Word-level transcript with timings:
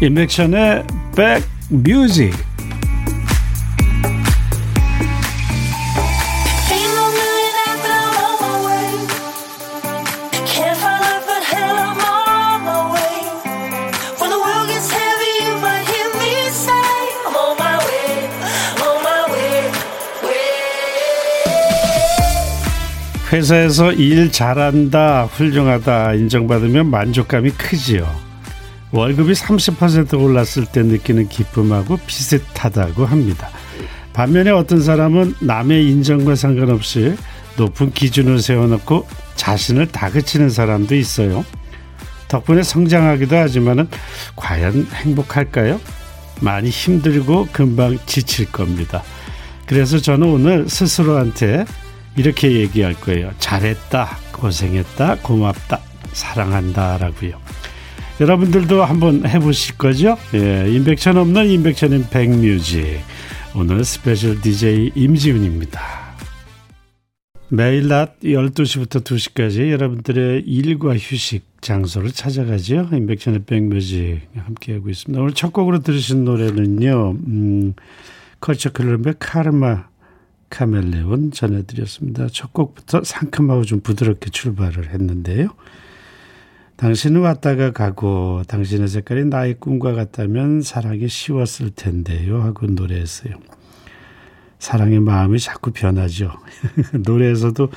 인백션의 0.00 0.84
백뮤직 1.70 2.32
회사에서 23.32 23.92
일 23.92 24.32
잘한다, 24.32 25.24
훌륭하다 25.24 26.14
인정받으면 26.14 26.90
만족감이 26.90 27.50
크지요. 27.50 28.29
월급이 28.92 29.32
30% 29.32 30.20
올랐을 30.20 30.66
때 30.70 30.82
느끼는 30.82 31.28
기쁨하고 31.28 31.96
비슷하다고 32.06 33.04
합니다. 33.06 33.50
반면에 34.12 34.50
어떤 34.50 34.82
사람은 34.82 35.36
남의 35.40 35.88
인정과 35.88 36.34
상관없이 36.34 37.14
높은 37.56 37.92
기준을 37.92 38.40
세워놓고 38.40 39.06
자신을 39.36 39.86
다그치는 39.88 40.50
사람도 40.50 40.94
있어요. 40.96 41.44
덕분에 42.28 42.62
성장하기도 42.62 43.36
하지만은 43.36 43.88
과연 44.36 44.86
행복할까요? 44.92 45.80
많이 46.40 46.70
힘들고 46.70 47.48
금방 47.52 47.98
지칠 48.06 48.50
겁니다. 48.50 49.02
그래서 49.66 49.98
저는 49.98 50.26
오늘 50.26 50.68
스스로한테 50.68 51.64
이렇게 52.16 52.52
얘기할 52.52 52.94
거예요. 52.94 53.30
잘했다, 53.38 54.16
고생했다, 54.32 55.18
고맙다, 55.22 55.80
사랑한다 56.12 56.98
라고요. 56.98 57.38
여러분들도 58.20 58.84
한번 58.84 59.26
해보실 59.26 59.78
거죠? 59.78 60.18
예, 60.34 60.70
임백천 60.70 61.16
없는 61.16 61.48
임백천의 61.48 62.04
백뮤직. 62.10 63.00
오늘 63.56 63.82
special 63.82 64.38
DJ 64.42 64.92
임지훈입니다. 64.94 65.80
매일 67.48 67.88
낮 67.88 68.20
12시부터 68.20 69.02
2시까지 69.02 69.70
여러분들의 69.70 70.42
일과 70.42 70.92
휴식 70.98 71.46
장소를 71.62 72.12
찾아가죠. 72.12 72.90
임백천의 72.92 73.44
백뮤직 73.44 74.20
함께하고 74.36 74.90
있습니다. 74.90 75.18
오늘 75.18 75.32
첫 75.32 75.54
곡으로 75.54 75.78
들으신 75.78 76.24
노래는요. 76.24 77.12
음, 77.26 77.72
컬처 78.38 78.72
클럽의 78.72 79.14
Karma 79.18 79.88
Chameleon 80.50 81.30
전해드렸습니다. 81.30 82.26
첫 82.30 82.52
곡부터 82.52 83.02
상큼하고 83.02 83.64
좀 83.64 83.80
부드럽게 83.80 84.28
출발을 84.28 84.90
했는데요. 84.90 85.54
당신은 86.80 87.20
왔다가 87.20 87.72
가고 87.72 88.42
당신의 88.48 88.88
색깔이 88.88 89.26
나의 89.26 89.56
꿈과 89.60 89.92
같다면 89.92 90.62
사랑이 90.62 91.08
쉬웠을 91.08 91.72
텐데요 91.72 92.40
하고 92.40 92.64
노래했어요. 92.64 93.34
사랑의 94.58 95.00
마음이 95.00 95.38
자꾸 95.40 95.72
변하죠. 95.72 96.32
노래에서도 97.04 97.68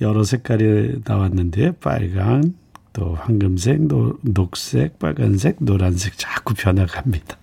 여러 0.00 0.22
색깔이 0.22 1.00
나왔는데 1.04 1.72
빨강, 1.80 2.54
또 2.92 3.16
황금색, 3.16 3.88
노, 3.88 4.16
녹색, 4.22 5.00
빨간색, 5.00 5.56
노란색 5.58 6.16
자꾸 6.16 6.54
변화갑니다. 6.54 7.36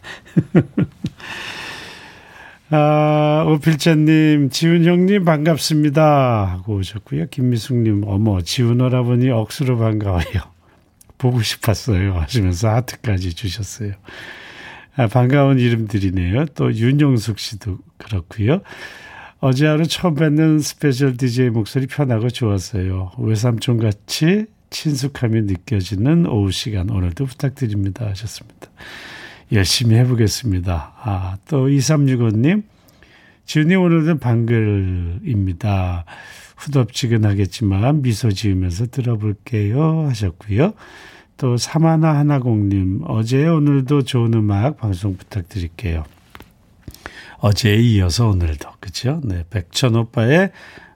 아, 2.72 3.44
오필자님, 3.46 4.52
지훈 4.52 4.86
형님 4.86 5.26
반갑습니다. 5.26 6.46
하고 6.46 6.76
오셨고요. 6.76 7.28
김미숙님, 7.28 8.04
어머, 8.06 8.40
지훈 8.40 8.80
오라버니 8.80 9.30
억수로 9.32 9.78
반가워요. 9.78 10.57
보고 11.18 11.42
싶었어요. 11.42 12.20
하시면서 12.20 12.70
하트까지 12.70 13.34
주셨어요. 13.34 13.94
아, 14.96 15.08
반가운 15.08 15.60
이름들이네요. 15.60 16.46
또 16.56 16.74
윤용숙 16.74 17.40
씨도 17.40 17.78
그렇고요. 17.98 18.62
어제 19.40 19.68
하루 19.68 19.86
처음 19.88 20.16
뵙는 20.16 20.60
special 20.60 21.16
DJ 21.16 21.50
목소리 21.50 21.86
편하고 21.86 22.30
좋았어요. 22.30 23.12
외삼촌 23.20 23.78
같이 23.78 24.48
친숙함이 24.72 25.42
느껴지는 25.44 26.26
오후 26.26 26.52
시간 26.52 26.90
오늘도 26.90 27.26
부탁드립니다 27.26 28.08
하셨습니다. 28.08 28.68
열심히 29.52 29.96
해보겠습니다. 29.98 30.94
아, 31.00 31.38
또 31.48 31.68
2365님, 31.68 32.64
지훈이 33.46 33.76
오늘도 33.76 34.18
방글입니다. 34.18 36.04
후덥지근하겠지만 36.58 38.02
미소 38.02 38.32
지으면서 38.32 38.88
들어볼게요 38.88 40.08
하셨고요. 40.08 40.74
또 41.38 41.56
사마나 41.56 42.16
하나공님 42.18 43.02
어제 43.06 43.48
오늘도 43.48 44.02
좋은 44.04 44.34
음악 44.34 44.78
방송 44.78 45.16
부탁드릴게요. 45.16 46.04
어제에 47.40 47.76
이어서 47.76 48.28
오늘도 48.30 48.70
그죠? 48.80 49.22
네, 49.24 49.44
백천 49.50 49.96
오빠의 49.96 50.52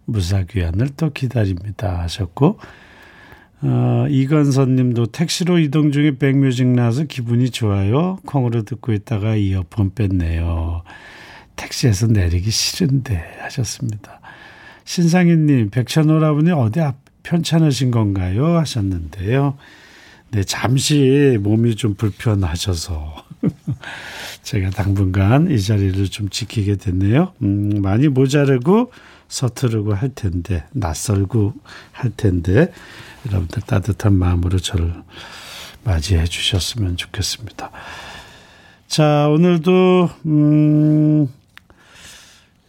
무사귀환을 0.05 0.89
또 0.97 1.11
기다립니다 1.11 1.99
하셨고 2.01 2.59
어, 3.63 4.07
이건선님도 4.09 5.07
택시로 5.07 5.59
이동 5.59 5.91
중에 5.91 6.17
백뮤직 6.17 6.67
나와서 6.67 7.03
기분이 7.03 7.51
좋아요. 7.51 8.17
콩으로 8.25 8.63
듣고 8.63 8.91
있다가 8.91 9.35
이어폰 9.35 9.93
뺐네요. 9.93 10.81
택시에서 11.55 12.07
내리기 12.07 12.49
싫은데 12.49 13.23
하셨습니다. 13.41 14.20
신상희님, 14.85 15.69
백천오라버니 15.69 16.51
어디 16.51 16.81
앞 16.81 16.97
편찮으신 17.23 17.91
건가요? 17.91 18.57
하셨는데요. 18.57 19.57
네, 20.31 20.43
잠시 20.43 21.37
몸이 21.41 21.75
좀 21.75 21.93
불편하셔서 21.95 23.25
제가 24.43 24.69
당분간 24.69 25.51
이 25.51 25.61
자리를 25.61 26.07
좀 26.07 26.29
지키게 26.29 26.77
됐네요. 26.77 27.33
음, 27.41 27.81
많이 27.81 28.07
모자르고 28.07 28.91
서투르고 29.27 29.93
할 29.93 30.09
텐데, 30.09 30.65
낯설고 30.71 31.53
할 31.91 32.11
텐데, 32.15 32.71
여러분들 33.27 33.61
따뜻한 33.63 34.13
마음으로 34.13 34.59
저를 34.59 34.93
맞이해 35.83 36.25
주셨으면 36.25 36.97
좋겠습니다. 36.97 37.71
자, 38.87 39.29
오늘도, 39.29 40.09
음, 40.25 41.27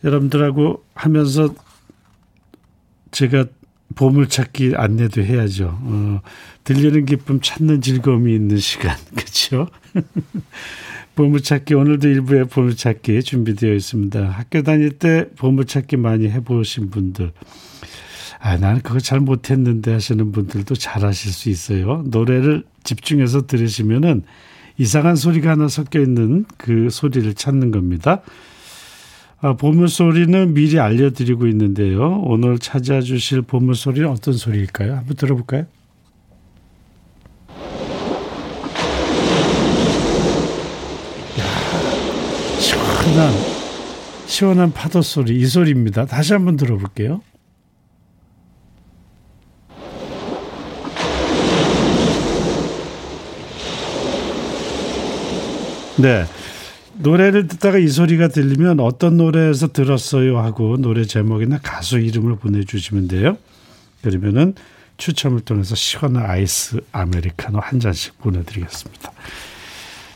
여러분들하고 0.05 0.85
하면서 0.95 1.55
제가 3.13 3.45
보물찾기 3.95 4.73
안내도 4.75 5.23
해야죠. 5.23 5.79
어, 5.81 6.21
들리는 6.65 7.05
기쁨 7.05 7.41
찾는 7.41 7.83
즐거움이 7.83 8.35
있는 8.35 8.57
시간. 8.57 8.97
그렇죠? 9.15 9.69
보물찾기 11.15 11.75
오늘도 11.75 12.09
일부에 12.09 12.45
보물찾기 12.45 13.23
준비되어 13.23 13.75
있습니다. 13.75 14.31
학교 14.31 14.63
다닐 14.63 14.91
때 14.91 15.27
보물찾기 15.37 15.99
많이 15.99 16.29
해보신 16.31 16.91
분들 16.91 17.33
아 18.41 18.57
나는 18.57 18.81
그거 18.81 18.99
잘 18.99 19.21
못했는데 19.21 19.93
하시는 19.93 20.33
분들도 20.33 20.75
잘 20.75 21.05
하실 21.05 21.33
수 21.33 21.49
있어요. 21.49 22.03
노래를 22.07 22.65
집중해서 22.83 23.47
들으시면은 23.47 24.23
이상한 24.79 25.15
소리가 25.17 25.51
하나 25.51 25.69
섞여 25.69 26.01
있는 26.01 26.45
그 26.57 26.89
소리를 26.91 27.33
찾는 27.35 27.71
겁니다. 27.71 28.23
아, 29.45 29.55
보물소리는 29.55 30.55
미리 30.55 30.79
알려드리고 30.79 31.49
있는데요. 31.49 32.21
오늘 32.25 32.61
찾아주실 32.61 33.43
보물소리는 33.43 34.09
어떤 34.09 34.35
소리일까요? 34.35 34.95
한번 34.95 35.17
들어볼까요? 35.17 35.63
야, 41.41 41.45
시원한, 42.61 43.33
시원한 44.27 44.73
파도 44.73 45.03
소리, 45.03 45.37
이 45.37 45.45
소리입니다. 45.45 46.07
다시 46.07 46.35
한번 46.35 46.57
들어볼게요. 46.57 47.21
네. 55.97 56.27
노래를 56.95 57.47
듣다가 57.49 57.79
이 57.79 57.89
소리가 57.89 58.29
들리면 58.29 58.81
어떤 58.81 59.17
노래에서 59.17 59.73
들었어요 59.73 60.39
하고 60.39 60.77
노래 60.77 61.05
제목이나 61.05 61.59
가수 61.63 61.99
이름을 61.99 62.37
보내주시면 62.37 63.09
돼요. 63.09 63.39
그러면은 64.03 64.55
추첨을 64.97 65.41
통해서 65.41 65.75
시원한 65.75 66.29
아이스 66.29 66.81
아메리카노 66.93 67.59
한 67.59 67.81
잔씩 67.81 68.19
보내드리겠습니다. 68.19 69.13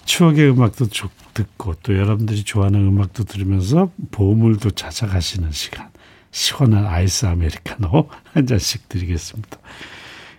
추억의 0.04 0.50
음악도 0.50 0.86
듣고 1.34 1.74
또 1.82 1.96
여러분들이 1.96 2.44
좋아하는 2.44 2.80
음악도 2.80 3.24
들으면서 3.24 3.90
보물도 4.12 4.70
찾아가시는 4.70 5.50
시간. 5.52 5.88
시원한 6.30 6.86
아이스 6.86 7.26
아메리카노 7.26 8.08
한 8.32 8.46
잔씩 8.46 8.88
드리겠습니다. 8.88 9.58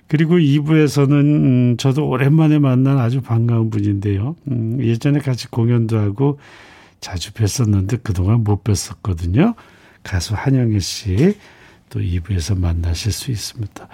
그리고 0.08 0.36
2부에서는 0.38 1.12
음, 1.12 1.78
저도 1.78 2.08
오랜만에 2.08 2.60
만난 2.60 2.98
아주 2.98 3.22
반가운 3.22 3.70
분인데요. 3.70 4.36
음, 4.50 4.78
예전에 4.82 5.20
같이 5.20 5.48
공연도 5.50 5.98
하고 5.98 6.40
자주 7.02 7.32
뵀었는데 7.34 8.04
그동안 8.04 8.44
못 8.44 8.64
뵀었거든요. 8.64 9.56
가수 10.04 10.34
한영애 10.36 10.80
씨 10.80 11.36
또 11.90 12.00
2부에서 12.00 12.58
만나실 12.58 13.12
수 13.12 13.32
있습니다. 13.32 13.88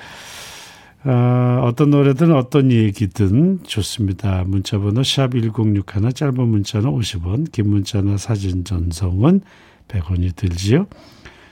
어, 1.06 1.62
어떤 1.64 1.90
노래든 1.90 2.34
어떤 2.34 2.72
얘기든 2.72 3.64
좋습니다. 3.64 4.44
문자번호 4.46 5.04
샵 5.04 5.32
1061, 5.32 6.14
짧은 6.14 6.48
문자는 6.48 6.90
50원, 6.90 7.52
긴 7.52 7.70
문자나 7.70 8.18
사진 8.18 8.64
전송은 8.64 9.42
100원이 9.90 10.36
들지요. 10.36 10.88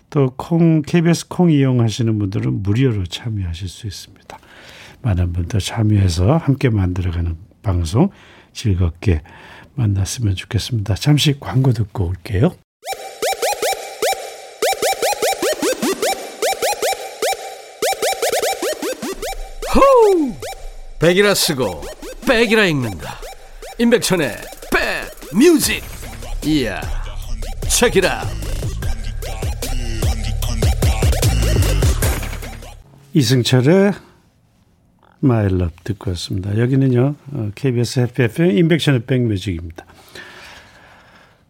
또 0.10 0.34
콩, 0.38 0.82
KBS 0.82 1.28
콩 1.28 1.52
이용하시는 1.52 2.18
분들은 2.18 2.64
무료로 2.64 3.06
참여하실 3.06 3.68
수 3.68 3.88
있습니다. 3.88 4.38
많은 5.02 5.34
분들 5.34 5.60
참여해서 5.60 6.38
함께 6.38 6.70
만들어가는 6.70 7.38
방송 7.62 8.10
즐겁게 8.54 9.22
만났으면 9.74 10.36
좋겠습니다. 10.36 10.96
잠시 10.96 11.40
광고 11.40 11.72
듣고 11.74 12.08
올게요. 12.08 12.56
호우! 19.74 20.34
백이라 21.00 21.34
쓰고 21.34 21.82
백이라 22.28 22.66
읽는다. 22.66 23.18
임백천의 23.78 24.36
백 24.72 25.38
뮤직. 25.38 25.84
이야. 26.46 26.82
책이라. 27.70 28.28
이승철의 33.14 33.94
마일럽 35.22 35.72
듣고 35.84 36.12
왔습니다. 36.12 36.58
여기는요, 36.58 37.16
KBS 37.56 38.00
해피 38.02 38.24
FM 38.24 38.58
인백션의 38.58 39.04
백뮤직입니다. 39.06 39.86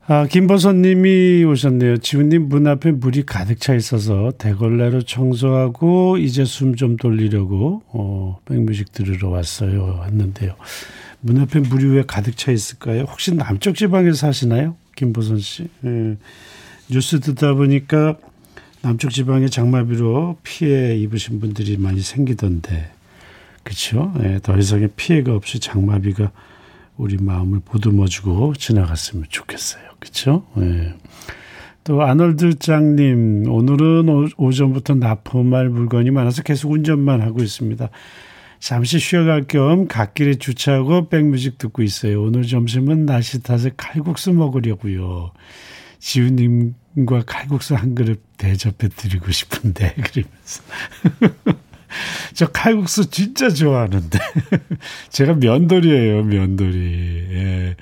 아, 0.07 0.25
김보선 0.25 0.81
님이 0.81 1.43
오셨네요. 1.45 1.97
지훈님 1.97 2.49
문 2.49 2.67
앞에 2.67 2.91
물이 2.91 3.23
가득 3.25 3.61
차 3.61 3.73
있어서 3.75 4.31
대걸레로 4.37 5.03
청소하고 5.03 6.17
이제 6.17 6.43
숨 6.43 6.75
좀 6.75 6.97
돌리려고, 6.97 7.81
어, 7.93 8.39
백뮤직 8.45 8.91
들으러 8.91 9.29
왔어요. 9.29 9.99
왔는데요. 9.99 10.55
문 11.21 11.39
앞에 11.39 11.59
물이 11.59 11.85
왜 11.95 12.03
가득 12.05 12.35
차 12.35 12.51
있을까요? 12.51 13.03
혹시 13.03 13.33
남쪽 13.35 13.75
지방에 13.75 14.11
사시나요? 14.11 14.75
김보선 14.95 15.39
씨. 15.39 15.69
예. 15.85 16.17
뉴스 16.89 17.19
듣다 17.21 17.53
보니까 17.53 18.17
남쪽 18.81 19.11
지방에 19.11 19.47
장마비로 19.47 20.39
피해 20.43 20.97
입으신 20.97 21.39
분들이 21.39 21.77
많이 21.77 22.01
생기던데, 22.01 22.89
그렇죠? 23.63 24.13
예, 24.23 24.39
더 24.41 24.57
이상의 24.57 24.89
피해가 24.95 25.33
없이 25.35 25.59
장마비가 25.59 26.31
우리 26.97 27.17
마음을 27.17 27.61
보듬어주고 27.63 28.55
지나갔으면 28.55 29.25
좋겠어요. 29.29 29.83
그렇죠? 29.99 30.45
예. 30.59 30.93
또 31.83 32.03
아놀드 32.03 32.59
장님 32.59 33.45
오늘은 33.49 34.33
오전부터 34.37 34.95
납품할 34.95 35.69
물건이 35.69 36.11
많아서 36.11 36.43
계속 36.43 36.71
운전만 36.71 37.21
하고 37.21 37.41
있습니다. 37.41 37.89
잠시 38.59 38.99
쉬어갈 38.99 39.45
겸 39.47 39.87
갓길에 39.87 40.35
주차하고 40.35 41.09
백뮤직 41.09 41.57
듣고 41.57 41.81
있어요. 41.81 42.21
오늘 42.21 42.43
점심은 42.43 43.07
날씨 43.07 43.41
탓에 43.41 43.71
칼국수 43.75 44.33
먹으려고요. 44.33 45.31
지우님과 45.97 47.23
칼국수 47.25 47.73
한 47.73 47.95
그릇 47.95 48.21
대접해 48.37 48.87
드리고 48.89 49.31
싶은데 49.31 49.95
그러면서 50.01 50.63
저 52.33 52.47
칼국수 52.47 53.09
진짜 53.09 53.49
좋아하는데 53.49 54.19
제가 55.09 55.35
면돌이에요 55.35 56.23
면돌이. 56.23 57.27
예. 57.33 57.75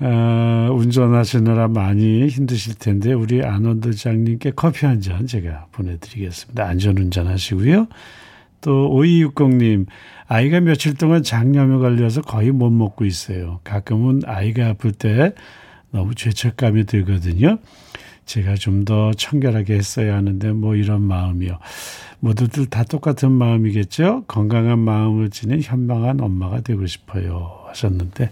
어, 0.00 0.68
운전하시느라 0.72 1.68
많이 1.68 2.28
힘드실 2.28 2.74
텐데 2.74 3.12
우리 3.12 3.42
안원도장님께 3.44 4.52
커피 4.54 4.86
한 4.86 5.00
잔 5.00 5.26
제가 5.26 5.66
보내드리겠습니다. 5.72 6.64
안전운전 6.64 7.26
하시고요. 7.26 7.88
또 8.60 8.90
5260님 8.94 9.86
아이가 10.26 10.60
며칠 10.60 10.94
동안 10.94 11.22
장염에 11.22 11.78
걸려서 11.78 12.22
거의 12.22 12.50
못 12.52 12.70
먹고 12.70 13.04
있어요. 13.06 13.60
가끔은 13.64 14.22
아이가 14.26 14.68
아플 14.68 14.92
때 14.92 15.32
너무 15.90 16.14
죄책감이 16.14 16.84
들거든요. 16.84 17.58
제가 18.28 18.54
좀 18.54 18.84
더 18.84 19.12
청결하게 19.12 19.74
했어야 19.74 20.14
하는데 20.14 20.52
뭐 20.52 20.76
이런 20.76 21.02
마음이요. 21.02 21.58
모두들 22.20 22.66
다 22.66 22.84
똑같은 22.84 23.32
마음이겠죠. 23.32 24.24
건강한 24.28 24.78
마음을 24.78 25.30
지닌 25.30 25.60
현명한 25.62 26.20
엄마가 26.20 26.60
되고 26.60 26.86
싶어요 26.86 27.64
하셨는데 27.68 28.30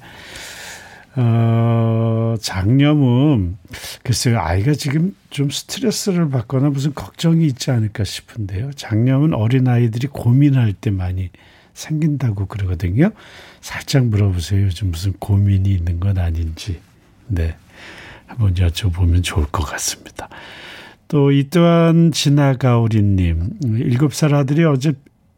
어, 1.16 2.36
장염은 2.40 3.56
글쎄요 4.02 4.38
아이가 4.38 4.74
지금 4.74 5.14
좀 5.30 5.50
스트레스를 5.50 6.28
받거나 6.30 6.70
무슨 6.70 6.94
걱정이 6.94 7.46
있지 7.46 7.70
않을까 7.70 8.04
싶은데요. 8.04 8.72
장염은 8.76 9.34
어린 9.34 9.66
아이들이 9.66 10.06
고민할 10.08 10.74
때 10.74 10.90
많이 10.90 11.30
생긴다고 11.74 12.46
그러거든요. 12.46 13.10
살짝 13.60 14.06
물어보세요. 14.06 14.64
요즘 14.66 14.90
무슨 14.90 15.12
고민이 15.14 15.70
있는 15.70 16.00
건 16.00 16.18
아닌지. 16.18 16.80
네. 17.28 17.56
한번 18.26 18.54
여쭤보면 18.54 19.22
좋을 19.22 19.46
것 19.46 19.62
같습니다. 19.64 20.28
또 21.08 21.30
이 21.30 21.48
또한 21.50 22.10
지나가오리님, 22.12 23.58
일곱 23.78 24.12
살 24.14 24.34
아들이 24.34 24.64
어제 24.64 24.92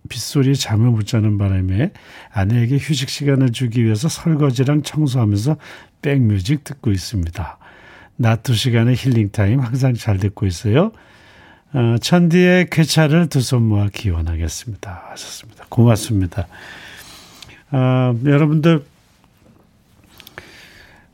빗소리에 0.09 0.55
잠을 0.55 0.91
못 0.91 1.07
자는 1.07 1.37
바람에 1.37 1.93
아내에게 2.33 2.79
휴식 2.79 3.11
시간을 3.11 3.53
주기 3.53 3.85
위해서 3.85 4.09
설거지랑 4.09 4.83
청소하면서 4.83 5.57
백뮤직 6.01 6.65
듣고 6.65 6.91
있습니다. 6.91 7.59
낮 8.17 8.43
2시간의 8.43 8.95
힐링타임 8.97 9.61
항상 9.61 9.93
잘 9.95 10.17
듣고 10.19 10.47
있어요. 10.47 10.93
어, 11.75 11.97
천디의 12.01 12.71
쾌차를 12.71 13.29
두 13.29 13.41
손 13.41 13.63
모아 13.65 13.89
기원하겠습니다. 13.93 15.09
하셨습니다. 15.11 15.67
고맙습니다. 15.69 16.49
어, 17.71 18.15
여러분들 18.25 18.85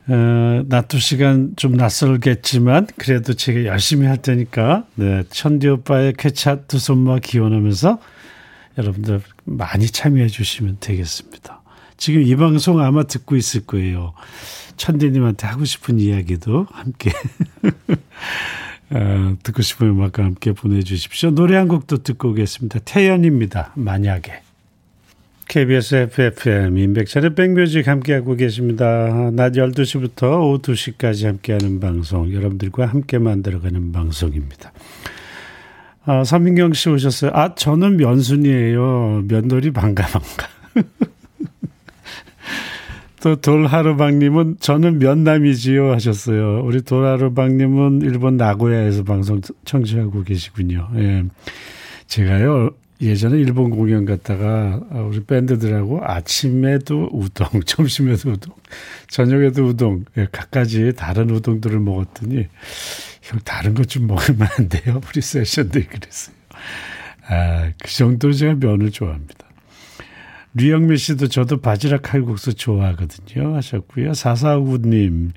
어, 0.06 0.62
낮 0.66 0.88
2시간 0.88 1.56
좀 1.56 1.72
낯설겠지만 1.74 2.88
그래도 2.96 3.32
제가 3.32 3.64
열심히 3.64 4.06
할 4.06 4.18
테니까 4.18 4.84
네, 4.96 5.24
천디 5.30 5.68
오빠의 5.68 6.12
쾌차 6.18 6.62
두손 6.62 6.98
모아 6.98 7.18
기원하면서 7.18 7.98
여러분들 8.76 9.22
많이 9.44 9.86
참여해 9.86 10.28
주시면 10.28 10.78
되겠습니다. 10.80 11.62
지금 11.96 12.22
이 12.22 12.36
방송 12.36 12.80
아마 12.80 13.04
듣고 13.04 13.36
있을 13.36 13.64
거예요. 13.66 14.12
천디님한테 14.76 15.46
하고 15.46 15.64
싶은 15.64 15.98
이야기도 16.00 16.67
함께 16.70 17.10
어, 18.90 19.36
듣고 19.43 19.62
싶은 19.62 19.88
음악과 19.88 20.24
함께 20.24 20.52
보내주십시오. 20.52 21.31
노래 21.31 21.56
한 21.56 21.69
곡도 21.69 22.02
듣고 22.02 22.31
오겠습니다. 22.31 22.81
태연입니다. 22.84 23.72
만약에. 23.74 24.44
KBS 25.48 25.94
FFM 25.94 26.79
인백천의 26.79 27.34
백뮤직 27.34 27.86
함께하고 27.86 28.34
계십니다. 28.34 29.31
낮 29.32 29.53
12시부터 29.53 30.41
오후 30.41 30.58
2시까지 30.60 31.27
함께하는 31.27 31.81
방송 31.81 32.32
여러분들과 32.32 32.86
함께 32.86 33.19
만들어가는 33.19 33.93
방송입니다. 33.93 34.72
아, 36.06 36.24
서민경 36.24 36.72
씨 36.74 36.91
오셨어요. 36.91 37.31
아, 37.34 37.55
저는 37.55 37.96
면순이에요. 37.96 39.24
면돌이 39.29 39.70
반가 39.72 40.06
반가. 40.06 40.48
또 43.22 43.36
돌하루방님은 43.36 44.58
저는 44.60 44.98
면남이지요 44.98 45.93
하셨어요. 45.93 46.63
우리 46.63 46.82
돌하루방님은 46.82 48.03
일본 48.03 48.36
나고야에서 48.36 49.05
방송 49.05 49.41
청취하고 49.65 50.24
계시군요. 50.24 50.91
예. 50.96 51.24
제가요 52.06 52.70
예전에 53.05 53.39
일본 53.39 53.70
공연 53.70 54.05
갔다가 54.05 54.81
우리 55.08 55.23
밴드들하고 55.25 56.01
아침에도 56.03 57.08
우동, 57.13 57.46
점심에도 57.67 58.31
우동, 58.32 58.55
저녁에도 59.08 59.65
우동, 59.67 60.05
예, 60.17 60.27
각가지 60.32 60.93
다른 60.96 61.31
우동들을 61.31 61.79
먹었더니 61.81 62.49
형 63.23 63.41
다른 63.44 63.75
것 63.75 63.84
좀 63.84 64.06
먹으면 64.06 64.49
안 64.58 64.69
돼요? 64.69 65.01
우리 65.08 65.20
세션들이 65.20 65.87
그랬어요. 65.87 66.34
아, 67.27 67.73
그 67.82 67.91
정도로 67.91 68.32
제가 68.32 68.55
면을 68.55 68.91
좋아합니다. 68.91 69.46
류영미 70.55 70.96
씨도 70.99 71.29
저도 71.29 71.61
바지락 71.61 72.03
칼국수 72.03 72.55
좋아하거든요. 72.55 73.56
하셨고요. 73.56 74.13
449님, 74.13 75.32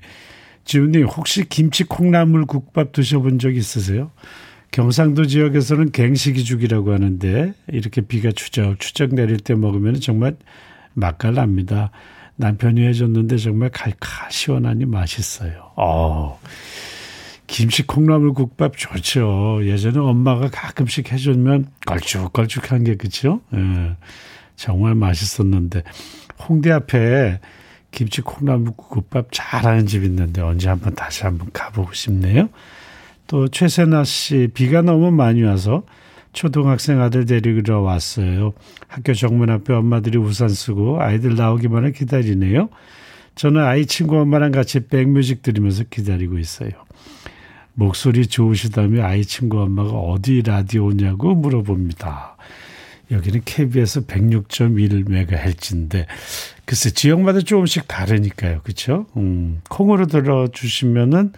지훈님, 0.64 1.06
혹시 1.06 1.48
김치 1.48 1.84
콩나물 1.84 2.46
국밥 2.46 2.92
드셔본 2.92 3.38
적 3.38 3.54
있으세요? 3.56 4.10
경상도 4.70 5.26
지역에서는 5.26 5.92
갱식이죽이라고 5.92 6.92
하는데 6.92 7.54
이렇게 7.68 8.00
비가 8.02 8.30
추적 8.32 8.78
추적 8.78 9.14
내릴 9.14 9.38
때 9.38 9.54
먹으면 9.54 10.00
정말 10.00 10.36
맛깔납니다. 10.94 11.90
남편이 12.36 12.86
해줬는데 12.86 13.36
정말 13.38 13.70
칼칼 13.70 14.30
시원하니 14.30 14.84
맛있어요. 14.84 15.72
어. 15.76 16.38
김치 17.48 17.82
콩나물 17.82 18.34
국밥 18.34 18.76
좋죠. 18.76 19.60
예전에 19.62 19.98
엄마가 19.98 20.50
가끔씩 20.50 21.12
해주면 21.12 21.66
걸쭉걸쭉한 21.86 22.84
게 22.84 22.94
그죠? 22.96 23.40
예. 23.54 23.96
정말 24.54 24.94
맛있었는데 24.94 25.82
홍대 26.46 26.70
앞에 26.70 27.40
김치 27.90 28.20
콩나물 28.20 28.74
국밥 28.76 29.28
잘하는 29.32 29.86
집 29.86 30.04
있는데 30.04 30.42
언제 30.42 30.68
한번 30.68 30.94
다시 30.94 31.24
한번 31.24 31.48
가보고 31.52 31.94
싶네요. 31.94 32.50
또 33.28 33.46
최세나 33.46 34.02
씨 34.04 34.48
비가 34.52 34.82
너무 34.82 35.12
많이 35.12 35.42
와서 35.42 35.84
초등학생 36.32 37.00
아들 37.00 37.26
데리러 37.26 37.80
왔어요. 37.80 38.54
학교 38.88 39.14
정문 39.14 39.50
앞에 39.50 39.72
엄마들이 39.74 40.18
우산 40.18 40.48
쓰고 40.48 41.00
아이들 41.00 41.36
나오기만을 41.36 41.92
기다리네요. 41.92 42.68
저는 43.34 43.62
아이 43.62 43.86
친구 43.86 44.18
엄마랑 44.18 44.50
같이 44.50 44.80
백뮤직 44.80 45.42
들으면서 45.42 45.84
기다리고 45.88 46.38
있어요. 46.38 46.70
목소리 47.74 48.26
좋으시다며 48.26 49.04
아이 49.04 49.24
친구 49.24 49.60
엄마가 49.60 49.90
어디 49.90 50.42
라디오냐고 50.42 51.34
물어봅니다. 51.34 52.36
여기는 53.10 53.42
KBS 53.44 54.06
106.1MHz인데 54.06 56.06
글쎄 56.64 56.90
지역마다 56.90 57.40
조금씩 57.40 57.88
다르니까요. 57.88 58.60
그렇죠? 58.62 59.06
음, 59.16 59.60
콩으로 59.68 60.06
들어 60.06 60.46
주시면은 60.48 61.32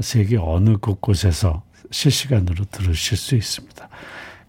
세계 0.00 0.36
어느 0.36 0.76
곳곳에서 0.76 1.62
실시간으로 1.90 2.64
들으실 2.70 3.16
수 3.16 3.34
있습니다. 3.34 3.88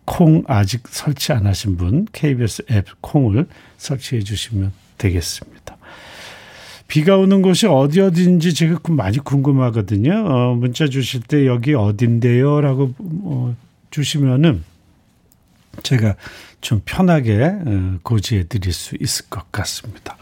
콩 0.06 0.44
아직 0.48 0.88
설치 0.88 1.32
안 1.32 1.48
하신 1.48 1.78
분 1.78 2.06
KBS 2.12 2.66
앱 2.72 2.86
콩을 3.02 3.48
설치해 3.78 4.22
주시면 4.22 4.72
되겠습니다. 4.98 5.78
비가 6.88 7.18
오는 7.18 7.42
곳이 7.42 7.68
어디 7.68 8.02
어디인지 8.02 8.54
제가 8.54 8.80
많이 8.90 9.18
궁금하거든요. 9.18 10.26
어, 10.26 10.56
문자 10.56 10.88
주실 10.88 11.22
때 11.22 11.48
여기 11.48 11.74
어딘데요? 11.74 12.60
라고 12.60 12.94
어, 13.00 13.56
주시면은 13.92 14.64
제가 15.84 16.16
좀 16.60 16.82
편하게 16.84 17.44
어, 17.44 17.98
고지해 18.04 18.48
드릴 18.50 18.74
수 18.74 18.98
있을 19.00 19.30
것 19.30 19.50
같습니다. 19.54 20.18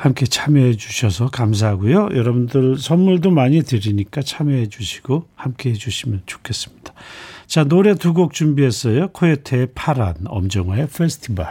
함께 0.00 0.24
참여해 0.24 0.76
주셔서 0.76 1.28
감사하고요. 1.28 2.08
여러분들 2.14 2.78
선물도 2.78 3.30
많이 3.32 3.62
드리니까 3.62 4.22
참여해 4.22 4.68
주시고 4.70 5.26
함께 5.36 5.70
해 5.70 5.74
주시면 5.74 6.22
좋겠습니다. 6.24 6.94
자, 7.46 7.64
노래 7.64 7.94
두 7.94 8.14
곡 8.14 8.32
준비했어요. 8.32 9.08
코요테의 9.08 9.68
파란, 9.74 10.14
엄정화의 10.26 10.88
페스티벌. 10.88 11.46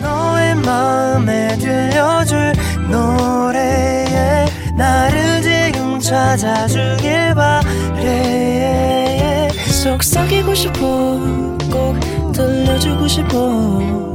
너의 0.00 0.54
마음에 0.56 1.58
들려줄 1.58 2.54
노래에 2.90 4.46
나를 4.78 5.42
지금 5.42 6.00
찾아주길 6.00 7.34
바래 7.34 9.48
속삭이고 9.82 10.54
싶어 10.54 10.78
꼭 11.70 12.32
들려주고 12.32 13.06
싶어 13.08 14.14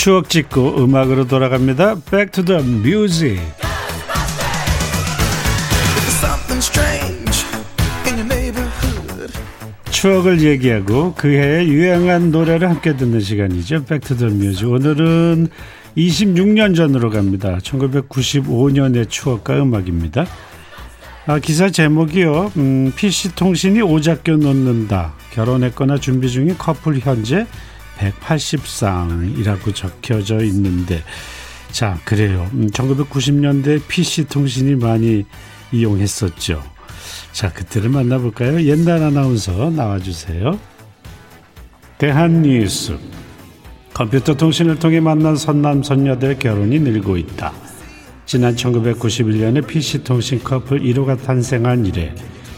추억 0.00 0.30
짓고 0.30 0.82
음악으로 0.82 1.26
돌아갑니다. 1.26 1.96
Back 2.10 2.30
to 2.30 2.42
the 2.42 2.62
music. 2.64 3.38
추억을 9.90 10.40
얘기하고 10.40 11.12
그해 11.12 11.66
유행한 11.66 12.30
노래를 12.30 12.70
함께 12.70 12.96
듣는 12.96 13.20
시간이죠. 13.20 13.84
Back 13.84 14.04
to 14.04 14.13
the 14.13 14.28
music. 14.28 14.68
오늘은 14.68 15.48
26년 15.98 16.74
전으로 16.74 17.10
갑니다. 17.10 17.58
1995년의 17.58 19.10
추억과 19.10 19.62
음악입니다. 19.62 20.24
아, 21.26 21.38
기사 21.40 21.68
제목이요. 21.68 22.52
음, 22.56 22.90
PC통신이 22.96 23.82
오작교 23.82 24.38
놓는다. 24.38 25.12
결혼했거나 25.32 25.98
준비 25.98 26.30
중인 26.30 26.56
커플 26.56 26.98
현재 27.00 27.46
180쌍이라고 28.00 29.74
적혀져 29.74 30.42
있는데 30.44 31.02
자 31.70 31.98
그래요. 32.04 32.48
음, 32.54 32.68
1990년대 32.70 33.82
PC통신이 33.86 34.76
많이 34.76 35.24
이용했었죠. 35.72 36.62
자 37.32 37.52
그때를 37.52 37.90
만나볼까요? 37.90 38.62
옛날 38.62 39.02
아나운서 39.02 39.70
나와주세요. 39.70 40.58
대한뉴스 41.98 42.98
컴퓨터 43.92 44.34
통신을 44.34 44.78
통해 44.78 45.00
만난 45.00 45.36
선남 45.36 45.82
선녀들 45.82 46.38
결혼이 46.38 46.78
늘고 46.80 47.18
있다. 47.18 47.52
지난 48.24 48.54
1991년에 48.54 49.66
PC통신 49.66 50.42
커플 50.42 50.80
1호가 50.80 51.20
탄생한 51.22 51.84
이래 51.84 52.14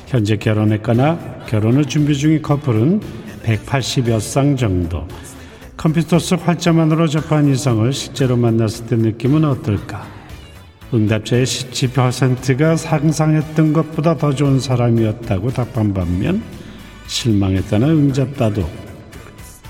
현재 0.07 0.37
결혼했거나 0.37 1.47
결혼을 1.49 1.87
준비 1.87 2.15
중인 2.17 2.43
커플은 2.43 3.01
180여 3.43 4.21
쌍 4.21 4.57
정도. 4.57 5.09
컴퓨터 5.83 6.21
속 6.21 6.47
활자만으로 6.47 7.09
접한 7.09 7.49
이성을 7.49 7.93
실제로 7.93 8.37
만났을 8.37 8.87
때 8.87 8.95
느낌은 8.95 9.45
어떨까? 9.45 10.07
응답자의 10.95 11.45
17%가 11.45 12.77
상상했던 12.77 13.73
것보다 13.73 14.17
더 14.17 14.33
좋은 14.33 14.61
사람이었다고 14.61 15.51
답한 15.51 15.93
반면 15.93 16.41
실망했다는 17.09 17.89
응답자도 17.89 18.65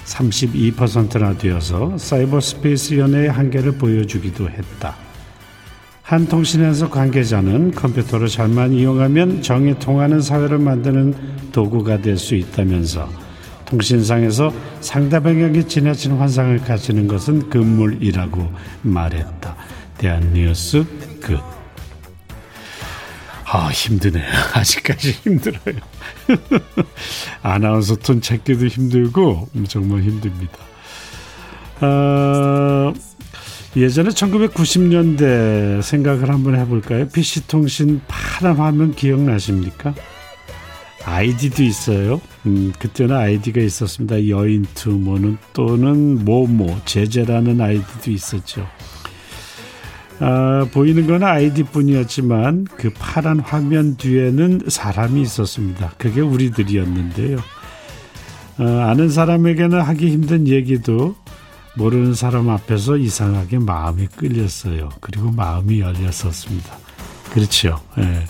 32%나 0.04 1.38
되어서 1.38 1.96
사이버 1.96 2.40
스페이스 2.40 2.98
연애의 2.98 3.30
한계를 3.30 3.78
보여주기도 3.78 4.50
했다. 4.50 4.94
한 6.02 6.26
통신에서 6.26 6.90
관계자는 6.90 7.70
컴퓨터를 7.70 8.28
잘만 8.28 8.74
이용하면 8.74 9.40
정이 9.40 9.78
통하는 9.78 10.20
사회를 10.20 10.58
만드는 10.58 11.14
도구가 11.52 12.02
될 12.02 12.18
수 12.18 12.34
있다면서 12.34 13.31
통신상에서 13.72 14.52
상대방에게 14.82 15.66
지나친 15.66 16.12
환상을 16.18 16.58
가지는 16.58 17.08
것은 17.08 17.48
금물이라고 17.48 18.52
말했다. 18.82 19.56
대한뉴스 19.96 20.84
끝. 21.20 21.40
아 23.46 23.70
힘드네요. 23.70 24.24
아직까지 24.52 25.12
힘들어요. 25.12 25.80
아나운서 27.42 27.96
톤 27.96 28.20
찾기도 28.20 28.66
힘들고 28.66 29.48
정말 29.68 30.02
힘듭니다. 30.02 30.58
어, 31.80 32.92
예전에 33.74 34.10
1990년대 34.10 35.80
생각을 35.80 36.28
한번 36.28 36.56
해볼까요? 36.58 37.08
PC통신 37.08 38.02
파란 38.06 38.56
화면 38.56 38.94
기억나십니까? 38.94 39.94
아이디도 41.04 41.62
있어요. 41.62 42.20
음, 42.46 42.72
그때는 42.78 43.16
아이디가 43.16 43.60
있었습니다. 43.60 44.28
여인투 44.28 44.90
뭐는 44.90 45.38
또는 45.52 46.24
모모 46.24 46.80
제재라는 46.84 47.60
아이디도 47.60 48.10
있었죠. 48.10 48.66
아, 50.20 50.66
보이는 50.72 51.06
건 51.06 51.22
아이디뿐이었지만 51.22 52.66
그 52.76 52.90
파란 52.96 53.40
화면 53.40 53.96
뒤에는 53.96 54.62
사람이 54.68 55.20
있었습니다. 55.22 55.94
그게 55.98 56.20
우리들이었는데요. 56.20 57.38
어, 58.58 58.64
아는 58.64 59.08
사람에게는 59.08 59.80
하기 59.80 60.10
힘든 60.10 60.46
얘기도 60.46 61.16
모르는 61.76 62.14
사람 62.14 62.50
앞에서 62.50 62.96
이상하게 62.98 63.58
마음이 63.58 64.06
끌렸어요. 64.08 64.90
그리고 65.00 65.30
마음이 65.30 65.80
열렸었습니다. 65.80 66.76
그렇죠. 67.32 67.80
예. 67.98 68.24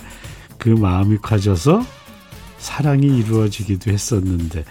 그 0.59 0.69
마음이 0.69 1.19
커져서 1.19 1.85
사랑이 2.62 3.19
이루어지기도 3.19 3.90
했었는데 3.90 4.64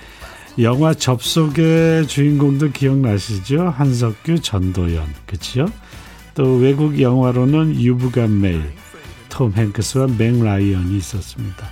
영화 0.59 0.93
접속의 0.93 2.07
주인공도 2.07 2.71
기억나시죠? 2.71 3.69
한석규, 3.69 4.39
전도연, 4.41 5.05
그렇죠? 5.25 5.65
또 6.33 6.55
외국 6.55 6.99
영화로는 6.99 7.79
You've 7.79 8.20
Got 8.20 8.41
Mail, 8.41 8.63
톰 9.29 9.51
행크스와 9.53 10.07
맥 10.17 10.41
라이언이 10.41 10.97
있었습니다. 10.97 11.67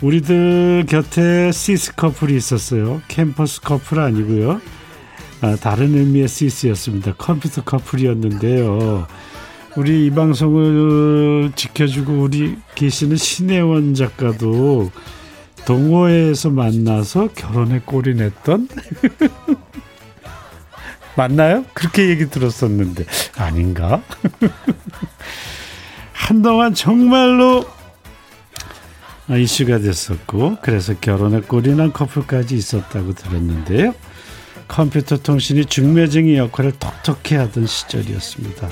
우리들 0.00 0.86
곁에 0.88 1.52
CC 1.52 1.94
커플이 1.94 2.36
있었어요. 2.36 3.00
캠퍼스 3.06 3.60
커플 3.60 4.00
아니고요. 4.00 4.60
아, 5.40 5.56
다른 5.56 5.96
의미의 5.96 6.28
CC였습니다. 6.28 7.14
컴퓨터 7.14 7.62
커플이었는데요. 7.62 9.06
우리 9.74 10.06
이 10.06 10.10
방송을 10.10 11.52
지켜주고 11.56 12.12
우리 12.12 12.58
계시는 12.74 13.16
신혜원 13.16 13.94
작가도 13.94 14.90
동호회에서 15.64 16.50
만나서 16.50 17.28
결혼에 17.34 17.80
꼴이 17.84 18.14
냈던 18.14 18.68
맞나요? 21.16 21.64
그렇게 21.72 22.08
얘기 22.10 22.28
들었었는데 22.28 23.06
아닌가? 23.36 24.02
한동안 26.12 26.74
정말로 26.74 27.64
이슈가 29.30 29.78
됐었고 29.78 30.58
그래서 30.60 30.94
결혼에 31.00 31.40
꼴이 31.40 31.74
난 31.74 31.92
커플까지 31.92 32.56
있었다고 32.56 33.14
들었는데요. 33.14 33.94
컴퓨터 34.68 35.16
통신이 35.16 35.64
중매쟁이 35.66 36.36
역할을 36.36 36.72
톡톡히 36.78 37.36
하던 37.36 37.66
시절이었습니다. 37.66 38.68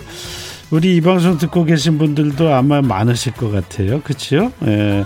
우리 0.70 0.96
이 0.96 1.00
방송 1.00 1.36
듣고 1.36 1.64
계신 1.64 1.98
분들도 1.98 2.54
아마 2.54 2.80
많으실 2.80 3.32
것 3.32 3.50
같아요. 3.50 4.00
그렇죠? 4.02 4.52
예. 4.66 5.04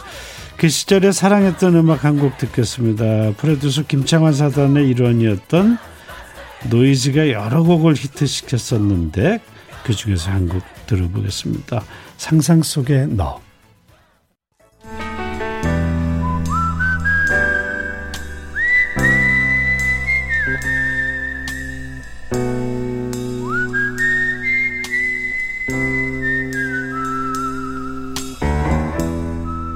그 0.57 0.69
시절에 0.69 1.11
사랑했던 1.11 1.75
음악 1.77 2.05
한 2.05 2.19
곡 2.19 2.37
듣겠습니다. 2.39 3.33
프로듀서 3.37 3.83
김창완 3.83 4.33
사단의 4.35 4.89
일원이었던 4.91 5.79
노이즈가 6.71 7.31
여러 7.31 7.63
곡을 7.63 7.95
히트시켰었는데 7.95 9.41
그 9.85 9.95
중에서 9.95 10.31
한 10.31 10.49
곡 10.49 10.63
들어보겠습니다. 10.87 11.83
상상 12.19 12.63
속의 12.63 13.09
너. 13.09 13.41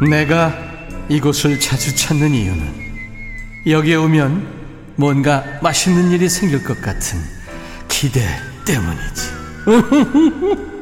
내가 0.09 0.53
이곳을 1.09 1.61
자주 1.61 1.95
찾는 1.95 2.35
이유는 2.35 2.89
여기에 3.67 3.97
오면 3.97 4.59
뭔가 4.97 5.45
맛있는 5.63 6.11
일이 6.11 6.29
생길 6.29 6.65
것 6.65 6.81
같은 6.81 7.19
기대 7.89 8.21
때문이지. 8.65 9.39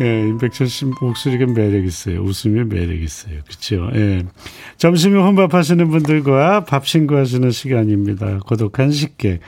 예, 0.00 0.28
임백천 0.28 0.68
씨 0.68 0.86
목소리가 1.00 1.52
매력 1.52 1.84
있어요. 1.84 2.22
웃음이 2.22 2.64
매력 2.64 2.98
있어요. 3.00 3.40
그렇죠. 3.46 3.90
예. 3.94 4.24
점심에 4.78 5.20
혼밥하시는 5.20 5.90
분들과 5.90 6.64
밥 6.64 6.86
신고하시는 6.86 7.50
시간입니다. 7.50 8.38
고독한 8.46 8.92
식객. 8.92 9.40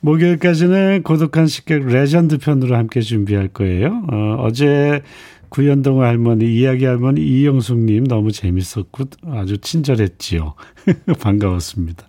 목요일까지는 0.00 1.02
고독한 1.02 1.46
식객 1.46 1.86
레전드 1.86 2.38
편으로 2.38 2.76
함께 2.76 3.00
준비할 3.00 3.48
거예요. 3.48 4.02
어, 4.10 4.36
어제 4.40 5.02
구현동 5.50 6.02
할머니, 6.02 6.46
이야기 6.54 6.84
할머니 6.84 7.20
이영숙님 7.20 8.04
너무 8.04 8.32
재밌었고 8.32 9.04
아주 9.26 9.58
친절했지요. 9.58 10.54
반가웠습니다. 11.20 12.06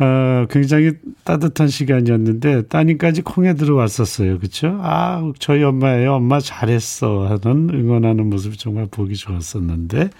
어, 0.00 0.46
굉장히 0.50 0.92
따뜻한 1.24 1.68
시간이었는데 1.68 2.68
따님까지 2.68 3.22
콩에 3.22 3.54
들어왔었어요. 3.54 4.38
그렇죠? 4.38 4.78
아, 4.80 5.32
저희 5.38 5.62
엄마예요. 5.62 6.14
엄마 6.14 6.40
잘했어 6.40 7.26
하는 7.28 7.70
응원하는 7.70 8.28
모습이 8.28 8.56
정말 8.56 8.86
보기 8.90 9.14
좋았었는데 9.14 10.10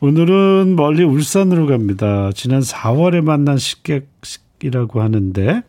오늘은 0.00 0.76
멀리 0.76 1.02
울산으로 1.02 1.66
갑니다. 1.66 2.30
지난 2.32 2.60
4월에 2.60 3.20
만난 3.20 3.58
식객 3.58 4.08
이라고 4.62 5.02
하는데 5.02 5.62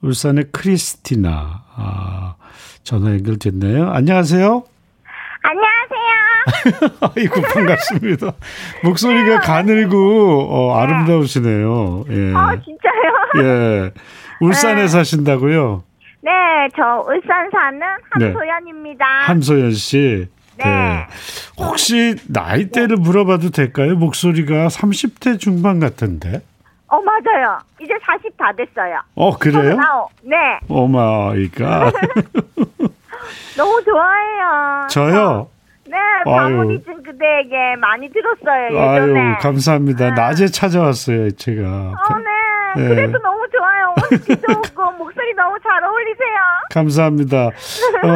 울산의 0.00 0.46
크리스티나 0.52 1.64
아, 1.76 2.34
전화 2.82 3.10
연결됐네요. 3.10 3.90
안녕하세요. 3.90 4.64
아이고 7.16 7.40
반갑습니다. 7.40 8.32
목소리가 8.84 9.40
가늘고 9.40 10.48
어, 10.50 10.76
아름다우시네요. 10.76 12.04
예. 12.10 12.34
아 12.34 12.56
진짜요? 12.60 13.42
예. 13.44 13.90
울산에 14.40 14.82
네. 14.82 14.88
사신다고요? 14.88 15.84
네, 16.22 16.30
저 16.76 17.04
울산 17.08 17.50
사는 17.50 17.78
네. 18.18 18.26
함소연입니다. 18.26 19.04
네. 19.04 19.26
함소연 19.26 19.72
씨. 19.72 20.28
네. 20.58 20.64
네. 20.64 21.06
혹시 21.58 22.16
나이대를 22.28 22.96
네. 22.96 23.02
물어봐도 23.02 23.50
될까요? 23.50 23.94
목소리가 23.96 24.68
30대 24.68 25.38
중반 25.38 25.80
같은데. 25.80 26.42
어, 26.92 27.00
맞아요. 27.00 27.58
이제 27.80 27.94
40 28.04 28.36
다 28.36 28.52
됐어요. 28.52 29.00
어, 29.14 29.34
그래요? 29.38 29.78
네. 30.22 30.36
Oh 30.68 30.99
my 30.99 31.31
God. 31.31 31.94
너무 33.56 33.82
좋아해요. 33.82 34.88
저요? 34.90 35.48
네, 35.86 35.96
바보니즘 36.24 37.02
그대에게 37.02 37.76
많이 37.80 38.10
들었어요. 38.10 38.66
예전에. 38.66 39.20
아유, 39.20 39.34
감사합니다. 39.40 40.06
아. 40.06 40.10
낮에 40.10 40.46
찾아왔어요, 40.48 41.30
제가. 41.32 41.62
어, 41.66 42.18
네. 42.18 42.82
네. 42.82 42.88
그래도 42.88 43.18
너무 43.20 43.46
좋아요. 43.50 43.94
오늘 43.96 44.58
오고 44.58 44.92
목소리 44.98 45.32
너무 45.34 45.58
잘 45.62 45.82
어울리세요. 45.82 46.36
감사합니다. 46.70 47.48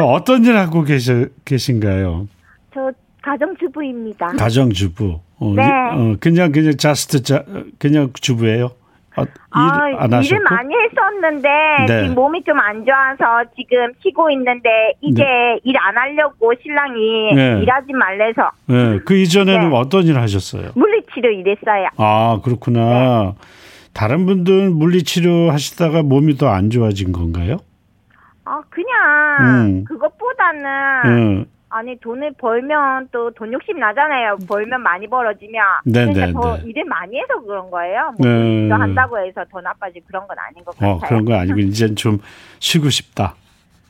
어, 0.05 0.23
어떤 0.23 0.48
일 0.48 0.55
하고 0.55 0.83
계셔, 0.83 1.25
계신가요? 1.45 2.27
저 2.75 2.91
가정주부입니다. 3.23 4.33
가정주부. 4.37 5.19
어, 5.39 5.53
네. 5.55 5.63
어, 5.63 6.15
그냥 6.19 6.51
그냥 6.51 6.75
자스트 6.77 7.23
자 7.23 7.43
그냥 7.79 8.11
주부예요? 8.13 8.71
아, 9.15 9.21
일, 9.21 9.95
아, 9.99 10.21
일을 10.21 10.39
많이 10.41 10.75
했었는데 10.75 11.49
네. 11.87 12.01
지금 12.03 12.13
몸이 12.15 12.43
좀 12.43 12.59
안 12.59 12.85
좋아서 12.85 13.49
지금 13.55 13.91
쉬고 14.03 14.29
있는데 14.31 14.69
이제 15.01 15.23
네. 15.23 15.59
일안 15.63 15.97
하려고 15.97 16.53
신랑이 16.61 17.33
네. 17.33 17.59
일하지 17.63 17.93
말래서. 17.93 18.51
네. 18.67 18.99
그 19.05 19.15
이전에는 19.17 19.69
네. 19.71 19.75
어떤 19.75 20.03
일 20.03 20.19
하셨어요? 20.19 20.69
물리치료 20.75 21.31
일했어요. 21.31 21.87
아 21.97 22.39
그렇구나. 22.43 23.33
네. 23.33 23.33
다른 23.93 24.27
분들은 24.27 24.73
물리치료 24.77 25.49
하시다가 25.51 26.03
몸이 26.03 26.35
더 26.37 26.49
안 26.49 26.69
좋아진 26.69 27.11
건가요? 27.11 27.57
아 28.45 28.61
그냥 28.69 29.39
음. 29.41 29.83
그것보다는 29.85 30.65
음. 31.05 31.45
아니 31.77 31.99
돈을 31.99 32.33
벌면 32.39 33.09
또 33.11 33.27
돈 33.37 33.53
욕심 33.53 33.79
나잖아요. 33.79 34.37
벌면 34.47 34.81
많이 34.81 35.07
벌어지면. 35.07 35.63
네네. 35.85 36.13
그러니까 36.13 36.41
더 36.41 36.57
일을 36.57 36.85
많이 36.85 37.19
해서 37.19 37.39
그런 37.45 37.69
거예요. 37.69 38.13
뭐 38.17 38.27
네. 38.27 38.69
한다고 38.71 39.19
해서 39.19 39.43
더 39.51 39.61
나빠지 39.61 40.01
그런 40.07 40.25
건 40.27 40.35
아닌 40.39 40.63
것 40.65 40.71
어, 40.77 40.79
같아요. 40.79 40.93
어, 40.95 40.99
그런 41.07 41.25
거 41.25 41.35
아니고 41.35 41.59
이젠 41.69 41.95
좀 41.95 42.19
쉬고 42.59 42.89
싶다. 42.89 43.35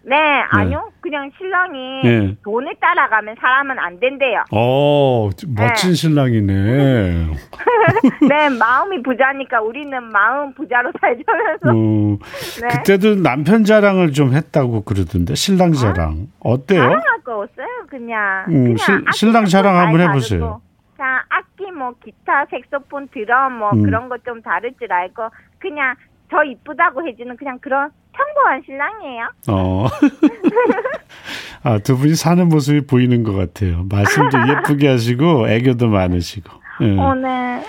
네, 0.03 0.15
아니요. 0.49 0.89
네. 0.89 0.97
그냥 1.01 1.29
신랑이 1.37 2.01
네. 2.03 2.35
돈을 2.43 2.75
따라가면 2.79 3.35
사람은 3.41 3.77
안 3.77 3.99
된대요. 3.99 4.43
어, 4.51 5.29
멋진 5.47 5.89
네. 5.89 5.95
신랑이네. 5.95 7.27
네, 8.29 8.49
마음이 8.57 9.03
부자니까 9.03 9.61
우리는 9.61 10.01
마음 10.05 10.53
부자로 10.53 10.91
살자면서. 11.01 11.69
어, 11.69 12.17
네. 12.61 12.67
그때도 12.77 13.15
남편 13.15 13.65
자랑을 13.65 14.13
좀 14.13 14.33
했다고 14.33 14.83
그러던데 14.83 15.35
신랑 15.35 15.73
자랑 15.73 16.27
아, 16.39 16.39
어때요? 16.39 16.81
자랑할 16.83 17.21
거 17.25 17.39
없어요, 17.41 17.67
그냥. 17.87 18.45
음, 18.49 18.75
그냥 18.75 18.77
시, 18.77 19.19
신랑 19.19 19.45
자랑 19.45 19.77
한번 19.77 20.01
해보세요. 20.01 20.61
그냥 20.95 21.21
악기 21.29 21.71
뭐 21.71 21.93
기타, 22.03 22.45
색소폰, 22.49 23.07
드럼 23.09 23.59
뭐 23.59 23.71
음. 23.71 23.83
그런 23.83 24.09
거좀 24.09 24.41
다룰 24.41 24.73
줄 24.79 24.91
알고 24.91 25.29
그냥 25.59 25.95
저 26.29 26.43
이쁘다고 26.43 27.07
해주는 27.07 27.35
그냥 27.37 27.57
그런 27.59 27.89
평범한 28.11 28.61
신랑이에요. 28.65 29.29
어. 29.49 29.87
아, 31.63 31.77
두 31.79 31.97
분이 31.97 32.15
사는 32.15 32.47
모습이 32.47 32.87
보이는 32.87 33.23
것 33.23 33.33
같아요. 33.33 33.85
말씀도 33.89 34.37
예쁘게 34.49 34.87
하시고 34.87 35.47
애교도 35.49 35.87
많으시고. 35.87 36.49
네. 36.79 36.99
어, 36.99 37.15
네. 37.15 37.63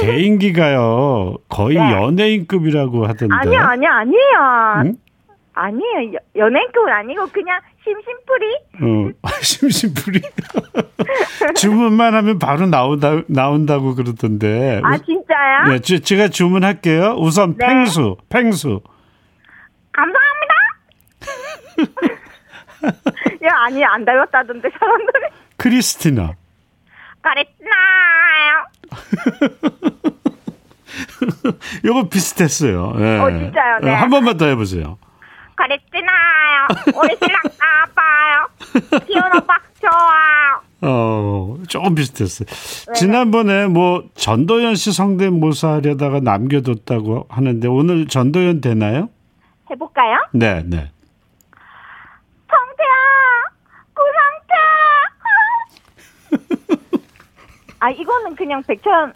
개인기가요 0.00 1.36
거의 1.48 1.78
네. 1.78 1.92
연예인급이라고 1.92 3.06
하던데. 3.06 3.34
아니요, 3.34 3.60
아니요, 3.60 3.90
아니에요. 3.90 4.82
응? 4.84 4.96
아니에요. 5.54 6.18
연예인급은 6.36 6.92
아니고 6.92 7.26
그냥 7.28 7.60
심심풀이. 7.84 8.54
어, 8.82 9.10
심심풀이. 9.42 10.20
주문만 11.56 12.14
하면 12.14 12.38
바로 12.38 12.66
나온다 12.66 13.22
나온다고 13.26 13.94
그러던데. 13.94 14.80
아 14.84 14.98
진짜요? 14.98 15.68
네, 15.68 15.78
제가 15.80 16.28
주문할게요. 16.28 17.16
우선 17.18 17.56
네. 17.56 17.66
팽수, 17.66 18.16
팽수. 18.28 18.80
감사합니다. 19.92 20.54
야 23.46 23.50
아니 23.66 23.84
안 23.84 24.04
닮았다던데 24.04 24.68
사람들이. 24.78 25.24
크리스티나. 25.56 26.34
그랬나요? 27.22 28.66
요거 31.84 32.08
비슷했어요. 32.08 32.94
네. 32.98 33.18
어 33.18 33.30
진짜요? 33.30 33.78
네. 33.82 33.94
한 33.94 34.10
번만 34.10 34.36
더 34.36 34.46
해보세요. 34.46 34.98
그랬잖아요. 35.60 36.66
우리 37.02 37.16
신랑 37.16 37.40
아빠요. 37.60 38.48
기훈 39.06 39.22
오빠 39.36 39.58
좋아요. 39.80 40.60
어, 40.82 41.56
조금 41.68 41.94
비슷했어요. 41.94 42.46
네. 42.46 42.92
지난번에 42.94 43.66
뭐 43.66 44.04
전도연 44.14 44.74
씨 44.76 44.92
성대모사 44.92 45.74
하려다가 45.74 46.20
남겨뒀다고 46.20 47.26
하는데 47.28 47.68
오늘 47.68 48.06
전도연 48.06 48.62
되나요? 48.62 49.10
해볼까요? 49.70 50.16
네, 50.32 50.62
네. 50.64 50.90
성태야, 52.48 52.94
구성태. 53.94 54.54
아 57.80 57.90
이거는 57.90 58.34
그냥 58.36 58.62
백천 58.66 59.12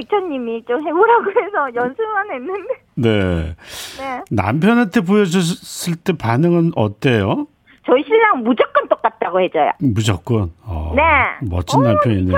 백천님이 0.00 0.64
좀 0.66 0.86
해보라고 0.86 1.30
해서 1.30 1.74
연습만 1.74 2.30
했는데. 2.32 2.74
네. 2.94 3.56
네. 3.98 4.22
남편한테 4.30 5.00
보여줬을 5.00 5.96
때 5.96 6.12
반응은 6.16 6.72
어때요? 6.76 7.46
저희 7.86 8.02
신랑 8.02 8.42
무조건 8.42 8.88
똑같다고 8.88 9.40
해줘요. 9.40 9.70
무조건. 9.78 10.52
어, 10.62 10.92
네. 10.96 11.02
멋진 11.48 11.80
어, 11.80 11.82
남편이네. 11.84 12.34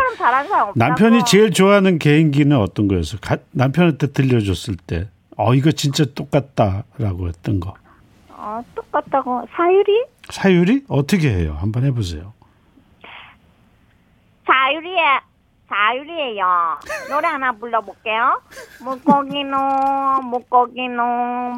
남편이 0.75 1.25
제일 1.25 1.51
좋아하는 1.51 1.99
개인기는 1.99 2.55
어떤 2.57 2.87
거였어요? 2.87 3.19
가, 3.23 3.39
남편한테 3.53 4.09
들려줬을 4.13 4.77
때, 4.87 5.09
어 5.37 5.55
이거 5.55 5.73
진짜 5.73 6.05
똑같다라고 6.15 7.29
했던 7.29 7.61
거. 7.61 7.75
어 8.31 8.63
똑같다고 8.75 9.47
사유리? 9.57 10.05
사유리 10.31 10.85
어떻게 10.89 11.31
해요? 11.31 11.57
한번 11.59 11.85
해보세요. 11.85 12.35
사유리야. 14.47 15.28
자율이에요. 15.69 16.79
노래 17.11 17.29
하나 17.29 17.53
불러볼게요. 17.53 18.41
물고기는 18.83 19.53
물고기는 20.25 20.99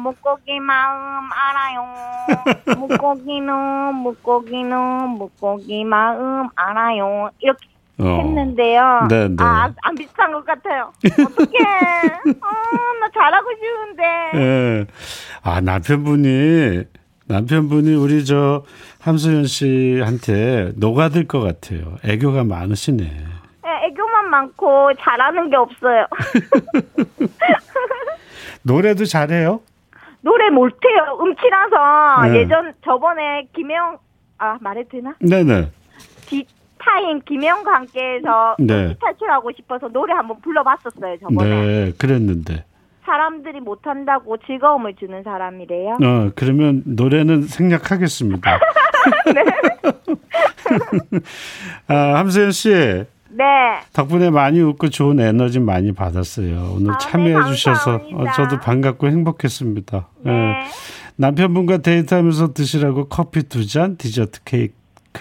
물고기 0.01 0.59
마음 0.59 1.29
알아요. 1.31 2.77
물고기는 2.77 3.95
물고기는 3.95 5.09
물고기 5.09 5.83
마음 5.85 6.49
알아요. 6.55 7.29
이렇게 7.39 7.67
어. 7.99 8.03
했는데요. 8.03 9.07
네, 9.09 9.27
네. 9.27 9.35
아, 9.39 9.71
안 9.83 9.95
비슷한 9.95 10.31
것 10.31 10.43
같아요. 10.45 10.91
어떡해. 11.05 11.59
어, 12.41 12.99
나 12.99 13.09
잘하고 13.13 13.49
싶은데. 13.55 14.03
네. 14.33 14.85
아, 15.43 15.61
남편분이, 15.61 16.83
남편분이 17.27 17.93
우리 17.95 18.25
저 18.25 18.63
함소연 18.99 19.45
씨한테 19.45 20.71
녹아들 20.75 21.27
것 21.27 21.41
같아요. 21.41 21.97
애교가 22.03 22.43
많으시네. 22.43 23.30
애교만 23.85 24.29
많고 24.29 24.91
잘하는 24.99 25.49
게 25.49 25.55
없어요. 25.55 26.05
노래도 28.63 29.05
잘해요? 29.05 29.61
노래 30.21 30.49
못해요. 30.49 31.17
음치라서 31.19 32.21
네. 32.31 32.39
예전 32.39 32.73
저번에 32.83 33.47
김영 33.55 33.97
아 34.37 34.57
말해도 34.61 34.89
되나? 34.89 35.15
네네. 35.19 35.69
디타임 36.27 37.21
김영과 37.25 37.73
함께해서 37.73 38.55
네. 38.59 38.95
탈출하고 38.99 39.51
싶어서 39.53 39.87
노래 39.87 40.13
한번 40.13 40.39
불러봤었어요 40.41 41.17
저번에. 41.19 41.49
네, 41.49 41.91
그랬는데. 41.97 42.65
사람들이 43.03 43.59
못한다고 43.59 44.37
즐거움을 44.45 44.95
주는 44.95 45.21
사람이래요. 45.23 45.93
어, 46.01 46.31
그러면 46.35 46.83
노래는 46.85 47.41
생략하겠습니다. 47.43 48.59
네. 49.33 49.43
아, 51.93 52.19
함세현 52.19 52.51
씨. 52.51 53.03
네. 53.33 53.43
덕분에 53.93 54.29
많이 54.29 54.59
웃고 54.61 54.89
좋은 54.89 55.19
에너지 55.19 55.59
많이 55.59 55.91
받았어요. 55.93 56.73
오늘 56.75 56.91
아, 56.93 56.97
네, 56.97 57.05
참여해 57.09 57.45
네, 57.45 57.53
주셔서 57.53 58.01
저도 58.35 58.59
반갑고 58.59 59.07
행복했습니다. 59.07 60.07
네. 60.23 60.31
네. 60.31 60.53
남편분과 61.17 61.79
데이트하면서 61.79 62.53
드시라고 62.53 63.07
커피 63.07 63.43
두 63.43 63.67
잔, 63.67 63.97
디저트 63.97 64.41
케이크 64.43 64.73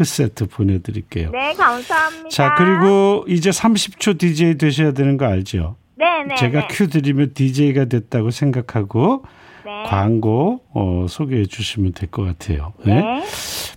세트 0.05 0.46
보내드릴게요. 0.46 1.31
네, 1.31 1.53
감사합니다. 1.55 2.29
자, 2.31 2.55
그리고 2.57 3.25
이제 3.29 3.51
30초 3.51 4.18
DJ 4.18 4.57
되셔야 4.57 4.92
되는 4.92 5.16
거 5.16 5.27
알죠? 5.27 5.77
네, 5.96 6.25
네. 6.27 6.35
제가 6.37 6.61
네. 6.61 6.68
큐 6.70 6.88
드리면 6.88 7.33
DJ가 7.35 7.85
됐다고 7.87 8.31
생각하고 8.31 9.25
네. 9.66 9.83
광고 9.87 10.62
어, 10.73 11.07
소개해 11.09 11.44
주시면 11.44 11.92
될 11.92 12.09
것 12.11 12.25
같아요. 12.25 12.73
네. 12.85 12.94
네. 13.03 13.23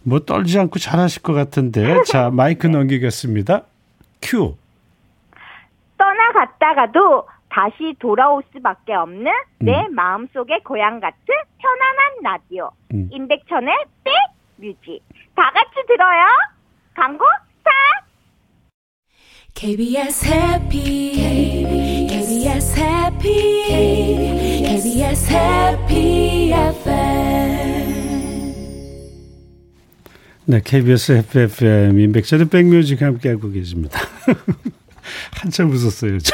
뭐 0.03 0.19
떨지 0.19 0.57
않고 0.57 0.79
잘하실 0.79 1.21
것 1.23 1.33
같은데 1.33 1.97
자 2.05 2.29
마이크 2.31 2.67
네. 2.67 2.73
넘기겠습니다. 2.73 3.63
큐. 4.23 4.57
떠나갔다가도 5.97 7.27
다시 7.49 7.93
돌아올 7.99 8.41
수밖에 8.53 8.93
없는 8.93 9.27
음. 9.27 9.65
내 9.65 9.87
마음속의 9.89 10.61
고향 10.63 10.99
같은 10.99 11.25
편안한 11.59 12.23
라디오. 12.23 12.71
음. 12.93 13.09
임백천의 13.11 13.75
백뮤직. 14.57 15.03
다 15.35 15.51
같이 15.51 15.85
들어요. 15.87 16.25
광고 16.95 17.25
스타트. 17.59 18.13
KBS 19.53 20.25
해피 20.25 22.07
KBS 22.09 22.79
해피 22.79 23.63
KBS 24.65 25.31
해피 25.31 26.51
FM 26.51 27.53
네, 30.45 30.59
KBS 30.61 31.11
FFM 31.11 31.99
임백천의 31.99 32.49
백뮤직 32.49 33.01
함께하고 33.01 33.51
계십니다. 33.51 33.99
한참 35.31 35.69
웃었어요, 35.71 36.17
저. 36.19 36.33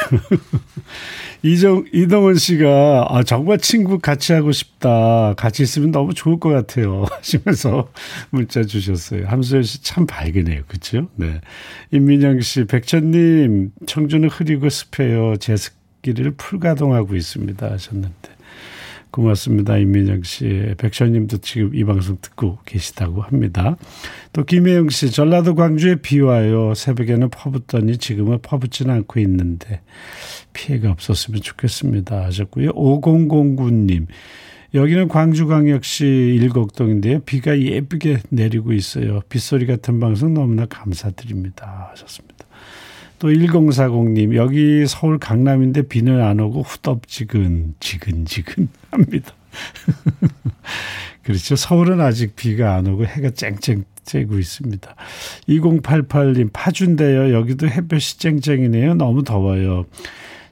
이정, 1.42 1.84
이동원 1.92 2.34
씨가, 2.36 3.06
아, 3.08 3.22
정말 3.24 3.58
친구 3.58 3.98
같이 3.98 4.32
하고 4.32 4.52
싶다. 4.52 5.34
같이 5.36 5.62
있으면 5.62 5.90
너무 5.90 6.14
좋을 6.14 6.38
것 6.38 6.50
같아요. 6.50 7.06
하시면서 7.10 7.90
문자 8.30 8.62
주셨어요. 8.62 9.26
함수연 9.26 9.62
씨 9.62 9.82
참 9.82 10.06
밝으네요. 10.06 10.62
그쵸? 10.68 11.08
네. 11.16 11.40
임민영 11.90 12.40
씨, 12.42 12.64
백천님, 12.64 13.72
청주는 13.86 14.28
흐리고 14.28 14.68
습해요. 14.68 15.36
제습기를 15.38 16.32
풀가동하고 16.32 17.16
있습니다. 17.16 17.70
하셨는데. 17.72 18.30
고맙습니다. 19.10 19.76
임민영 19.78 20.22
씨. 20.22 20.74
백천님도 20.78 21.38
지금 21.38 21.74
이 21.74 21.84
방송 21.84 22.18
듣고 22.20 22.58
계시다고 22.64 23.22
합니다. 23.22 23.76
또 24.32 24.44
김혜영 24.44 24.90
씨. 24.90 25.10
전라도 25.10 25.54
광주에 25.54 25.96
비 25.96 26.20
와요. 26.20 26.74
새벽에는 26.74 27.30
퍼붓더니 27.30 27.98
지금은 27.98 28.38
퍼붓지는 28.42 28.94
않고 28.94 29.20
있는데 29.20 29.82
피해가 30.52 30.90
없었으면 30.90 31.40
좋겠습니다. 31.40 32.24
하셨고요. 32.24 32.70
5009님. 32.72 34.06
여기는 34.72 35.08
광주광역시 35.08 36.04
일곡동인데요. 36.04 37.20
비가 37.20 37.58
예쁘게 37.58 38.18
내리고 38.28 38.72
있어요. 38.72 39.20
빗소리 39.28 39.66
같은 39.66 39.98
방송 39.98 40.32
너무나 40.32 40.66
감사드립니다. 40.66 41.90
하셨습니다. 41.90 42.29
또 43.20 43.28
1040님, 43.28 44.34
여기 44.34 44.86
서울 44.86 45.18
강남인데 45.18 45.82
비는 45.82 46.22
안 46.22 46.40
오고 46.40 46.62
후덥지근, 46.62 47.74
지근지근 47.78 48.68
합니다. 48.90 49.34
그렇죠. 51.22 51.54
서울은 51.54 52.00
아직 52.00 52.34
비가 52.34 52.74
안 52.76 52.86
오고 52.86 53.04
해가 53.04 53.30
쨍쨍 53.30 53.84
쬐고 54.06 54.40
있습니다. 54.40 54.94
2088님, 55.48 56.48
파주인데요. 56.50 57.34
여기도 57.34 57.68
햇볕이 57.68 58.18
쨍쨍이네요. 58.18 58.94
너무 58.94 59.22
더워요. 59.22 59.84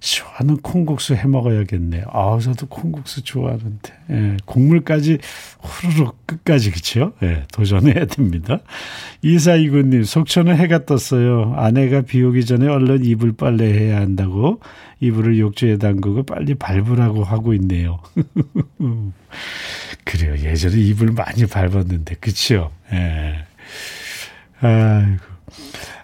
시원한 0.01 0.59
콩국수 0.59 1.15
해 1.15 1.27
먹어야겠네요. 1.27 2.05
아, 2.13 2.39
저도 2.41 2.67
콩국수 2.67 3.23
좋아하는데. 3.23 3.93
예, 4.11 4.37
국물까지 4.45 5.19
후루룩 5.61 6.27
끝까지 6.27 6.71
그쵸? 6.71 7.13
예, 7.23 7.45
도전해야 7.53 8.07
됩니다. 8.07 8.61
이사이구님, 9.23 10.05
속초는 10.05 10.57
해가 10.57 10.87
떴어요. 10.87 11.55
아내가 11.57 12.03
비 12.03 12.23
오기 12.23 12.45
전에 12.45 12.69
얼른 12.69 13.05
이불 13.05 13.33
빨래해야 13.33 13.97
한다고 13.97 14.61
이불을 15.01 15.39
욕조에 15.39 15.79
담그고 15.79 16.25
빨리 16.25 16.55
밟으라고 16.55 17.25
하고 17.25 17.55
있네요. 17.55 18.01
그래요. 20.05 20.35
예전에 20.39 20.77
이불 20.77 21.13
많이 21.13 21.47
밟았는데, 21.47 22.17
그쵸? 22.21 22.71
예. 22.93 23.45
아이고. 24.61 25.29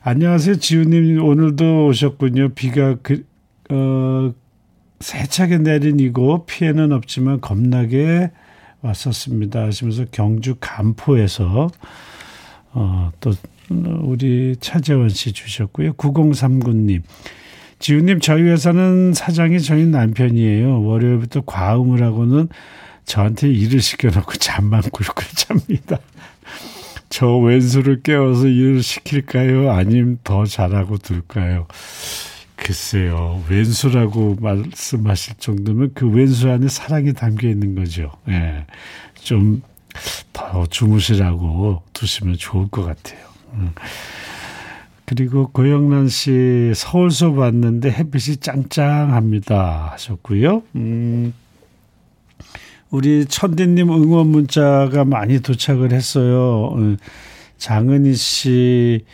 안녕하세요. 0.03 0.57
지우님, 0.57 1.25
오늘도 1.25 1.87
오셨군요. 1.87 2.51
비가 2.51 2.97
그, 3.03 3.25
어, 3.75 4.33
세차게 5.01 5.59
내린 5.59 5.99
이고 5.99 6.47
피해는 6.47 6.93
없지만 6.93 7.41
겁나게 7.41 8.31
왔었습니다. 8.81 9.63
하시면서 9.65 10.05
경주 10.13 10.57
간포에서 10.61 11.69
어, 12.73 13.11
또 13.21 13.33
우리 14.03 14.57
차재원 14.61 15.09
씨 15.09 15.33
주셨고요. 15.33 15.95
9039님. 15.95 17.03
지우님, 17.79 18.21
저희 18.21 18.43
회사는 18.43 19.13
사장이 19.15 19.61
저희 19.61 19.87
남편이에요. 19.87 20.85
월요일부터 20.85 21.43
과음을 21.45 22.03
하고는 22.03 22.49
저한테 23.05 23.49
일을 23.51 23.81
시켜놓고 23.81 24.35
잠만 24.35 24.83
꿀꿀 24.83 25.27
잡니다. 25.35 25.99
저 27.11 27.37
왼수를 27.37 28.03
깨워서 28.03 28.47
일을 28.49 28.83
시킬까요? 28.83 29.71
아님 29.71 30.19
더 30.25 30.45
잘하고 30.45 30.99
둘까요? 30.99 31.67
글쎄요, 32.65 33.45
왼수라고 33.49 34.37
말씀하실 34.41 35.35
정도면 35.39 35.93
그 35.95 36.09
왼수 36.09 36.51
안에 36.51 36.69
사랑이 36.69 37.13
담겨 37.13 37.49
있는 37.49 37.75
거죠. 37.75 38.11
예. 38.29 38.67
좀 39.15 39.63
더 40.33 40.67
주무시라고 40.67 41.83
두시면 41.93 42.37
좋을 42.37 42.69
것 42.69 42.85
같아요. 42.85 43.19
음. 43.55 43.71
그리고 45.07 45.49
고영란 45.49 46.09
씨 46.09 46.73
서울 46.75 47.11
수업 47.11 47.39
왔는데 47.39 47.91
햇빛이 47.91 48.37
짱짱합니다 48.39 49.91
하셨고요. 49.93 50.63
음. 50.77 51.35
우리 52.91 53.27
천디님 53.27 53.91
응원 53.91 54.29
문자가 54.29 55.05
많이 55.05 55.41
도착을 55.41 55.93
했어요. 55.93 56.71
어, 56.73 56.97
장은희 57.59 58.15
씨 58.15 59.05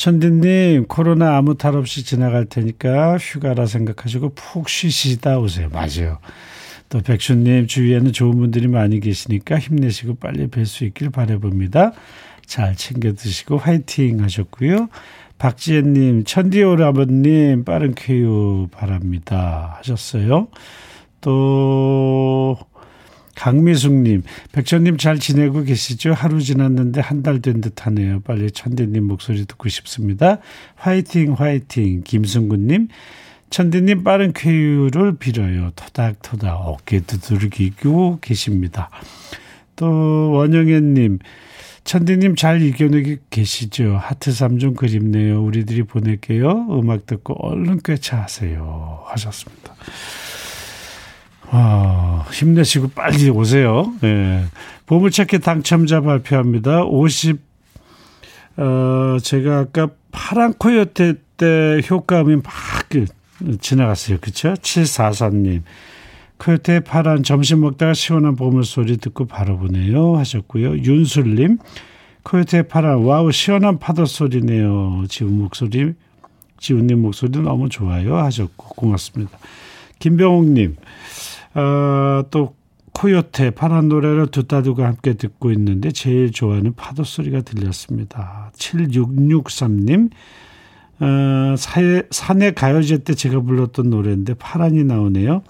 천디님, 0.00 0.86
코로나 0.86 1.36
아무 1.36 1.58
탈 1.58 1.76
없이 1.76 2.02
지나갈 2.06 2.46
테니까 2.46 3.18
휴가라 3.18 3.66
생각하시고 3.66 4.30
푹 4.30 4.70
쉬시다 4.70 5.38
오세요. 5.38 5.68
맞아요. 5.70 6.16
또 6.88 7.02
백수님 7.02 7.66
주위에는 7.66 8.10
좋은 8.10 8.38
분들이 8.38 8.66
많이 8.66 8.98
계시니까 8.98 9.58
힘내시고 9.58 10.14
빨리 10.14 10.46
뵐 10.46 10.64
수 10.64 10.86
있길 10.86 11.10
바라봅니다. 11.10 11.92
잘 12.46 12.76
챙겨 12.76 13.12
드시고 13.12 13.58
화이팅 13.58 14.22
하셨고요. 14.22 14.88
박지혜님, 15.36 16.24
천디 16.24 16.62
오라버님 16.62 17.64
빠른 17.64 17.94
쾌유 17.94 18.68
바랍니다 18.70 19.74
하셨어요. 19.76 20.48
또 21.20 22.56
강미숙님, 23.40 24.22
백천님 24.52 24.98
잘 24.98 25.18
지내고 25.18 25.62
계시죠? 25.64 26.12
하루 26.12 26.42
지났는데 26.42 27.00
한 27.00 27.22
달 27.22 27.40
된 27.40 27.62
듯하네요. 27.62 28.20
빨리 28.20 28.50
천디님 28.50 29.02
목소리 29.04 29.46
듣고 29.46 29.70
싶습니다. 29.70 30.40
화이팅, 30.76 31.32
화이팅. 31.32 32.02
김승구님, 32.04 32.88
천디님 33.48 34.04
빠른 34.04 34.34
쾌유를 34.34 35.16
빌어요. 35.16 35.70
토닥토닥 35.74 36.54
어깨 36.66 37.00
두드리고 37.00 38.18
계십니다. 38.20 38.90
또 39.74 40.32
원영애님, 40.32 41.18
천디님 41.84 42.36
잘 42.36 42.60
이겨내고 42.60 43.22
계시죠? 43.30 43.96
하트 43.98 44.32
3좀 44.32 44.76
그립네요. 44.76 45.42
우리들이 45.42 45.84
보낼게요. 45.84 46.66
음악 46.78 47.06
듣고 47.06 47.34
얼른 47.38 47.80
꿰차하세요. 47.82 49.04
하셨습니다. 49.06 49.74
아, 51.52 52.24
힘내시고 52.32 52.88
빨리 52.88 53.28
오세요. 53.28 53.92
예. 54.04 54.44
보물찾기 54.86 55.40
당첨자 55.40 56.00
발표합니다. 56.00 56.84
50, 56.84 57.40
어, 58.56 59.16
제가 59.22 59.58
아까 59.58 59.88
파란 60.12 60.54
코요테 60.54 61.14
때 61.36 61.80
효과음이 61.88 62.36
막 62.36 62.44
지나갔어요. 63.60 64.18
그쵸? 64.20 64.54
744님. 64.54 65.62
코요테 66.38 66.80
파란 66.80 67.22
점심 67.22 67.60
먹다가 67.60 67.94
시원한 67.94 68.36
보물소리 68.36 68.96
듣고 68.96 69.26
바로 69.26 69.58
보내요. 69.58 70.16
하셨고요. 70.16 70.78
윤술님. 70.78 71.58
코요테 72.22 72.62
파란 72.62 73.02
wow 73.04 73.32
시원한 73.32 73.78
파도 73.78 74.04
소리네요. 74.04 75.04
지훈 75.08 75.38
목소리, 75.38 75.94
지훈님 76.58 77.00
목소리 77.02 77.38
너무 77.40 77.68
좋아요. 77.68 78.18
하셨고 78.18 78.74
고맙습니다. 78.74 79.38
김병욱님. 79.98 80.76
어, 81.54 82.22
또 82.30 82.56
코요테 82.92 83.50
파란 83.50 83.88
노래를 83.88 84.26
두고 84.28 84.84
함께 84.84 85.14
듣고 85.14 85.52
있는데 85.52 85.90
제일 85.90 86.32
좋아하는 86.32 86.74
파도 86.74 87.04
소리가 87.04 87.42
들렸습니다. 87.42 88.50
7663님 88.56 90.10
어, 91.00 91.56
사회, 91.56 92.02
산에 92.10 92.50
가요제 92.52 92.98
때 93.04 93.14
제가 93.14 93.40
불렀던 93.40 93.90
노래인데 93.90 94.34
파란이 94.34 94.84
나오네요. 94.84 95.42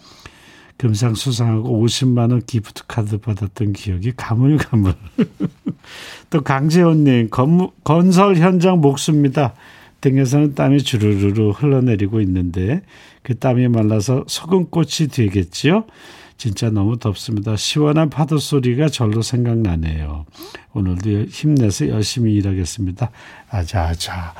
금상 0.76 1.14
수상하고 1.14 1.84
50만 1.84 2.30
원 2.30 2.40
기프트 2.40 2.84
카드 2.86 3.18
받았던 3.18 3.74
기억이 3.74 4.12
가물가물. 4.16 4.94
또 6.30 6.40
강재원님 6.40 7.28
건설 7.84 8.36
현장 8.36 8.80
목수입니다. 8.80 9.52
등에서는 10.00 10.54
땀이 10.54 10.82
주르르르 10.82 11.50
흘러내리고 11.50 12.20
있는데 12.22 12.82
그 13.22 13.38
땀이 13.38 13.68
말라서 13.68 14.24
소금꽃이 14.26 15.08
되겠지요. 15.12 15.84
진짜 16.36 16.70
너무 16.70 16.98
덥습니다. 16.98 17.54
시원한 17.56 18.08
파도 18.08 18.38
소리가 18.38 18.88
절로 18.88 19.20
생각나네요. 19.20 20.24
오늘도 20.72 21.24
힘내서 21.24 21.88
열심히 21.88 22.34
일하겠습니다. 22.34 23.10
아자아자. 23.50 24.34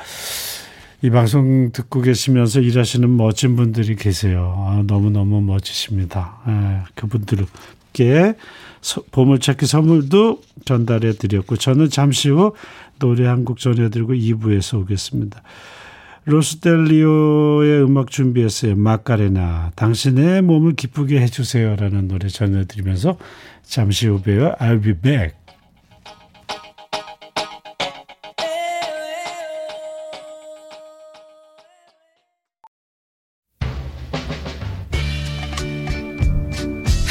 이 1.03 1.09
방송 1.11 1.71
듣고 1.71 2.01
계시면서 2.01 2.59
일하시는 2.59 3.17
멋진 3.17 3.55
분들이 3.55 3.95
계세요. 3.95 4.55
아, 4.67 4.83
너무너무 4.85 5.41
멋지십니다. 5.41 6.39
아, 6.43 6.85
그분들께 6.95 8.33
보물찾기 9.11 9.65
선물도 9.67 10.41
전달해 10.65 11.11
드렸고 11.13 11.57
저는 11.57 11.89
잠시 11.89 12.29
후 12.29 12.53
노래 13.01 13.25
한 13.25 13.43
곡 13.43 13.57
전해드리고 13.59 14.13
2부에서 14.13 14.79
오겠습니다. 14.81 15.41
로스델리오의 16.25 17.83
음악 17.83 18.11
준비했어요. 18.11 18.75
마카레나 18.75 19.71
당신의 19.75 20.43
몸을 20.43 20.75
기쁘게 20.75 21.19
해주세요 21.19 21.75
라는 21.77 22.07
노래 22.07 22.27
전해드리면서 22.29 23.17
잠시 23.63 24.07
후 24.07 24.21
봬요. 24.21 24.53
I'll 24.59 24.83
be 24.83 24.93
back. 24.93 25.33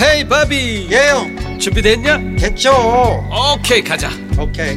헤이 0.01 0.27
바비 0.29 0.89
예영 0.91 1.59
준비됐냐? 1.59 2.19
됐죠 2.39 2.73
오케이 3.55 3.83
가자 3.83 4.09
오케이 4.39 4.77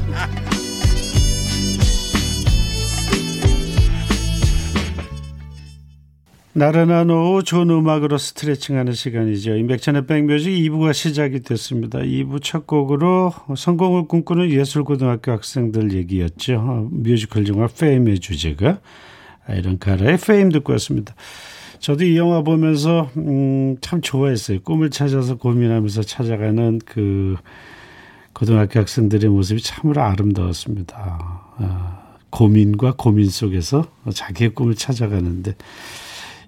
나른한 6.53 7.09
오후 7.09 7.43
좋은 7.43 7.69
음악으로 7.69 8.17
스트레칭하는 8.17 8.91
시간이죠. 8.91 9.55
임백천의 9.55 10.05
백뮤직 10.05 10.51
2부가 10.51 10.93
시작이 10.93 11.39
됐습니다. 11.39 11.99
2부 11.99 12.43
첫 12.43 12.67
곡으로 12.67 13.33
성공을 13.55 14.09
꿈꾸는 14.09 14.51
예술고등학교 14.51 15.31
학생들 15.31 15.93
얘기였죠. 15.93 16.89
뮤지컬 16.91 17.47
영화 17.47 17.67
Fame의 17.67 18.19
주제가 18.19 18.81
아이린 19.47 19.79
카라의 19.79 20.17
Fame 20.17 20.49
듣고 20.49 20.73
왔습니다. 20.73 21.15
저도 21.79 22.03
이 22.03 22.17
영화 22.17 22.41
보면서 22.41 23.09
음, 23.15 23.77
참 23.79 24.01
좋아했어요. 24.01 24.59
꿈을 24.59 24.89
찾아서 24.89 25.37
고민하면서 25.37 26.03
찾아가는 26.03 26.81
그 26.85 27.37
고등학교 28.33 28.81
학생들의 28.81 29.29
모습이 29.29 29.61
참으로 29.61 30.01
아름다웠습니다. 30.01 30.95
아, 31.57 32.01
고민과 32.29 32.95
고민 32.97 33.29
속에서 33.29 33.87
자기의 34.13 34.49
꿈을 34.53 34.75
찾아가는데 34.75 35.55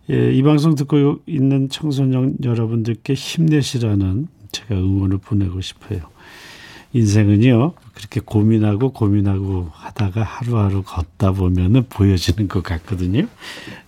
예, 0.09 0.33
이 0.33 0.43
방송 0.43 0.75
듣고 0.75 1.19
있는 1.25 1.69
청소년 1.69 2.35
여러분들께 2.43 3.13
힘내시라는 3.13 4.27
제가 4.51 4.75
응원을 4.75 5.19
보내고 5.19 5.61
싶어요. 5.61 6.01
인생은요, 6.91 7.73
그렇게 7.93 8.19
고민하고 8.23 8.91
고민하고 8.91 9.69
하다가 9.71 10.21
하루하루 10.21 10.83
걷다 10.83 11.31
보면은 11.31 11.85
보여지는 11.89 12.47
것 12.47 12.61
같거든요. 12.63 13.27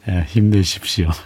예, 0.10 0.26
힘내십시오. 0.28 1.10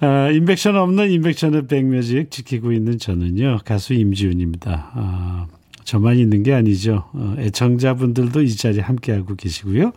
아, 0.00 0.30
인백션 0.30 0.76
없는 0.76 1.10
인백션의 1.10 1.66
백뮤직 1.66 2.30
지키고 2.30 2.72
있는 2.72 2.98
저는요, 2.98 3.58
가수 3.64 3.94
임지훈입니다. 3.94 4.90
아, 4.94 5.46
저만 5.84 6.18
있는 6.18 6.42
게 6.42 6.54
아니죠. 6.54 7.04
어, 7.12 7.34
애청자분들도 7.38 8.42
이 8.42 8.54
자리에 8.54 8.80
함께하고 8.80 9.36
계시고요. 9.36 9.92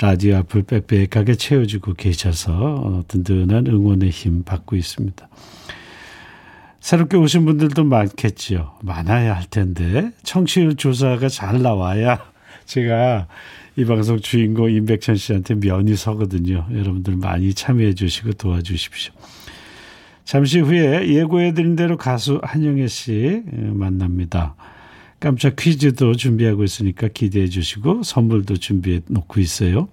라디오 0.00 0.36
앞을 0.38 0.62
빽빽하게 0.64 1.36
채워주고 1.36 1.94
계셔서 1.94 2.52
어, 2.52 3.04
든든한 3.06 3.66
응원의 3.66 4.10
힘 4.10 4.42
받고 4.42 4.76
있습니다. 4.76 5.28
새롭게 6.80 7.16
오신 7.16 7.46
분들도 7.46 7.84
많겠지요. 7.84 8.74
많아야 8.82 9.34
할 9.34 9.44
텐데 9.46 10.10
청취율 10.22 10.76
조사가 10.76 11.28
잘 11.28 11.62
나와야 11.62 12.24
제가 12.66 13.28
이 13.76 13.84
방송 13.84 14.18
주인공 14.20 14.70
임백천 14.70 15.16
씨한테 15.16 15.54
면이 15.54 15.96
서거든요. 15.96 16.66
여러분들 16.70 17.16
많이 17.16 17.54
참여해 17.54 17.94
주시고 17.94 18.34
도와주십시오. 18.34 19.12
잠시 20.24 20.60
후에 20.60 21.08
예고해 21.08 21.52
드린 21.54 21.76
대로 21.76 21.96
가수 21.96 22.40
한영애 22.42 22.86
씨 22.88 23.42
만납니다. 23.52 24.54
깜짝 25.24 25.56
퀴즈도 25.56 26.16
준비하고 26.16 26.64
있으니까 26.64 27.08
기대해 27.08 27.48
주시고 27.48 28.02
선물도 28.02 28.58
준비해 28.58 29.00
놓고 29.06 29.40
있어요. 29.40 29.88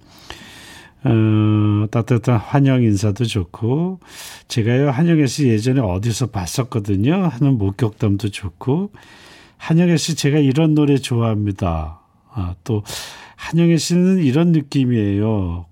어, 1.04 1.86
따뜻한 1.90 2.36
환영 2.36 2.82
인사도 2.82 3.24
좋고 3.24 3.98
제가요 4.46 4.90
한영애 4.90 5.26
씨 5.26 5.48
예전에 5.48 5.80
어디서 5.80 6.26
봤었거든요 6.26 7.14
하는 7.26 7.56
목격담도 7.58 8.28
좋고 8.28 8.92
한영애 9.56 9.96
씨 9.96 10.14
제가 10.16 10.38
이런 10.38 10.74
노래 10.74 10.98
좋아합니다 10.98 12.00
아, 12.30 12.54
또 12.62 12.82
한영애 13.36 13.78
씨는 13.78 14.18
이런 14.22 14.52
느낌이에요. 14.52 15.64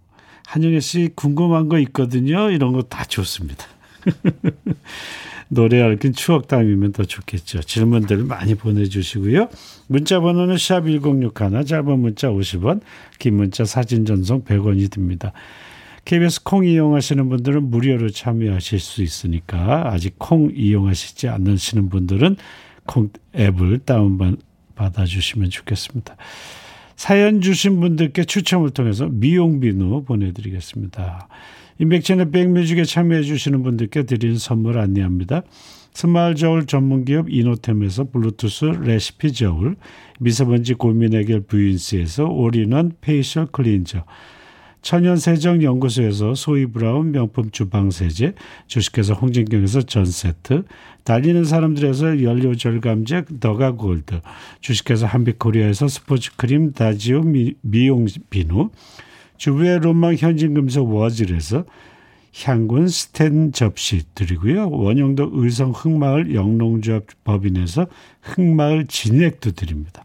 한영애 0.47 0.81
씨 0.81 1.11
궁금한 1.15 1.69
거 1.69 1.79
있거든요. 1.81 2.51
이런 2.51 2.73
거 2.73 2.81
다 2.83 3.05
좋습니다. 3.05 3.67
노래 5.53 5.83
얽힌 5.83 6.13
추억 6.13 6.47
담이면 6.47 6.93
더 6.93 7.05
좋겠죠. 7.05 7.63
질문들 7.63 8.19
많이 8.19 8.55
보내주시고요. 8.55 9.49
문자 9.89 10.21
번호는 10.21 10.57
샵 10.57 10.87
1061, 10.87 11.65
짧은 11.67 11.99
문자 11.99 12.29
50원, 12.29 12.81
긴 13.19 13.35
문자 13.35 13.65
사진 13.65 14.07
전송 14.07 14.45
100원이 14.45 14.91
듭니다. 14.93 15.33
KBS 16.05 16.45
콩 16.45 16.65
이용하시는 16.65 17.29
분들은 17.29 17.65
무료로 17.65 18.11
참여하실 18.11 18.79
수 18.79 19.03
있으니까 19.03 19.93
아직 19.93 20.15
콩 20.19 20.53
이용하시지 20.55 21.29
않으시는 21.29 21.89
분들은 21.89 22.37
콩 22.87 23.11
앱을 23.35 23.81
다운받아 23.81 25.05
주시면 25.05 25.51
좋겠습니다. 25.51 26.17
사연 26.95 27.41
주신 27.41 27.81
분들께 27.81 28.25
추첨을 28.25 28.71
통해서 28.71 29.09
미용 29.11 29.59
비누 29.59 30.05
보내드리겠습니다. 30.05 31.29
임백천의 31.81 32.31
백뮤직에 32.31 32.85
참여해 32.85 33.23
주시는 33.23 33.63
분들께 33.63 34.03
드리는 34.03 34.37
선물 34.37 34.79
안내합니다. 34.79 35.43
스마일 35.95 36.35
저울 36.35 36.67
전문기업 36.67 37.31
이노템에서 37.31 38.11
블루투스 38.11 38.67
레시피 38.83 39.33
저울, 39.33 39.77
미세먼지 40.19 40.75
고민 40.75 41.15
해결 41.15 41.41
뷰인스에서 41.41 42.27
all-in-one 42.27 42.93
facial 43.01 43.47
cleanser, 43.47 44.05
천연세정연구소에서 44.83 46.35
소이브라운 46.35 47.13
명품 47.13 47.51
주방세제, 47.51 48.35
주식회사 48.67 49.15
홍진경에서 49.15 49.81
전세트, 49.81 50.65
달리는 51.05 51.45
사람들에서 51.45 52.23
연료절감제 52.23 53.25
더가골드, 53.41 54.21
주식회사 54.61 55.07
한빛코리아에서 55.07 55.89
스포츠크림 55.89 56.73
다지오 56.73 57.23
미, 57.23 57.55
미용 57.63 58.05
비누, 58.29 58.69
주부의 59.41 59.79
로망 59.79 60.17
현진 60.17 60.53
금속 60.53 60.95
워즐에서 60.95 61.65
향군 62.45 62.89
스텐 62.89 63.53
접시 63.53 64.03
드리고요. 64.15 64.69
원영도 64.69 65.31
의성 65.33 65.71
흑마늘 65.71 66.35
영농조합 66.35 67.05
법인에서 67.25 67.87
흑마늘 68.21 68.87
진액도 68.87 69.53
드립니다. 69.53 70.05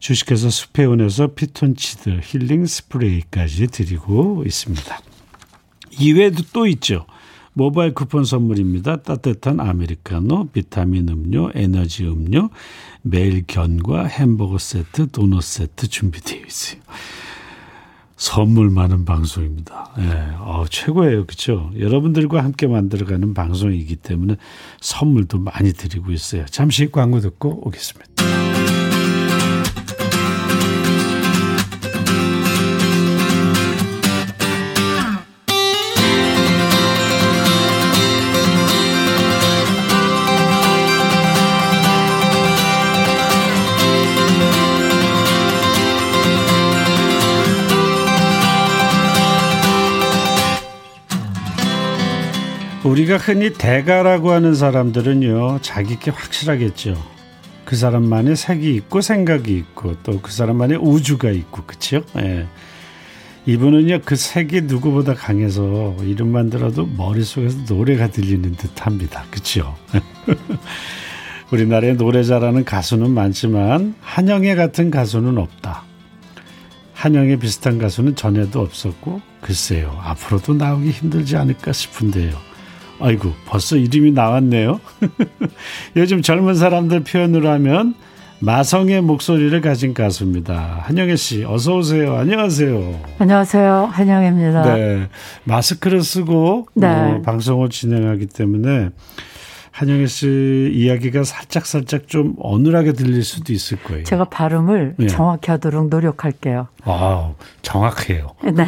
주식회사 0.00 0.50
수페온에서 0.50 1.28
피톤치드 1.28 2.18
힐링 2.24 2.66
스프레이까지 2.66 3.68
드리고 3.68 4.42
있습니다. 4.44 5.00
이외에도 6.00 6.42
또 6.52 6.66
있죠. 6.66 7.06
모바일 7.52 7.94
쿠폰 7.94 8.24
선물입니다. 8.24 9.02
따뜻한 9.02 9.60
아메리카노, 9.60 10.48
비타민 10.48 11.08
음료, 11.08 11.52
에너지 11.54 12.04
음료, 12.04 12.50
매일 13.02 13.44
견과 13.46 14.06
햄버거 14.06 14.58
세트, 14.58 15.12
도넛 15.12 15.40
세트 15.40 15.86
준비되어 15.86 16.40
있어요. 16.44 16.80
선물 18.16 18.70
많은 18.70 19.04
방송입니다. 19.04 19.90
예, 19.98 20.36
어, 20.38 20.64
최고예요. 20.70 21.26
그렇죠? 21.26 21.70
여러분들과 21.78 22.42
함께 22.42 22.66
만들어가는 22.66 23.34
방송이기 23.34 23.96
때문에 23.96 24.36
선물도 24.80 25.38
많이 25.38 25.72
드리고 25.72 26.12
있어요. 26.12 26.44
잠시 26.46 26.90
광고 26.90 27.20
듣고 27.20 27.66
오겠습니다. 27.66 28.53
우리가 52.84 53.16
흔히 53.16 53.52
대가라고 53.52 54.30
하는 54.32 54.54
사람들은요, 54.54 55.60
자기께 55.62 56.10
확실하겠죠. 56.10 56.94
그 57.64 57.76
사람만의 57.76 58.36
색이 58.36 58.74
있고 58.74 59.00
생각이 59.00 59.56
있고 59.56 59.96
또 60.02 60.20
그 60.20 60.30
사람만의 60.30 60.78
우주가 60.80 61.30
있고 61.30 61.62
그렇죠? 61.64 62.02
예. 62.18 62.46
이분은요 63.46 64.00
그 64.04 64.16
색이 64.16 64.62
누구보다 64.62 65.14
강해서 65.14 65.94
이름만 66.02 66.50
들어도 66.50 66.86
머릿속에서 66.86 67.56
노래가 67.68 68.08
들리는 68.08 68.52
듯합니다. 68.52 69.24
그렇죠? 69.30 69.74
우리나라에 71.50 71.94
노래 71.94 72.22
잘하는 72.22 72.64
가수는 72.64 73.10
많지만 73.10 73.94
한영애 74.00 74.54
같은 74.54 74.90
가수는 74.90 75.38
없다. 75.38 75.84
한영애 76.92 77.36
비슷한 77.36 77.78
가수는 77.78 78.14
전에도 78.14 78.60
없었고 78.60 79.20
글쎄요 79.40 79.98
앞으로도 80.02 80.54
나오기 80.54 80.90
힘들지 80.90 81.36
않을까 81.36 81.72
싶은데요. 81.72 82.53
아이고, 83.00 83.32
벌써 83.46 83.76
이름이 83.76 84.12
나왔네요. 84.12 84.80
요즘 85.96 86.22
젊은 86.22 86.54
사람들 86.54 87.00
표현으로 87.00 87.48
하면 87.50 87.94
마성의 88.40 89.00
목소리를 89.02 89.58
가진 89.60 89.94
가수입니다. 89.94 90.80
한영애 90.82 91.16
씨, 91.16 91.44
어서 91.44 91.76
오세요. 91.76 92.14
안녕하세요. 92.16 93.00
안녕하세요. 93.18 93.88
한영애입니다. 93.92 94.74
네. 94.74 95.08
마스크를 95.44 96.02
쓰고 96.02 96.68
네. 96.74 96.86
어, 96.86 97.22
방송을 97.24 97.70
진행하기 97.70 98.26
때문에 98.26 98.90
한영애 99.76 100.06
씨 100.06 100.70
이야기가 100.72 101.24
살짝 101.24 101.66
살짝 101.66 102.06
좀 102.06 102.36
어눌하게 102.38 102.92
들릴 102.92 103.24
수도 103.24 103.52
있을 103.52 103.76
거예요. 103.82 104.04
제가 104.04 104.26
발음을 104.26 104.94
네. 104.98 105.06
정확히 105.08 105.50
하도록 105.50 105.88
노력할게요. 105.88 106.68
아, 106.84 107.34
정확해요. 107.62 108.28
네. 108.54 108.64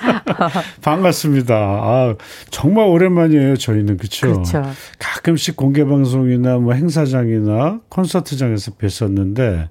반갑습니다. 0.80 1.54
아, 1.54 2.14
정말 2.50 2.86
오랜만이에요. 2.86 3.58
저희는 3.58 3.98
그렇죠. 3.98 4.32
그렇죠. 4.32 4.62
가끔씩 4.98 5.56
공개 5.56 5.84
방송이나 5.84 6.56
뭐 6.56 6.72
행사장이나 6.72 7.80
콘서트장에서 7.90 8.70
뵀었는데 8.72 9.68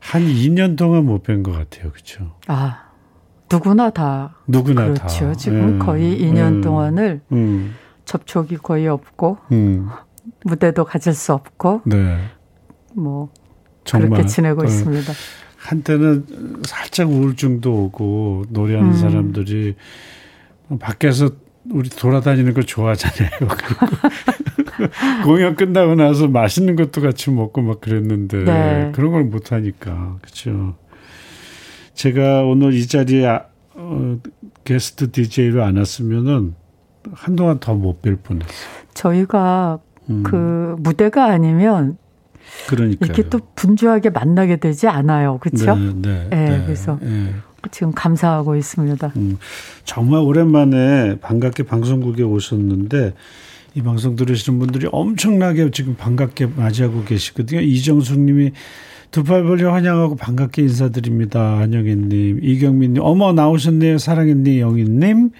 한 0.00 0.22
2년 0.26 0.76
동안 0.76 1.04
못 1.06 1.22
뵌 1.22 1.44
것 1.44 1.52
같아요. 1.52 1.92
그렇죠. 1.92 2.34
아, 2.48 2.86
누구나 3.52 3.90
다 3.90 4.34
누구나 4.48 4.86
그렇죠. 4.86 5.26
다. 5.26 5.34
지금 5.34 5.78
네. 5.78 5.84
거의 5.84 6.20
2년 6.20 6.56
음. 6.56 6.60
동안을 6.60 7.20
음. 7.30 7.76
접촉이 8.06 8.56
거의 8.62 8.88
없고 8.88 9.36
음. 9.52 9.88
무대도 10.44 10.84
가질 10.86 11.12
수 11.12 11.34
없고 11.34 11.82
네. 11.84 12.18
뭐 12.94 13.28
정말, 13.84 14.08
그렇게 14.10 14.26
지내고 14.26 14.62
어, 14.62 14.64
있습니다. 14.64 15.12
한때는 15.56 16.24
살짝 16.64 17.10
우울증도 17.10 17.72
오고 17.84 18.44
노래하는 18.48 18.92
음. 18.92 18.96
사람들이 18.96 19.74
밖에서 20.80 21.30
우리 21.70 21.90
돌아다니는 21.90 22.54
거 22.54 22.62
좋아하잖아요. 22.62 23.30
공연 25.24 25.56
끝나고 25.56 25.96
나서 25.96 26.28
맛있는 26.28 26.76
것도 26.76 27.00
같이 27.00 27.30
먹고 27.30 27.60
막 27.62 27.80
그랬는데 27.80 28.44
네. 28.44 28.92
그런 28.94 29.10
걸 29.12 29.24
못 29.24 29.50
하니까 29.52 30.18
그렇죠. 30.22 30.76
제가 31.94 32.42
오늘 32.44 32.72
이 32.74 32.86
자리에 32.86 33.26
아, 33.26 33.46
어, 33.74 34.18
게스트 34.64 35.10
DJ로 35.10 35.64
안 35.64 35.76
왔으면은 35.76 36.54
한동안 37.12 37.58
더 37.60 37.74
못 37.74 38.02
뵐 38.02 38.16
뻔했어요. 38.22 38.68
저희가 38.94 39.78
음. 40.10 40.22
그 40.22 40.76
무대가 40.78 41.26
아니면 41.26 41.98
그러니까 42.68 43.06
이렇게 43.06 43.28
또 43.28 43.40
분주하게 43.54 44.10
만나게 44.10 44.56
되지 44.56 44.88
않아요. 44.88 45.38
그렇죠? 45.38 45.76
네, 45.76 45.92
네, 45.94 46.26
네, 46.30 46.48
네 46.50 46.62
그래서 46.64 46.98
네. 47.02 47.34
지금 47.70 47.92
감사하고 47.92 48.56
있습니다. 48.56 49.12
음, 49.16 49.38
정말 49.84 50.20
오랜만에 50.20 51.18
반갑게 51.20 51.64
방송국에 51.64 52.22
오셨는데 52.22 53.14
이 53.74 53.82
방송 53.82 54.16
들으시는 54.16 54.58
분들이 54.58 54.88
엄청나게 54.90 55.70
지금 55.70 55.96
반갑게 55.96 56.46
맞이하고 56.56 57.04
계시거든요. 57.04 57.60
이정숙 57.60 58.20
님이 58.20 58.52
두 59.10 59.24
팔 59.24 59.44
벌려 59.44 59.72
환영하고 59.72 60.16
반갑게 60.16 60.62
인사드립니다. 60.62 61.58
한영애님, 61.58 62.40
이경민님, 62.42 63.02
어머 63.02 63.32
나오셨네요. 63.32 63.98
사랑했니 63.98 64.60
영희님. 64.60 65.30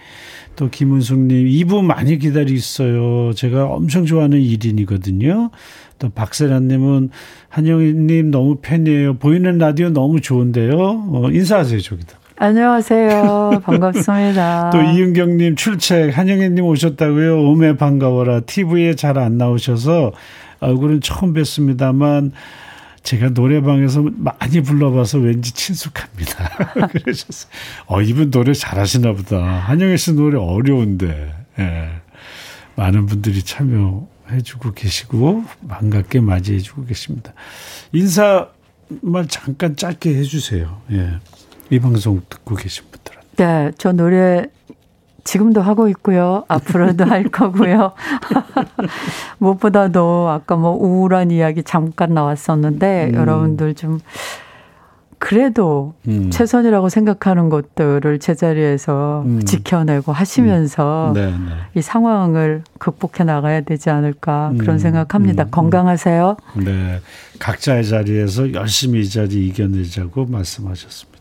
또 0.56 0.70
김은숙님 0.70 1.46
2부 1.48 1.84
많이 1.84 2.18
기다리있어요. 2.18 3.34
제가 3.34 3.66
엄청 3.66 4.06
좋아하는 4.06 4.38
1인이거든요. 4.38 5.50
또 5.98 6.08
박세란님은 6.08 7.10
한영희님 7.50 8.30
너무 8.30 8.56
팬이에요. 8.62 9.18
보이는 9.18 9.58
라디오 9.58 9.90
너무 9.90 10.22
좋은데요. 10.22 10.72
어, 11.12 11.28
인사하세요 11.30 11.80
저기다. 11.80 12.18
안녕하세요. 12.36 13.60
반갑습니다. 13.64 14.70
또 14.70 14.80
이은경님 14.80 15.56
출첵 15.56 16.16
한영애님 16.16 16.64
오셨다고요. 16.64 17.38
오메 17.50 17.76
반가워라. 17.76 18.40
TV에 18.40 18.94
잘 18.94 19.18
안 19.18 19.36
나오셔서 19.36 20.12
얼굴은 20.60 21.02
처음 21.02 21.34
뵀습니다만 21.34 22.30
제가 23.06 23.28
노래방에서 23.28 24.02
많이 24.16 24.60
불러봐서 24.60 25.18
왠지 25.18 25.52
친숙합니다. 25.52 26.66
그러셨어요. 26.90 27.52
어, 27.86 28.02
이분 28.02 28.32
노래 28.32 28.52
잘하시나 28.52 29.12
보다. 29.12 29.38
한영애 29.38 29.96
씨 29.96 30.12
노래 30.12 30.36
어려운데. 30.36 31.32
예. 31.60 31.88
많은 32.74 33.06
분들이 33.06 33.44
참여해주고 33.44 34.72
계시고, 34.72 35.44
반갑게 35.68 36.18
맞이해주고 36.18 36.86
계십니다. 36.86 37.32
인사 37.92 38.48
말 39.02 39.28
잠깐 39.28 39.76
짧게 39.76 40.12
해주세요. 40.16 40.82
예. 40.90 41.20
이 41.70 41.78
방송 41.78 42.20
듣고 42.28 42.56
계신 42.56 42.86
분들은. 42.90 43.20
네, 43.36 43.70
저 43.78 43.92
노래 43.92 44.46
지금도 45.26 45.60
하고 45.60 45.88
있고요. 45.88 46.44
앞으로도 46.48 47.04
할 47.04 47.24
거고요. 47.28 47.92
무엇보다도 49.38 50.30
아까 50.30 50.56
뭐 50.56 50.70
우울한 50.72 51.30
이야기 51.30 51.62
잠깐 51.62 52.14
나왔었는데 52.14 53.10
음. 53.10 53.14
여러분들 53.14 53.74
좀 53.74 53.98
그래도 55.18 55.94
음. 56.06 56.30
최선이라고 56.30 56.88
생각하는 56.88 57.48
것들을 57.48 58.18
제자리에서 58.18 59.22
음. 59.26 59.44
지켜내고 59.44 60.12
하시면서 60.12 61.08
음. 61.08 61.14
네, 61.14 61.26
네. 61.30 61.54
이 61.74 61.82
상황을 61.82 62.62
극복해 62.78 63.24
나가야 63.24 63.62
되지 63.62 63.90
않을까 63.90 64.52
그런 64.58 64.76
음. 64.76 64.78
생각합니다. 64.78 65.44
음. 65.44 65.50
건강하세요. 65.50 66.36
네. 66.64 67.00
각자의 67.38 67.84
자리에서 67.86 68.52
열심히 68.52 69.00
이 69.00 69.08
자리 69.08 69.46
이겨내자고 69.48 70.26
말씀하셨습니다. 70.26 71.15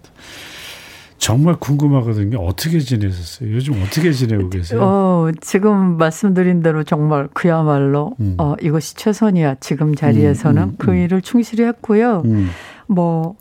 정말 1.25 1.55
궁금하거든요. 1.55 2.37
어떻게 2.37 2.77
지내셨어요? 2.77 3.51
요즘 3.51 3.81
어떻게 3.81 4.11
지내고 4.11 4.47
계세요? 4.47 4.79
어, 4.83 5.31
지금 5.41 5.97
말씀드린 5.97 6.61
대로 6.61 6.83
정말 6.83 7.27
그야말로 7.33 8.15
음. 8.19 8.35
어, 8.37 8.53
이것이 8.61 8.93
최선이야. 8.93 9.55
지금 9.59 9.95
자리에서는 9.95 10.61
음, 10.61 10.69
음, 10.69 10.75
그 10.77 10.93
일을 10.93 11.23
충실히 11.23 11.65
했고요. 11.65 12.21
뭐 12.85 13.37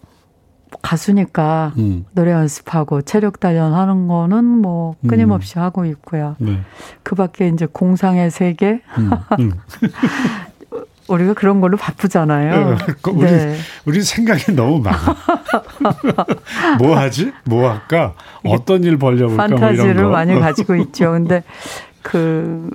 가수니까 0.80 1.74
음. 1.76 2.07
노래 2.12 2.32
연습하고 2.32 3.03
체력 3.03 3.39
단련하는 3.39 4.09
거는 4.09 4.45
뭐 4.47 4.97
끊임없이 5.07 5.59
음. 5.59 5.64
하고 5.64 5.85
있고요. 5.85 6.37
네. 6.39 6.61
그 7.03 7.14
밖에 7.14 7.49
이제 7.49 7.66
공상의 7.70 8.30
세계. 8.30 8.80
우리가 11.09 11.34
그런 11.34 11.61
걸로 11.61 11.76
바쁘잖아요. 11.76 12.70
네. 12.70 12.76
우리, 13.11 13.20
네. 13.26 13.57
우리 13.84 14.02
생각이 14.02 14.52
너무 14.52 14.80
많아. 14.80 14.98
뭐 16.78 16.96
하지? 16.96 17.32
뭐 17.44 17.70
할까? 17.70 18.14
어떤 18.44 18.84
일 18.84 18.96
벌려볼까? 18.96 19.48
뭐 19.48 19.59
판타지를 19.59 20.02
뭐 20.05 20.12
많이 20.12 20.38
가지고 20.38 20.76
있죠. 20.80 21.12
근데 21.12 21.42
그 22.02 22.70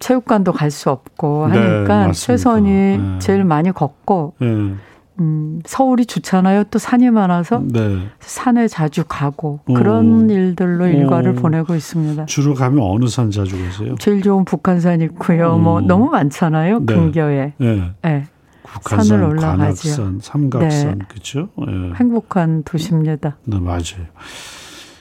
체육관도 0.00 0.52
갈 0.52 0.70
수 0.70 0.90
없고 0.90 1.48
네, 1.52 1.58
하니까 1.58 2.06
네, 2.08 2.12
최선이 2.12 2.70
네. 2.98 3.18
제일 3.20 3.44
많이 3.44 3.72
걷고 3.72 4.34
네. 4.38 4.74
음, 5.20 5.60
서울이 5.64 6.06
좋잖아요. 6.06 6.64
또 6.64 6.78
산이 6.78 7.10
많아서 7.10 7.62
네. 7.64 8.08
산에 8.20 8.68
자주 8.68 9.04
가고 9.06 9.60
그런 9.66 10.30
오. 10.30 10.32
일들로 10.32 10.86
일과를 10.86 11.32
오. 11.32 11.34
보내고 11.34 11.74
있습니다. 11.74 12.26
주로 12.26 12.54
가면 12.54 12.82
어느 12.82 13.06
산 13.08 13.30
자주 13.30 13.56
가세요? 13.62 13.96
제일 13.98 14.22
좋은 14.22 14.44
북한산 14.44 15.00
있고요. 15.02 15.54
오. 15.54 15.58
뭐 15.58 15.80
너무 15.80 16.10
많잖아요. 16.10 16.80
네. 16.80 16.94
근교에. 16.94 17.52
네. 17.58 17.90
네. 18.02 18.24
북한산, 18.62 19.06
산을 19.06 19.24
올라가죠. 19.24 19.56
관악산, 19.56 20.20
삼각산, 20.22 20.98
네. 20.98 21.04
그렇죠? 21.08 21.48
네. 21.56 21.92
행복한 21.96 22.62
도시입니다. 22.64 23.38
네, 23.44 23.58
맞아요. 23.58 24.06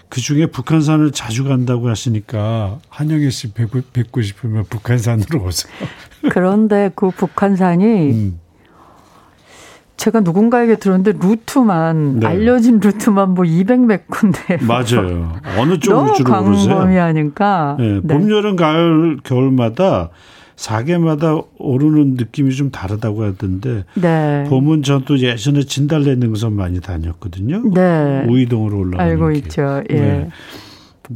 그 0.09 0.22
중에 0.22 0.45
북한산을 0.45 1.11
자주 1.11 1.43
간다고 1.43 1.89
하시니까 1.89 2.80
한영애 2.89 3.30
씨 3.30 3.51
뵙고, 3.51 3.82
뵙고 3.91 4.22
싶으면 4.22 4.63
북한산으로 4.70 5.43
오세요. 5.43 5.74
그런데 6.32 6.89
그 6.95 7.09
북한산이 7.09 8.11
음. 8.11 8.39
제가 9.98 10.20
누군가에게 10.22 10.76
들었는데 10.78 11.14
루트만 11.20 12.20
네. 12.20 12.28
알려진 12.28 12.80
루트만 12.80 13.34
뭐 13.34 13.43
200몇 13.43 14.02
군데 14.08 14.58
맞아요. 14.66 15.34
어느 15.58 15.80
쪽으로 15.80 16.14
주로 16.14 16.32
광범위하니까 16.32 17.76
네. 17.80 18.02
네. 18.04 18.08
봄, 18.08 18.30
여름, 18.30 18.56
가을, 18.56 19.18
겨울마다 19.24 20.10
4개마다 20.56 21.45
오르는 21.58 22.16
느낌이 22.16 22.54
좀 22.56 22.72
다르다고 22.72 23.24
하던데 23.24 23.86
네. 23.95 24.45
봄은 24.50 24.84
저도 24.84 25.20
예전에 25.20 25.62
진달래 25.64 26.16
능선 26.16 26.54
많이 26.54 26.80
다녔거든요. 26.80 27.64
네. 27.74 28.26
우이동으로 28.28 28.80
올라가는 28.80 29.12
알고 29.12 29.30
길. 29.30 29.38
있죠. 29.38 29.84
예. 29.89 29.95
네. 29.95 30.30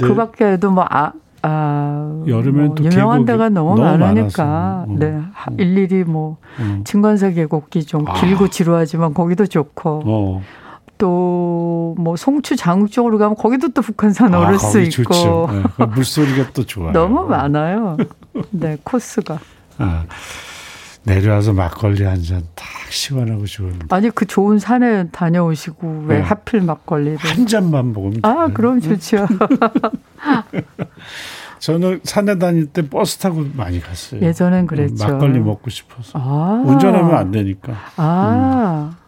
그 0.00 0.14
밖에도 0.14 0.70
뭐 0.70 0.86
아, 0.90 1.12
아, 1.42 2.22
여름엔 2.26 2.66
뭐 2.66 2.76
유명한 2.80 3.24
데가 3.24 3.48
너무, 3.48 3.74
너무 3.80 3.98
많으니까 3.98 4.84
어. 4.88 4.96
네 4.98 5.06
어. 5.16 5.54
일일이 5.58 6.04
뭐 6.04 6.36
어. 6.60 6.80
증관사 6.84 7.30
계곡기 7.30 7.84
좀 7.84 8.06
아. 8.08 8.14
길고 8.14 8.48
지루하지만 8.48 9.12
거기도 9.12 9.46
좋고 9.46 10.02
어. 10.06 10.42
또뭐 10.98 12.14
송추 12.16 12.54
장욱 12.56 12.92
쪽으로 12.92 13.18
가면 13.18 13.34
거기도 13.36 13.68
또 13.70 13.82
북한산 13.82 14.32
아, 14.34 14.38
오를 14.38 14.58
수 14.58 14.80
있고 14.80 15.48
네. 15.50 15.62
그 15.76 15.82
물소리가 15.82 16.50
또 16.52 16.64
좋아요. 16.64 16.92
너무 16.92 17.24
많아요. 17.26 17.96
네 18.50 18.78
코스가. 18.84 19.38
아. 19.78 20.04
내려와서 21.04 21.52
막걸리 21.52 22.04
한 22.04 22.22
잔 22.22 22.42
딱 22.54 22.64
시원하고 22.88 23.46
좋은. 23.46 23.76
아니 23.90 24.10
그 24.10 24.24
좋은 24.26 24.60
산에 24.60 25.08
다녀오시고 25.08 26.04
왜 26.06 26.18
네. 26.18 26.22
하필 26.22 26.60
막걸리를 26.60 27.18
한 27.18 27.46
잔만 27.48 27.92
먹으면. 27.92 28.20
아. 28.22 28.46
그럼 28.54 28.80
좋죠. 28.80 29.26
저는 31.58 32.00
산에 32.02 32.38
다닐 32.38 32.66
때 32.66 32.88
버스 32.88 33.18
타고 33.18 33.46
많이 33.54 33.80
갔어요. 33.80 34.20
예전엔 34.20 34.66
그랬죠. 34.66 35.06
막걸리 35.06 35.38
먹고 35.38 35.70
싶어서. 35.70 36.18
아. 36.18 36.62
운전하면 36.66 37.14
안 37.14 37.30
되니까. 37.30 37.74
아. 37.96 38.96
음. 38.96 39.02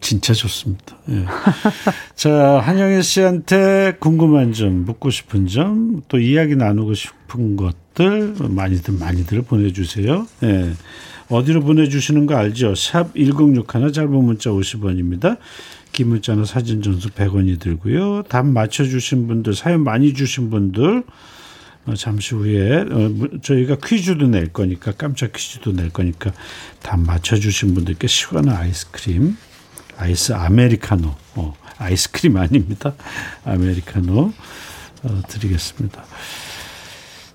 진짜 0.00 0.32
좋습니다. 0.32 0.96
예. 1.10 1.24
자, 2.16 2.60
한영애 2.60 3.02
씨한테 3.02 3.96
궁금한 4.00 4.52
점, 4.52 4.84
묻고 4.84 5.10
싶은 5.10 5.46
점, 5.46 6.02
또 6.08 6.18
이야기 6.18 6.56
나누고 6.56 6.94
싶은 6.94 7.56
것들 7.56 8.34
많이들 8.48 8.94
많이들 8.94 9.42
보내주세요. 9.42 10.26
예. 10.42 10.72
어디로 11.28 11.60
보내주시는 11.60 12.26
거 12.26 12.34
알죠? 12.34 12.74
샵 12.74 13.14
1061, 13.14 13.92
짧은 13.92 14.10
문자 14.10 14.50
50원입니다. 14.50 15.38
긴 15.92 16.08
문자는 16.08 16.44
사진 16.44 16.82
전수 16.82 17.10
100원이 17.10 17.60
들고요. 17.60 18.22
답 18.24 18.46
맞춰주신 18.46 19.26
분들, 19.26 19.54
사연 19.54 19.82
많이 19.82 20.14
주신 20.14 20.50
분들, 20.50 21.04
어, 21.86 21.94
잠시 21.94 22.34
후에 22.34 22.80
어, 22.82 23.40
저희가 23.42 23.76
퀴즈도 23.82 24.26
낼 24.26 24.52
거니까 24.52 24.92
깜짝 24.92 25.32
퀴즈도 25.32 25.72
낼 25.72 25.90
거니까 25.90 26.30
답 26.82 27.00
맞춰주신 27.00 27.74
분들께 27.74 28.06
시원한 28.06 28.54
아이스크림 28.56 29.36
아이스 29.96 30.32
아메리카노, 30.32 31.14
어, 31.36 31.54
아이스크림 31.78 32.36
아닙니다. 32.36 32.94
아메리카노 33.44 34.32
어, 35.02 35.22
드리겠습니다. 35.28 36.04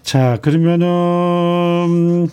자, 0.03 0.38
그러면은 0.41 2.30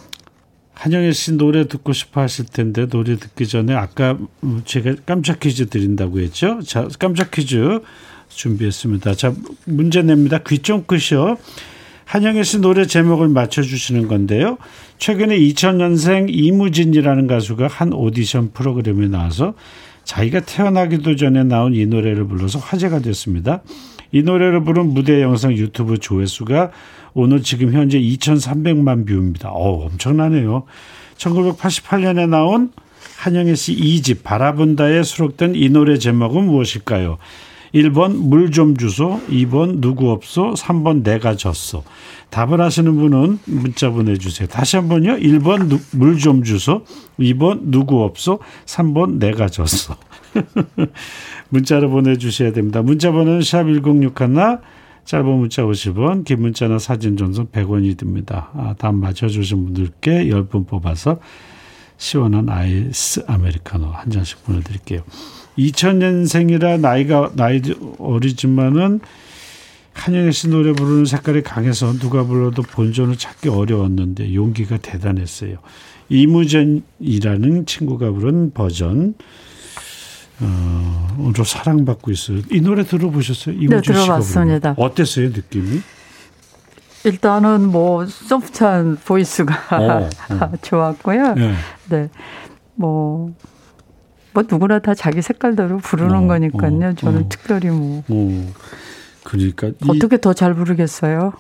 한영애 0.83 1.13
씨 1.13 1.35
노래 1.35 1.69
듣고 1.69 1.93
싶어 1.93 2.23
하실 2.23 2.45
텐데 2.45 2.89
노래 2.89 3.15
듣기 3.15 3.47
전에 3.47 3.73
아까 3.73 4.19
제가 4.65 4.97
깜짝 5.07 5.39
퀴즈 5.39 5.67
드린다고 5.67 6.19
했죠. 6.19 6.59
자, 6.63 6.89
깜짝 6.99 7.31
퀴즈 7.31 7.79
준비했습니다. 8.29 9.15
자, 9.15 9.33
문제 9.65 10.03
냅니다. 10.03 10.39
귀 10.39 10.59
좀 10.59 10.83
끄셔. 10.85 11.37
한영애 12.05 12.43
씨 12.43 12.59
노래 12.59 12.85
제목을 12.85 13.29
맞춰주시는 13.29 14.09
건데요. 14.09 14.59
최근에 14.99 15.39
2000년생 15.39 16.27
이무진이라는 16.31 17.29
가수가 17.29 17.69
한 17.69 17.93
오디션 17.93 18.51
프로그램에 18.51 19.07
나와서 19.07 19.55
자기가 20.03 20.41
태어나기도 20.41 21.15
전에 21.15 21.45
나온 21.45 21.77
이 21.77 21.87
노래를 21.87 22.27
불러서 22.27 22.59
화제가 22.59 22.99
됐습니다. 22.99 23.63
이 24.11 24.23
노래를 24.23 24.65
부른 24.65 24.89
무대 24.89 25.23
영상 25.23 25.53
유튜브 25.53 25.99
조회수가 25.99 26.73
오늘 27.15 27.43
지금 27.43 27.73
현재 27.73 27.99
2,300만 28.01 29.07
view입니다. 29.07 29.51
어, 29.51 29.87
엄청나네요. 29.87 30.65
1988년에 31.17 32.29
나온 32.29 32.73
한영애 33.19 33.55
씨 33.55 33.75
2집 33.77 34.23
바라본다에 34.25 35.03
수록된 35.03 35.55
이 35.55 35.69
노래 35.69 35.99
제목은 35.99 36.45
무엇일까요? 36.47 37.19
1번 37.75 38.17
물 38.17 38.51
좀 38.51 38.77
주소, 38.77 39.19
2번 39.31 39.81
누구 39.81 40.11
없소, 40.11 40.55
3번 40.55 41.03
내가 41.03 41.37
졌어. 41.37 41.83
답을 42.29 42.61
하시는 42.61 42.95
분은 42.97 43.39
문자 43.47 43.89
보내주세요. 43.89 44.47
다시 44.49 44.77
한 44.77 44.89
번요. 44.89 45.17
1번 45.17 45.81
물 45.93 46.19
좀 46.19 46.43
주소, 46.45 46.85
2번 47.19 47.61
누구 47.65 48.03
없소, 48.03 48.41
3번 48.67 49.19
내가 49.19 49.49
졌어. 49.49 49.97
문자로 51.49 51.89
보내주셔야 51.89 52.53
됩니다. 52.53 52.83
문자 52.83 53.11
번호는 53.11 53.41
샵 53.41 53.65
1061, 53.65 54.59
짧은 55.05 55.27
문자 55.27 55.63
50원, 55.63 56.25
긴 56.25 56.43
문자나 56.43 56.79
사진 56.79 57.17
전송 57.17 57.47
100원이 57.49 57.97
듭니다. 57.97 58.51
아, 58.55 58.75
답 58.79 58.95
맞춰주신 58.95 59.65
분들께 59.65 60.27
10분 60.27 60.67
뽑아서 60.67 61.19
시원한 61.97 62.49
아이스 62.49 63.25
아메리카노 63.27 63.87
한 63.87 64.11
잔씩 64.11 64.45
보내드릴게요. 64.45 65.03
2000년생이라 65.59 66.81
나이가 66.81 67.31
나이 67.35 67.61
어리지만은 67.99 69.01
한영애 69.93 70.31
씨 70.31 70.49
노래 70.49 70.73
부르는 70.73 71.05
색깔이 71.05 71.43
강해서 71.43 71.93
누가 71.99 72.25
불러도 72.25 72.63
본전을 72.63 73.17
찾기 73.17 73.51
어려웠는데 73.51 74.35
용기가 74.35 74.79
대단했어요. 74.79 75.59
이무전이라는 76.09 77.67
친구가 77.67 78.11
부른 78.11 78.53
버전 78.53 79.15
어, 80.41 81.17
오늘 81.19 81.45
사랑받고 81.45 82.11
있어요. 82.11 82.41
이 82.51 82.61
노래 82.61 82.85
들어보셨어요? 82.85 83.57
네, 83.69 83.81
들어봤습니다. 83.81 84.75
어땠어요, 84.77 85.29
느낌이? 85.29 85.81
일단은 87.05 87.69
뭐 87.69 88.07
소프트한 88.07 88.99
보이스가 89.05 89.55
어, 89.77 90.09
어. 90.35 90.53
좋았고요. 90.63 91.35
네. 91.35 91.55
네. 91.91 92.09
뭐 92.75 93.33
뭐 94.33 94.45
누구나 94.51 94.79
다 94.79 94.95
자기 94.95 95.23
색깔대로 95.23 95.79
부르는 95.79 96.25
어, 96.25 96.27
거니까요. 96.27 96.89
어, 96.89 96.95
저는 96.95 97.23
어. 97.23 97.29
특별히 97.29 97.69
뭐. 97.71 98.03
어. 99.25 99.29
그러니까 99.29 99.71
어떻게 99.89 100.19
더 100.21 100.33
잘 100.35 100.55
부르겠어요? 100.55 101.33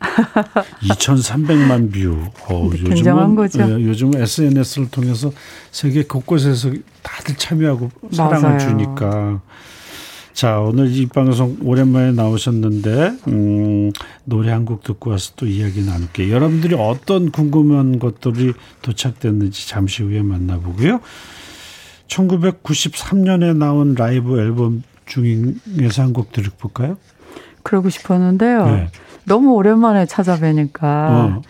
2,300만 0.82 1.92
view. 1.92 2.16
어, 2.48 2.70
굉장한 2.70 3.34
거죠. 3.34 3.60
예, 3.62 3.84
요즘 3.84 4.14
SNS를 4.14 4.90
통해서 4.90 5.32
세계 5.70 6.04
곳곳에서 6.04 6.70
다들 7.02 7.36
참여하고 7.36 7.90
사랑을 8.12 8.42
맞아요. 8.50 8.58
주니까. 8.58 9.40
자, 10.32 10.58
오늘 10.58 10.90
이 10.90 11.06
방송 11.06 11.56
오랜만에 11.62 12.10
나오셨는데, 12.12 13.18
음, 13.28 13.92
노래 14.24 14.50
한 14.50 14.64
곡 14.64 14.82
듣고 14.82 15.10
와서 15.10 15.32
또 15.36 15.46
이야기 15.46 15.82
나눌게요. 15.84 16.32
여러분들이 16.34 16.74
어떤 16.74 17.30
궁금한 17.30 17.98
것들이 18.00 18.52
도착됐는지 18.82 19.68
잠시 19.68 20.02
후에 20.02 20.22
만나보고요. 20.22 21.00
1993년에 22.08 23.56
나온 23.56 23.94
라이브 23.94 24.40
앨범 24.40 24.82
중에서 25.06 26.02
한 26.02 26.12
곡 26.12 26.32
들어볼까요? 26.32 26.96
그러고 27.64 27.88
싶었는데요. 27.88 28.66
네. 28.66 28.88
너무 29.24 29.54
오랜만에 29.54 30.06
찾아뵈니까 30.06 30.86
어. 31.10 31.42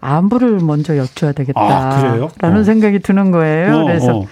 안부를 0.00 0.60
먼저 0.60 0.94
여쭤야 0.94 1.34
되겠다. 1.34 1.60
아, 1.60 2.28
라는 2.38 2.60
어. 2.60 2.64
생각이 2.64 3.00
드는 3.00 3.30
거예요. 3.32 3.80
어, 3.80 3.84
그래서 3.84 4.18
어. 4.20 4.26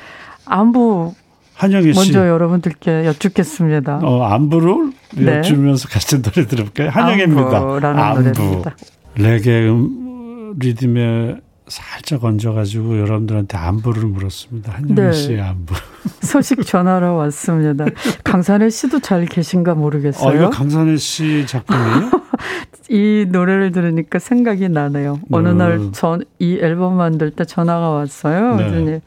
안부 0.47 1.13
한영희 1.55 1.93
씨. 1.93 1.99
먼저 1.99 2.27
여러분들께 2.29 3.05
여쭙겠습니다. 3.05 4.01
어, 4.03 4.23
안부를 4.23 4.93
네. 5.17 5.39
여쭈면서 5.39 5.89
같이 5.89 6.23
노래 6.23 6.47
들어볼까요? 6.47 6.89
한영입니다. 6.91 7.59
안부. 7.59 8.31
노래입니다. 8.31 8.77
레게 9.17 9.69
음, 9.69 10.55
리듬에 10.59 11.37
살짝 11.69 12.25
얹어가지고 12.25 12.99
여러분들한테 12.99 13.57
안부를 13.57 14.05
물었습니다. 14.05 14.73
한영 14.73 14.95
네. 14.95 15.13
씨의 15.13 15.41
안부. 15.41 15.75
소식 16.23 16.65
전하러 16.65 17.15
왔습니다. 17.15 17.85
강산혜 18.25 18.71
씨도 18.71 19.01
잘 19.01 19.27
계신가 19.27 19.75
모르겠어요. 19.75 20.29
어, 20.29 20.35
이거 20.35 20.51
강산혜 20.51 20.97
씨 20.97 21.47
작품이에요? 21.47 22.11
이 22.91 23.27
노래를 23.29 23.73
들으니까 23.73 24.19
생각이 24.19 24.69
나네요. 24.69 25.21
어느 25.31 25.49
음. 25.49 25.59
날전 25.59 26.25
이 26.39 26.59
앨범 26.61 26.97
만들 26.97 27.31
때 27.31 27.45
전화가 27.45 27.91
왔어요. 27.91 28.57
네. 28.57 28.71
그랬더니 28.71 29.01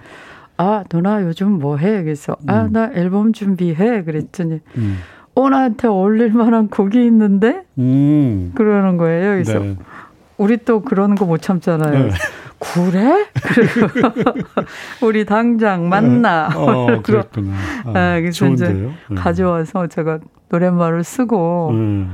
아 0.58 0.84
누나 0.90 1.24
요즘 1.24 1.54
뭐 1.54 1.78
해? 1.78 2.04
그래서 2.04 2.34
아, 2.48 2.62
음. 2.64 2.76
아나 2.76 2.92
앨범 2.94 3.34
준비해. 3.34 4.04
그랬더니 4.04 4.60
음. 4.78 5.00
어 5.34 5.50
나한테 5.50 5.88
어울릴 5.88 6.34
만한 6.34 6.68
곡이 6.68 7.04
있는데 7.06 7.64
음. 7.80 8.52
그러는 8.54 8.98
거예요. 8.98 9.32
그래서 9.32 9.60
네. 9.60 9.76
우리 10.42 10.58
또 10.58 10.82
그러는 10.82 11.16
거 11.16 11.26
못 11.26 11.42
참잖아요. 11.42 12.06
네. 12.08 12.12
그래? 12.60 13.26
우리 15.02 15.26
당장 15.26 15.88
만나. 15.90 16.50
네. 16.50 16.56
어, 16.58 17.02
그렇구나. 17.04 17.54
아, 17.86 17.90
아, 17.90 18.20
그래서 18.20 18.38
좋은데요? 18.46 18.70
이제 18.70 18.90
네. 19.10 19.16
가져와서 19.16 19.88
제가 19.88 20.20
노랫말을 20.50 21.04
쓰고. 21.04 21.72
네. 21.74 22.08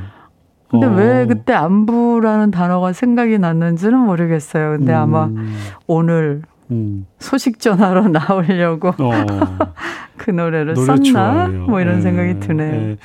근데 0.70 0.86
어. 0.88 0.92
왜 0.92 1.26
그때 1.26 1.54
안부라는 1.54 2.52
단어가 2.52 2.92
생각이 2.92 3.40
났는지는 3.40 3.98
모르겠어요. 4.00 4.78
근데 4.78 4.92
음. 4.94 4.98
아마 4.98 5.30
오늘 5.88 6.42
음. 6.72 7.06
소식 7.20 7.60
전하러 7.60 8.08
나오려고 8.10 8.90
어. 8.90 9.12
그 10.18 10.32
노래를 10.32 10.76
썼나? 10.76 11.48
좋아요. 11.48 11.66
뭐 11.68 11.80
이런 11.80 11.96
네. 11.96 12.02
생각이 12.02 12.40
드네요. 12.42 12.72
네. 12.72 12.98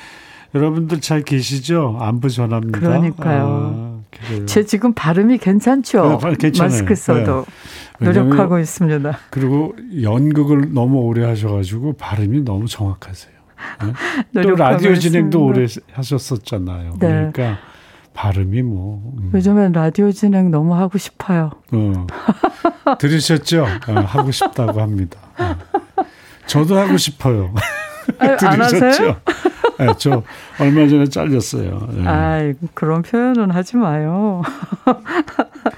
여러분들 0.53 0.99
잘 1.01 1.21
계시죠? 1.21 1.97
안부 1.99 2.29
전합니다. 2.29 2.79
그러니까요. 2.79 3.73
아. 3.75 3.92
그래요. 4.27 4.45
제 4.45 4.65
지금 4.65 4.93
발음이 4.93 5.37
괜찮죠? 5.37 6.19
네, 6.23 6.35
괜찮아요. 6.35 6.69
마스크 6.71 6.95
써도 6.95 7.45
네. 7.99 8.07
노력하고 8.07 8.59
있습니다. 8.59 9.17
그리고 9.29 9.75
연극을 10.01 10.73
너무 10.73 10.99
오래 10.99 11.25
하셔가지고 11.25 11.93
발음이 11.93 12.41
너무 12.41 12.67
정확하세요. 12.67 13.33
네? 14.33 14.41
또 14.41 14.51
라디오 14.55 14.93
진행도 14.95 15.45
오래 15.45 15.65
하셨었잖아요. 15.93 16.91
네. 16.99 17.07
그러니까 17.07 17.59
발음이 18.13 18.61
뭐. 18.61 19.13
음. 19.17 19.31
요즘엔 19.33 19.71
라디오 19.71 20.11
진행 20.11 20.51
너무 20.51 20.75
하고 20.75 20.97
싶어요. 20.97 21.51
어. 21.71 22.07
들으셨죠? 22.99 23.65
어, 23.87 23.93
하고 24.01 24.31
싶다고 24.31 24.81
합니다. 24.81 25.19
어. 25.37 25.55
저도 26.45 26.77
하고 26.77 26.97
싶어요. 26.97 27.53
들으셨죠? 28.39 29.15
네, 29.79 29.87
저 29.97 30.23
얼마 30.59 30.87
전에 30.87 31.05
잘렸어요. 31.05 31.89
네. 31.95 32.03
아, 32.05 32.53
그런 32.73 33.01
표현은 33.01 33.51
하지 33.51 33.77
마요. 33.77 34.41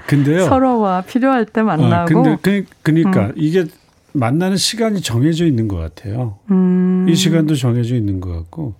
근데요. 0.06 0.44
서로가 0.44 1.02
필요할 1.02 1.46
때 1.46 1.62
만나고. 1.62 1.94
아, 1.94 2.04
근데 2.04 2.36
그, 2.42 2.64
그러니까 2.82 3.26
음. 3.26 3.32
이게 3.36 3.64
만나는 4.12 4.56
시간이 4.56 5.00
정해져 5.02 5.46
있는 5.46 5.68
것 5.68 5.76
같아요. 5.76 6.38
음. 6.50 7.06
이 7.08 7.14
시간도 7.14 7.54
정해져 7.54 7.94
있는 7.96 8.20
것 8.20 8.30
같고. 8.32 8.74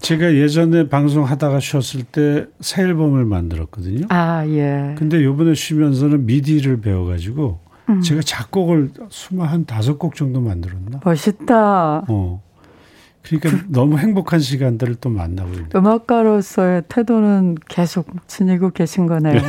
제가 0.00 0.34
예전에 0.34 0.88
방송하다가 0.88 1.60
쉬었을 1.60 2.04
때 2.04 2.46
새 2.60 2.82
앨범을 2.82 3.26
만들었거든요. 3.26 4.06
아, 4.08 4.46
예. 4.46 4.94
근데 4.96 5.22
요번에 5.22 5.52
쉬면서는 5.54 6.24
미디를 6.24 6.80
배워가지고 6.80 7.58
음. 7.90 8.00
제가 8.00 8.22
작곡을 8.22 8.92
스무 9.10 9.44
한 9.44 9.66
다섯 9.66 9.98
곡 9.98 10.14
정도 10.14 10.40
만들었나? 10.40 11.00
멋있다. 11.04 12.04
어. 12.08 12.42
그러니까 13.22 13.64
너무 13.68 13.98
행복한 13.98 14.40
시간들을 14.40 14.96
또 14.96 15.10
만나고 15.10 15.52
있는. 15.52 15.68
음악가로서의 15.74 16.84
태도는 16.88 17.56
계속 17.68 18.06
지니고 18.26 18.70
계신 18.70 19.06
거네요. 19.06 19.40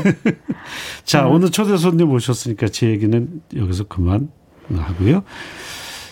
자, 1.06 1.26
음. 1.26 1.34
오늘 1.34 1.52
초대 1.52 1.78
손님 1.78 2.10
모셨으니까 2.10 2.68
제 2.68 2.88
얘기는 2.88 3.42
여기서 3.56 3.86
그만 3.86 4.30
하고요. 4.74 5.24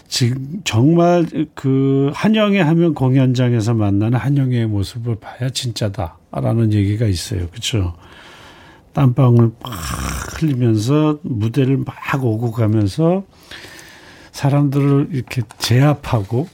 지금 0.08 0.62
정말 0.64 1.26
그 1.54 2.10
한영애 2.16 2.60
하면 2.62 2.94
공연장에서 2.96 3.76
만나는 3.76 4.18
한영애의 4.18 4.66
모습을 4.66 5.18
봐야 5.20 5.50
진짜다라는 5.50 6.74
얘기가 6.74 7.06
있어요. 7.06 7.48
그렇죠? 7.50 7.94
땀방울 8.94 9.52
막 9.62 9.72
흘리면서 10.42 11.20
무대를 11.22 11.78
막 11.78 11.96
오고 12.24 12.52
가면서 12.52 13.24
사람들을 14.32 15.10
이렇게 15.12 15.44
제압하고 15.60 16.48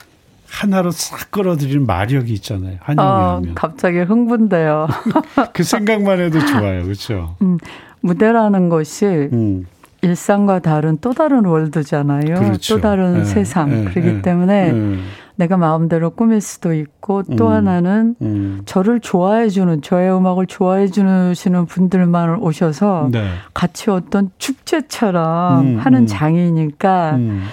하나로 0.62 0.92
싹 0.92 1.32
끌어들이는 1.32 1.86
마력이 1.86 2.34
있잖아요. 2.34 2.78
한영이 2.80 3.50
어, 3.50 3.54
갑자기 3.56 4.00
흥분돼요. 4.00 4.88
그 5.54 5.64
생각만 5.64 6.20
해도 6.22 6.40
좋아요. 6.46 6.84
그렇죠? 6.84 7.36
음, 7.42 7.58
무대라는 8.00 8.70
것이 8.70 9.06
음. 9.06 9.66
일상과 10.02 10.60
다른 10.60 10.98
또 11.02 11.14
다른 11.14 11.46
월드잖아요. 11.46 12.36
그렇죠. 12.36 12.76
또 12.76 12.82
다른 12.82 13.16
네, 13.16 13.26
세상. 13.26 13.70
네, 13.70 13.92
그렇기 13.92 14.14
네, 14.14 14.22
때문에 14.22 14.72
네. 14.72 14.98
내가 15.36 15.58
마음대로 15.58 16.12
꾸밀 16.12 16.40
수도 16.40 16.74
있고 16.74 17.24
또 17.38 17.48
음, 17.48 17.52
하나는 17.52 18.16
음. 18.22 18.62
저를 18.66 19.02
좋아해 19.02 19.50
주는 19.50 19.82
저의 19.82 20.16
음악을 20.16 20.46
좋아해 20.46 20.88
주시는 20.88 21.66
분들만 21.66 22.40
오셔서 22.40 23.10
네. 23.12 23.28
같이 23.54 23.90
어떤 23.90 24.30
축제처럼 24.38 25.66
음, 25.66 25.80
하는 25.80 26.04
음. 26.04 26.08
장이니까 26.08 27.16
음. 27.16 27.44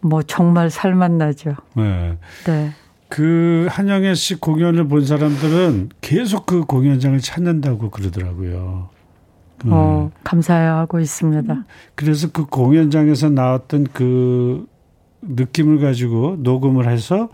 뭐 0.00 0.22
정말 0.22 0.70
살맛나죠. 0.70 1.56
네. 1.74 2.18
네. 2.46 2.70
그 3.08 3.66
한영애 3.70 4.14
씨 4.14 4.34
공연을 4.34 4.88
본 4.88 5.04
사람들은 5.04 5.90
계속 6.00 6.46
그 6.46 6.64
공연장을 6.64 7.18
찾는다고 7.20 7.90
그러더라고요. 7.90 8.90
어, 9.66 10.10
네. 10.12 10.20
감사하고 10.24 11.00
있습니다. 11.00 11.64
그래서 11.94 12.28
그 12.30 12.44
공연장에서 12.46 13.30
나왔던 13.30 13.88
그 13.92 14.66
느낌을 15.22 15.80
가지고 15.80 16.36
녹음을 16.38 16.88
해서 16.88 17.28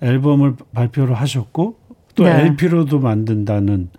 앨범을 0.00 0.56
발표를 0.72 1.14
하셨고 1.14 1.78
또 2.14 2.24
네. 2.24 2.46
LP로도 2.46 2.98
만든다는 2.98 3.90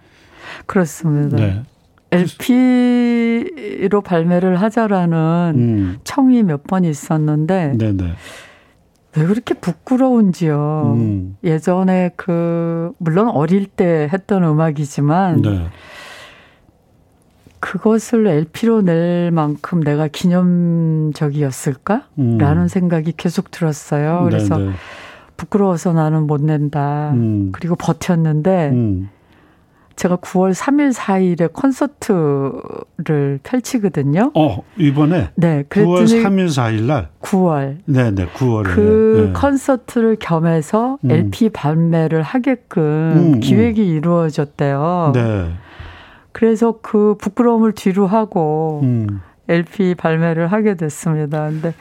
그렇습니다. 0.66 1.38
네. 1.38 1.64
LP로 2.12 4.02
발매를 4.02 4.62
하자라는 4.62 5.54
음. 5.56 5.98
청이 6.04 6.44
몇 6.44 6.64
번 6.68 6.84
있었는데 6.86 7.74
네네. 7.78 8.14
왜 9.18 9.26
그렇게 9.26 9.54
부끄러운지요. 9.54 10.94
음. 10.98 11.38
예전에 11.44 12.12
그 12.16 12.92
물론 12.98 13.30
어릴 13.30 13.66
때 13.68 14.10
했던 14.12 14.44
음악이지만 14.44 15.42
네. 15.42 15.68
그것을 17.60 18.28
LP로 18.28 18.82
낼 18.82 19.32
만큼 19.32 19.82
내가 19.82 20.08
기념적이었을까? 20.08 22.08
음. 22.20 22.38
라는 22.38 22.68
생각이 22.68 23.14
계속 23.16 23.52
들었어요. 23.52 24.22
그래서 24.26 24.58
네네. 24.58 24.72
부끄러워서 25.38 25.94
나는 25.94 26.28
못 26.28 26.42
낸다. 26.42 27.12
음. 27.14 27.50
그리고 27.54 27.76
버텼는데 27.76 28.70
음. 28.74 29.10
제가 29.96 30.18
9월 30.18 30.54
3일, 30.54 30.94
4일에 30.94 31.54
콘서트를 31.54 33.40
펼치거든요. 33.44 34.32
어, 34.36 34.64
이번에? 34.78 35.30
네. 35.36 35.64
9월 35.70 36.04
3일, 36.04 36.48
4일 36.48 36.82
날? 36.84 37.10
9월. 37.22 37.78
네네, 37.86 38.28
9월에. 38.28 38.64
그 38.66 39.32
네. 39.34 39.40
콘서트를 39.40 40.18
겸해서 40.20 40.98
음. 41.06 41.12
LP 41.12 41.50
발매를 41.50 42.24
하게끔 42.24 42.82
음, 42.84 43.34
음. 43.36 43.40
기획이 43.40 43.88
이루어졌대요. 43.88 45.12
네. 45.14 45.52
그래서 46.34 46.80
그 46.82 47.16
부끄러움을 47.18 47.72
뒤로 47.72 48.06
하고 48.08 48.82
음. 48.84 49.22
LP 49.48 49.96
발매를 49.96 50.48
하게 50.48 50.76
됐습니다. 50.76 51.50
근데 51.50 51.74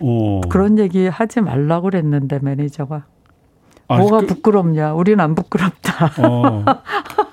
오. 0.00 0.42
그런 0.42 0.78
얘기 0.78 1.06
하지 1.06 1.40
말라고 1.40 1.84
그랬는데 1.84 2.40
매니저가 2.42 3.04
아, 3.88 3.96
뭐가 3.96 4.20
그, 4.20 4.26
부끄럽냐? 4.26 4.92
우리는 4.92 5.18
안 5.20 5.34
부끄럽다. 5.34 6.12
어. 6.18 6.64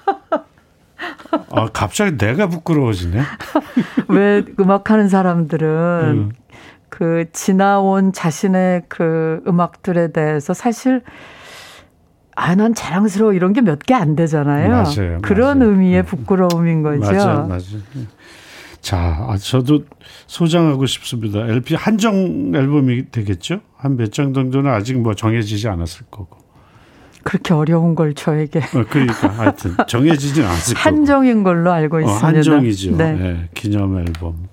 아, 1.59 1.67
갑자기 1.71 2.17
내가 2.17 2.47
부끄러워지네. 2.47 3.21
왜 4.09 4.43
음악하는 4.59 5.09
사람들은 5.09 5.67
음. 5.67 6.31
그 6.89 7.25
지나온 7.33 8.11
자신의 8.13 8.83
그 8.87 9.41
음악들에 9.47 10.11
대해서 10.11 10.53
사실 10.53 11.01
아, 12.35 12.55
난 12.55 12.73
자랑스러워 12.73 13.33
이런 13.33 13.51
게 13.53 13.61
몇 13.61 13.79
개 13.85 13.93
안 13.93 14.15
되잖아요. 14.15 14.69
맞아요. 14.69 15.19
그런 15.21 15.59
맞아요. 15.59 15.71
의미의 15.71 16.01
음. 16.01 16.05
부끄러움인 16.05 16.83
거죠. 16.83 17.01
맞아요. 17.11 17.47
맞아요. 17.47 17.61
자, 18.81 18.97
아, 19.27 19.35
저도 19.37 19.83
소장하고 20.27 20.85
싶습니다. 20.85 21.39
LP 21.45 21.75
한정 21.75 22.53
앨범이 22.55 23.11
되겠죠? 23.11 23.59
한 23.75 23.97
몇 23.97 24.11
장 24.13 24.33
정도는 24.33 24.71
아직 24.71 24.97
뭐 24.99 25.13
정해지지 25.13 25.67
않았을 25.67 26.05
거고. 26.09 26.38
그렇게 27.23 27.53
어려운 27.53 27.95
걸 27.95 28.13
저에게. 28.13 28.59
어, 28.59 28.85
그러니까 28.89 29.27
하여튼 29.29 29.75
정해지진 29.87 30.43
않았을 30.43 30.75
거고. 30.75 30.83
한정인 30.89 31.43
걸로 31.43 31.71
알고 31.71 31.97
어, 31.97 32.01
있습니다. 32.01 32.27
한정이죠. 32.27 32.97
네. 32.97 33.13
네. 33.13 33.49
기념 33.53 33.97
앨범. 33.97 34.47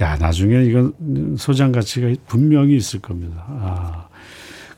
야, 0.00 0.16
나중에 0.16 0.62
이건 0.64 1.36
소장 1.38 1.72
가치가 1.72 2.08
분명히 2.26 2.76
있을 2.76 3.00
겁니다. 3.00 3.44
아. 3.48 4.06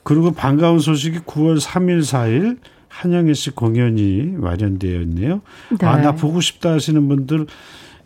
그리고 0.02 0.32
반가운 0.32 0.78
소식이 0.78 1.20
9월 1.20 1.60
3일, 1.60 2.00
4일 2.00 2.58
한영애 2.88 3.34
씨 3.34 3.50
공연이 3.50 4.22
마련되어 4.36 5.00
있네요. 5.02 5.40
네. 5.78 5.86
아, 5.86 5.96
나 5.96 6.12
보고 6.12 6.40
싶다 6.40 6.72
하시는 6.72 7.08
분들 7.08 7.46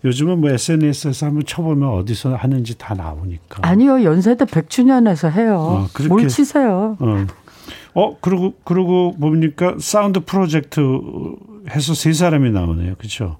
요즘은 0.04 0.40
뭐 0.40 0.50
SNS에서 0.50 1.26
한번 1.26 1.44
쳐보면 1.44 1.88
어디서 1.90 2.36
하는지 2.36 2.78
다 2.78 2.94
나오니까. 2.94 3.58
아니요, 3.62 4.04
연세대 4.04 4.44
100주년에서 4.44 5.30
해요. 5.32 5.56
어, 5.58 5.88
그렇게, 5.92 6.08
뭘 6.08 6.28
치세요? 6.28 6.96
어. 7.00 7.26
어, 7.94 8.16
그리고, 8.20 8.54
그리고 8.64 9.14
뭡니까? 9.18 9.74
사운드 9.78 10.20
프로젝트 10.20 10.80
해서 11.70 11.94
세 11.94 12.12
사람이 12.12 12.50
나오네요. 12.50 12.94
그렇죠? 12.96 13.38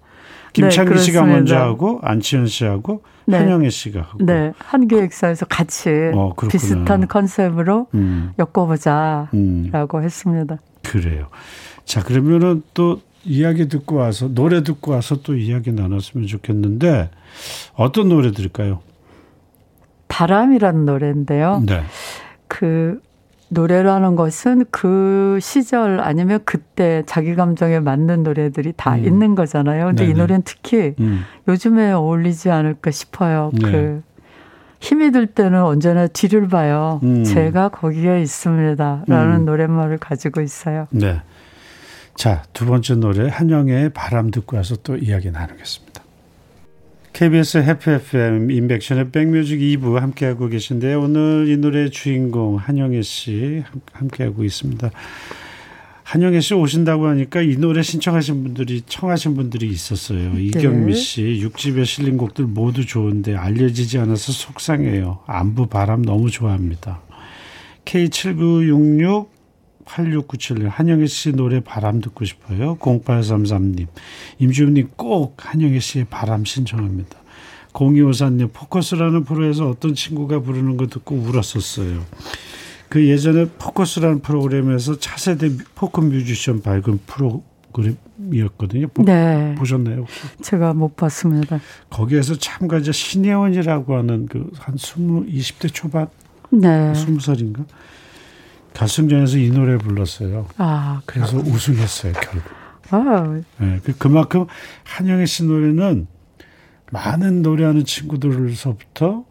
김창기 0.52 0.94
네, 0.94 0.98
씨가 0.98 1.24
먼저 1.24 1.56
하고, 1.56 2.00
안치현 2.02 2.46
씨하고, 2.46 3.02
네. 3.26 3.36
한영애 3.36 3.70
씨가 3.70 4.00
하고. 4.00 4.24
네. 4.24 4.52
한기획사에서 4.58 5.46
같이 5.46 5.90
어, 6.14 6.34
비슷한 6.50 7.06
컨셉으로 7.06 7.88
음. 7.94 8.32
엮어보자라고 8.38 9.28
음. 9.34 10.02
했습니다. 10.02 10.58
그래요. 10.82 11.28
자, 11.84 12.02
그러면은 12.02 12.62
또 12.74 13.00
이야기 13.24 13.68
듣고 13.68 13.96
와서, 13.96 14.28
노래 14.28 14.62
듣고 14.62 14.92
와서 14.92 15.20
또 15.22 15.36
이야기 15.36 15.72
나눴으면 15.72 16.26
좋겠는데, 16.26 17.10
어떤 17.74 18.08
노래 18.08 18.32
들을까요? 18.32 18.80
바람이라는 20.08 20.86
노래인데요. 20.86 21.62
네. 21.66 21.82
그 22.48 23.00
노래라는 23.50 24.16
것은 24.16 24.66
그 24.70 25.38
시절 25.40 26.00
아니면 26.00 26.40
그때 26.44 27.02
자기 27.06 27.34
감정에 27.34 27.80
맞는 27.80 28.22
노래들이 28.22 28.74
다 28.76 28.94
음. 28.94 29.04
있는 29.04 29.34
거잖아요. 29.34 29.86
근데 29.86 30.04
네네. 30.04 30.10
이 30.10 30.18
노래는 30.18 30.42
특히 30.44 30.94
음. 31.00 31.24
요즘에 31.48 31.92
어울리지 31.92 32.50
않을까 32.50 32.90
싶어요. 32.90 33.50
네. 33.54 33.70
그 33.70 34.02
힘이 34.80 35.10
들 35.10 35.26
때는 35.26 35.62
언제나 35.62 36.06
뒤를 36.06 36.48
봐요. 36.48 37.00
음. 37.02 37.24
제가 37.24 37.70
거기에 37.70 38.20
있습니다. 38.20 39.04
라는 39.06 39.40
음. 39.40 39.44
노랫말을 39.44 39.98
가지고 39.98 40.40
있어요. 40.40 40.86
네. 40.90 41.20
자, 42.14 42.42
두 42.52 42.66
번째 42.66 42.96
노래 42.96 43.28
한영의 43.28 43.90
바람 43.90 44.30
듣고 44.30 44.56
와서 44.56 44.76
또 44.82 44.96
이야기 44.96 45.30
나누겠습니다. 45.30 46.02
KBS 47.12 47.58
해피 47.58 47.90
FM 47.90 48.50
인백션의 48.50 49.10
백뮤직 49.10 49.58
2부 49.58 49.94
함께하고 49.94 50.48
계신데 50.48 50.94
오늘 50.94 51.46
이 51.48 51.56
노래의 51.56 51.90
주인공 51.90 52.56
한영애 52.56 53.02
씨 53.02 53.64
함께하고 53.92 54.44
있습니다. 54.44 54.90
한영애 56.04 56.40
씨 56.40 56.54
오신다고 56.54 57.06
하니까 57.08 57.42
이 57.42 57.56
노래 57.56 57.82
신청하신 57.82 58.42
분들이 58.42 58.82
청하신 58.86 59.34
분들이 59.34 59.68
있었어요. 59.68 60.32
네. 60.34 60.44
이경미 60.44 60.94
씨 60.94 61.22
6집에 61.44 61.84
실린 61.84 62.16
곡들 62.16 62.46
모두 62.46 62.86
좋은데 62.86 63.34
알려지지 63.34 63.98
않아서 63.98 64.32
속상해요. 64.32 65.20
안부 65.26 65.66
바람 65.66 66.02
너무 66.02 66.30
좋아합니다. 66.30 67.02
K7966 67.84 69.37
8697님, 69.88 70.68
한영애 70.68 71.06
씨 71.06 71.32
노래 71.32 71.60
바람 71.60 72.00
듣고 72.00 72.24
싶어요. 72.24 72.76
0833님, 72.78 73.86
임주훈님 74.38 74.90
꼭 74.96 75.34
한영애 75.38 75.80
씨의 75.80 76.06
바람 76.10 76.44
신청합니다. 76.44 77.18
0254님, 77.72 78.52
포커스라는 78.52 79.24
프로에서 79.24 79.68
어떤 79.68 79.94
친구가 79.94 80.40
부르는 80.40 80.76
거 80.76 80.86
듣고 80.86 81.16
울었었어요. 81.16 82.04
그 82.88 83.06
예전에 83.06 83.46
포커스라는 83.58 84.20
프로그램에서 84.20 84.98
차세대 84.98 85.50
포크 85.74 86.00
뮤지션 86.00 86.62
밝은 86.62 87.00
프로그램이었거든요. 87.06 88.88
네. 89.04 89.54
보셨나요? 89.58 90.06
제가 90.42 90.72
못 90.72 90.96
봤습니다. 90.96 91.60
거기에서 91.90 92.36
참가자 92.36 92.92
신예원이라고 92.92 93.96
하는 93.96 94.26
그 94.26 94.50
한 94.58 94.76
20, 94.76 94.96
20대 95.28 95.72
초반? 95.72 96.08
네. 96.50 96.92
20살인가? 96.94 97.64
결승전에서 98.78 99.38
이 99.38 99.50
노래 99.50 99.76
불렀어요. 99.76 100.46
아, 100.56 101.02
그래서 101.04 101.36
우승했어요 101.36 102.12
결국. 102.12 102.42
아. 102.90 103.40
네, 103.58 103.80
그 103.82 103.96
그만큼 103.98 104.46
한영애 104.84 105.26
씨 105.26 105.44
노래는 105.44 106.06
많은 106.92 107.42
노래하는 107.42 107.84
친구들로서부터 107.84 109.24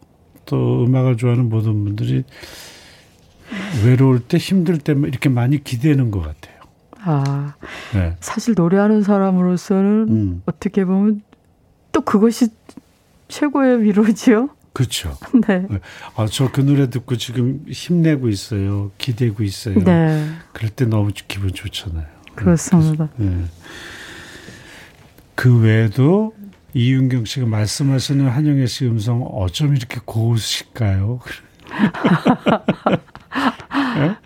또 0.44 0.84
음악을 0.84 1.16
좋아하는 1.16 1.48
모든 1.48 1.82
분들이 1.82 2.24
외로울 3.84 4.20
때 4.20 4.36
힘들 4.36 4.78
때 4.78 4.92
이렇게 4.92 5.30
많이 5.30 5.64
기대는 5.64 6.10
것 6.10 6.20
같아요. 6.20 6.58
아, 7.00 7.54
네. 7.94 8.16
사실 8.20 8.54
노래하는 8.54 9.02
사람으로서는 9.02 10.06
음. 10.08 10.42
어떻게 10.44 10.84
보면 10.84 11.22
또 11.92 12.02
그것이 12.02 12.48
최고의 13.28 13.82
위로지요. 13.82 14.50
그렇죠. 14.72 15.16
네. 15.46 15.66
네. 15.68 15.78
아, 16.16 16.26
저 16.26 16.50
그 16.52 16.60
노래 16.60 16.88
듣고 16.90 17.16
지금 17.16 17.64
힘내고 17.68 18.28
있어요. 18.28 18.90
기대고 18.98 19.42
있어요. 19.42 19.82
네. 19.82 20.28
그럴 20.52 20.70
때 20.70 20.84
너무 20.84 21.10
기분 21.28 21.52
좋잖아요. 21.52 22.06
그렇습니다. 22.34 23.08
네. 23.16 23.44
그 25.34 25.58
외에도 25.60 26.32
이윤경 26.74 27.24
씨가 27.24 27.46
말씀하시는 27.46 28.26
한영애 28.28 28.66
씨 28.66 28.86
음성 28.86 29.22
어쩜 29.22 29.74
이렇게 29.76 30.00
고우실까요? 30.04 31.20
네? 33.98 34.16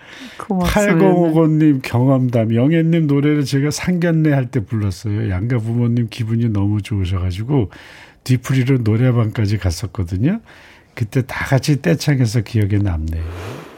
8050님 0.49 1.81
경험담 1.83 2.55
영애님 2.55 3.07
노래를 3.07 3.45
제가 3.45 3.71
상견례 3.71 4.33
할 4.33 4.47
때 4.51 4.61
불렀어요. 4.65 5.31
양가 5.31 5.59
부모님 5.59 6.09
기분이 6.11 6.49
너무 6.51 6.83
좋으셔가지고 6.83 7.71
뒤풀이로 8.25 8.79
노래방까지 8.79 9.59
갔었거든요. 9.59 10.41
그때 10.95 11.23
다 11.23 11.45
같이 11.47 11.83
떼창해서 11.83 12.43
기억에 12.43 12.79
남네요. 12.79 13.25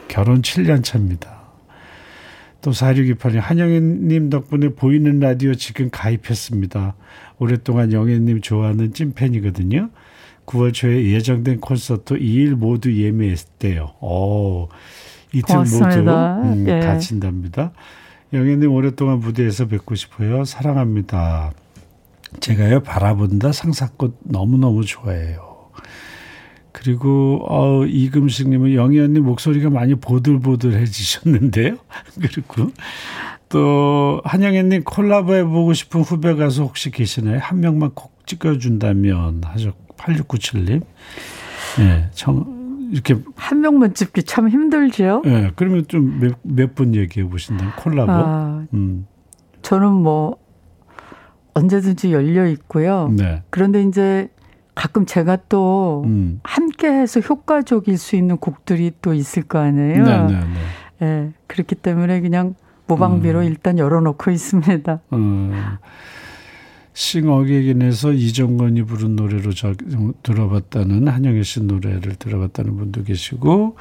결혼 0.07 0.41
7년 0.41 0.83
차입니다. 0.83 1.35
또 2.61 2.71
4628님, 2.71 3.39
한영애님 3.39 4.29
덕분에 4.29 4.69
보이는 4.69 5.19
라디오 5.19 5.53
지금 5.53 5.89
가입했습니다. 5.91 6.95
오랫동안 7.37 7.93
영애님 7.93 8.41
좋아하는 8.41 8.93
찐팬이거든요. 8.93 9.89
9월 10.47 10.73
초에 10.73 11.11
예정된 11.11 11.59
콘서트 11.59 12.15
2일 12.15 12.55
모두 12.55 12.93
예매했대요. 12.93 13.93
오, 14.01 14.69
이틀 15.33 15.53
고맙습니다. 15.55 16.35
모두 16.35 16.59
음, 16.61 16.65
예. 16.67 16.79
갇힌답니다. 16.79 17.71
영애님 18.33 18.71
오랫동안 18.71 19.19
무대에서 19.19 19.67
뵙고 19.67 19.95
싶어요. 19.95 20.43
사랑합니다. 20.43 21.53
제가요 22.39 22.81
바라본다 22.81 23.51
상사꽃 23.51 24.17
너무너무 24.23 24.83
좋아해요. 24.85 25.55
그리고 26.71 27.45
어 27.49 27.85
이금식님은 27.85 28.73
영희 28.73 28.99
언니 28.99 29.19
목소리가 29.19 29.69
많이 29.69 29.95
보들보들해지셨는데요. 29.95 31.77
그리고 32.21 32.69
또 33.49 34.21
한영애님 34.25 34.83
콜라보 34.83 35.33
해보고 35.35 35.73
싶은 35.73 36.01
후배 36.01 36.35
가수 36.35 36.63
혹시 36.63 36.91
계시나요? 36.91 37.39
한 37.41 37.59
명만 37.61 37.91
꼭 37.93 38.13
찍어준다면 38.27 39.41
하셨 39.45 39.73
8697님. 39.97 40.81
예, 41.79 41.83
네, 41.83 42.09
청, 42.13 42.89
이렇게. 42.91 43.15
한 43.35 43.61
명만 43.61 43.93
찍기 43.93 44.23
참 44.23 44.49
힘들죠? 44.49 45.21
예, 45.25 45.29
네, 45.29 45.51
그러면 45.55 45.85
좀 45.87 46.19
몇, 46.19 46.35
몇 46.43 46.75
분 46.75 46.93
얘기해 46.95 47.27
보신다면 47.27 47.73
콜라보? 47.77 48.11
아, 48.11 48.65
음. 48.73 49.07
저는 49.61 49.91
뭐, 49.91 50.37
언제든지 51.55 52.13
열려 52.13 52.45
있고요. 52.47 53.11
네. 53.15 53.41
그런데 53.49 53.81
이제 53.81 54.29
가끔 54.75 55.05
제가 55.05 55.37
또 55.49 56.03
음. 56.05 56.39
함께 56.43 56.87
해서 56.87 57.21
효과적일 57.21 57.97
수 57.97 58.15
있는 58.15 58.37
곡들이 58.37 58.91
또 59.01 59.13
있을 59.13 59.43
거 59.43 59.59
아니에요. 59.59 60.03
네, 60.03 60.17
네, 60.17 60.33
네. 60.33 60.45
네 60.99 61.33
그렇기 61.47 61.75
때문에 61.75 62.21
그냥 62.21 62.55
모방비로 62.87 63.39
음. 63.39 63.45
일단 63.45 63.79
열어놓고 63.79 64.29
있습니다. 64.29 64.99
음. 65.13 65.77
싱어게인에서 66.93 68.13
이정건이 68.13 68.83
부른 68.83 69.15
노래로 69.15 69.53
저, 69.53 69.73
들어봤다는 70.23 71.07
한영애 71.07 71.43
씨 71.43 71.61
노래를 71.61 72.15
들어봤다는 72.15 72.77
분도 72.77 73.03
계시고 73.03 73.75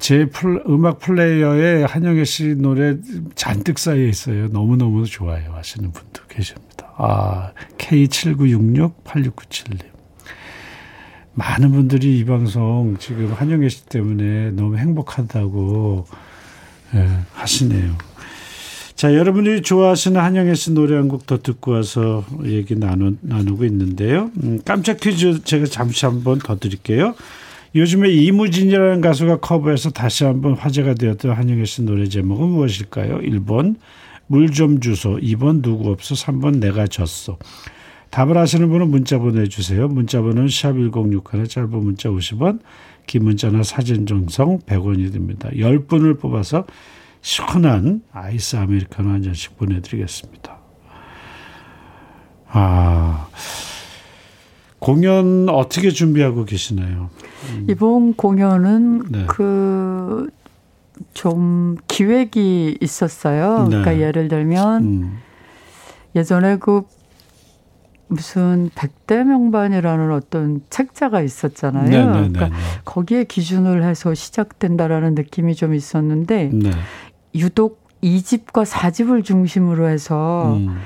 제 0.00 0.26
플, 0.26 0.62
음악 0.66 0.98
플레이어에 0.98 1.84
한영애 1.84 2.24
씨 2.24 2.54
노래 2.56 2.96
잔뜩 3.34 3.78
쌓여 3.78 4.02
있어요. 4.02 4.48
너무너무 4.48 5.04
좋아요 5.06 5.52
하시는 5.54 5.92
분도 5.92 6.22
계십니다. 6.28 6.92
아, 6.96 7.52
K7966-8697님. 7.78 9.84
많은 11.34 11.70
분들이 11.72 12.18
이 12.18 12.24
방송 12.24 12.96
지금 12.98 13.32
한영애 13.32 13.68
씨 13.68 13.86
때문에 13.86 14.50
너무 14.52 14.76
행복하다고 14.78 16.06
예, 16.94 17.08
하시네요. 17.34 17.96
자, 18.96 19.14
여러분이 19.14 19.62
좋아하시는 19.62 20.20
한영애 20.20 20.54
씨 20.54 20.72
노래 20.72 20.96
한 20.96 21.08
곡 21.08 21.26
더 21.26 21.38
듣고 21.38 21.72
와서 21.72 22.24
얘기 22.44 22.74
나누, 22.74 23.16
나누고 23.20 23.64
있는데요. 23.66 24.30
음, 24.42 24.60
깜짝 24.64 24.98
퀴즈 24.98 25.44
제가 25.44 25.66
잠시 25.66 26.06
한번 26.06 26.38
더 26.38 26.58
드릴게요. 26.58 27.14
요즘에 27.74 28.10
이무진이라는 28.10 29.00
가수가 29.00 29.38
커버해서 29.40 29.90
다시 29.90 30.24
한번 30.24 30.54
화제가 30.54 30.94
되었던 30.94 31.32
한영애 31.32 31.64
씨 31.64 31.82
노래 31.82 32.08
제목은 32.08 32.48
무엇일까요? 32.48 33.18
1번 33.20 33.76
물 34.26 34.52
좀 34.52 34.78
주소, 34.80 35.16
2번 35.18 35.60
누구 35.60 35.90
없어, 35.90 36.14
3번 36.14 36.58
내가 36.58 36.86
졌어. 36.86 37.36
답을 38.10 38.38
아시는 38.38 38.68
분은 38.68 38.88
문자 38.88 39.18
보내주세요. 39.18 39.88
문자 39.88 40.20
번호는 40.20 40.48
샵 40.48 40.72
1061 40.74 41.48
짧은 41.48 41.70
문자 41.70 42.08
50원, 42.10 42.60
긴 43.06 43.24
문자나 43.24 43.62
사진 43.64 44.06
정성 44.06 44.58
100원이 44.60 45.12
됩니다. 45.12 45.48
10분을 45.52 46.20
뽑아서 46.20 46.64
시원한 47.22 48.02
아이스 48.12 48.56
아메리카노 48.56 49.10
한 49.10 49.22
잔씩 49.22 49.56
보내드리겠습니다. 49.58 50.58
아, 52.52 53.28
공연 54.80 55.48
어떻게 55.48 55.90
준비하고 55.90 56.44
계시나요? 56.44 57.10
음. 57.50 57.66
이번 57.68 58.14
공연은 58.14 59.04
네. 59.10 59.26
그좀 61.04 61.76
기획이 61.86 62.78
있었어요. 62.80 63.64
네. 63.64 63.68
그러니까 63.68 63.98
예를 63.98 64.28
들면 64.28 64.82
음. 64.82 65.18
예전에 66.16 66.56
그 66.56 66.82
무슨 68.08 68.70
백대 68.74 69.22
명반이라는 69.22 70.12
어떤 70.12 70.62
책자가 70.68 71.20
있었잖아요. 71.20 71.88
네네네네. 71.88 72.12
네, 72.12 72.28
네, 72.28 72.32
그러니까 72.32 72.48
네. 72.48 72.62
거기에 72.84 73.24
기준을 73.24 73.84
해서 73.84 74.14
시작된다라는 74.14 75.14
느낌이 75.14 75.54
좀 75.54 75.74
있었는데 75.74 76.50
네. 76.52 76.70
유독 77.36 77.86
2집과 78.02 78.64
4집을 78.64 79.24
중심으로 79.24 79.88
해서 79.88 80.54
음. 80.56 80.80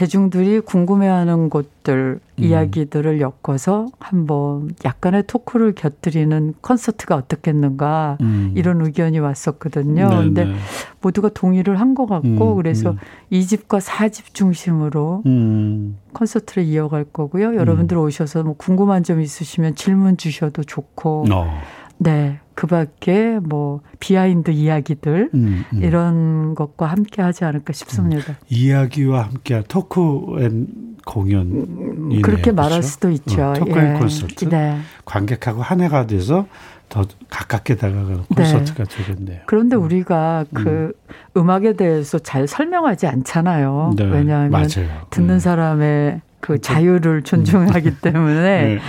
대중들이 0.00 0.60
궁금해하는 0.60 1.50
것들 1.50 2.20
음. 2.38 2.42
이야기들을 2.42 3.20
엮어서 3.20 3.88
한번 3.98 4.70
약간의 4.82 5.24
talk를 5.26 5.74
곁들이는 5.74 6.54
콘서트가 6.62 7.16
어떻겠는가 7.16 8.16
음. 8.22 8.54
이런 8.56 8.80
의견이 8.80 9.18
왔었거든요. 9.18 10.08
네네. 10.08 10.22
근데 10.24 10.44
네. 10.46 10.54
모두가 11.02 11.28
동의를 11.28 11.78
한 11.78 11.90
것 11.90 12.06
같고 12.06 12.52
음. 12.52 12.56
그래서 12.56 12.92
음. 12.92 12.96
2집과 13.32 13.80
4집 13.82 14.32
중심으로 14.32 15.22
음. 15.26 15.98
콘서트를 16.14 16.62
이어갈 16.64 17.04
거고요. 17.04 17.56
여러분들 17.56 17.96
음. 17.98 18.04
오셔서 18.04 18.42
뭐 18.44 18.54
궁금한 18.56 19.02
점 19.02 19.20
있으시면 19.20 19.74
질문 19.74 20.16
주셔도 20.16 20.64
좋고. 20.64 21.26
어. 21.30 21.60
네. 22.00 22.40
그 22.54 22.66
밖에 22.66 23.38
뭐 23.42 23.80
behind 24.00 24.50
이야기들 24.50 25.30
음, 25.34 25.64
음. 25.72 25.82
이런 25.82 26.54
것과 26.54 26.86
함께 26.86 27.22
하지 27.22 27.44
않을까 27.44 27.72
싶습니다. 27.72 28.32
음. 28.32 28.36
이야기와 28.48 29.24
함께 29.24 29.62
talk 29.68 30.00
and 30.40 30.66
공연 31.06 31.46
음, 31.46 32.22
그렇게 32.22 32.52
말할 32.52 32.80
그렇죠? 32.80 32.88
수도 32.88 33.10
있죠. 33.10 33.50
어, 33.50 33.52
talk 33.54 33.78
and 33.78 33.94
예. 33.94 33.98
콘서트. 33.98 34.48
네. 34.48 34.78
관객하고 35.04 35.62
하나가 35.62 36.06
돼서 36.06 36.46
더 36.88 37.04
가깝게 37.28 37.76
다가가는 37.76 38.24
네. 38.28 38.34
콘서트가 38.34 38.84
네. 38.84 38.96
되겠네요. 38.96 39.40
그런데 39.46 39.76
음. 39.76 39.82
우리가 39.84 40.44
그 40.52 40.92
음악에 41.36 41.74
대해서 41.74 42.18
잘 42.18 42.46
설명하지 42.46 43.06
않잖아요. 43.06 43.94
네. 43.96 44.04
왜냐하면 44.04 44.50
맞아요. 44.50 45.06
듣는 45.10 45.34
네. 45.34 45.38
사람의 45.38 46.20
그 46.40 46.60
자유를 46.60 47.22
존중하기 47.22 48.00
때문에 48.00 48.62
네, 48.62 48.74
네. 48.74 48.80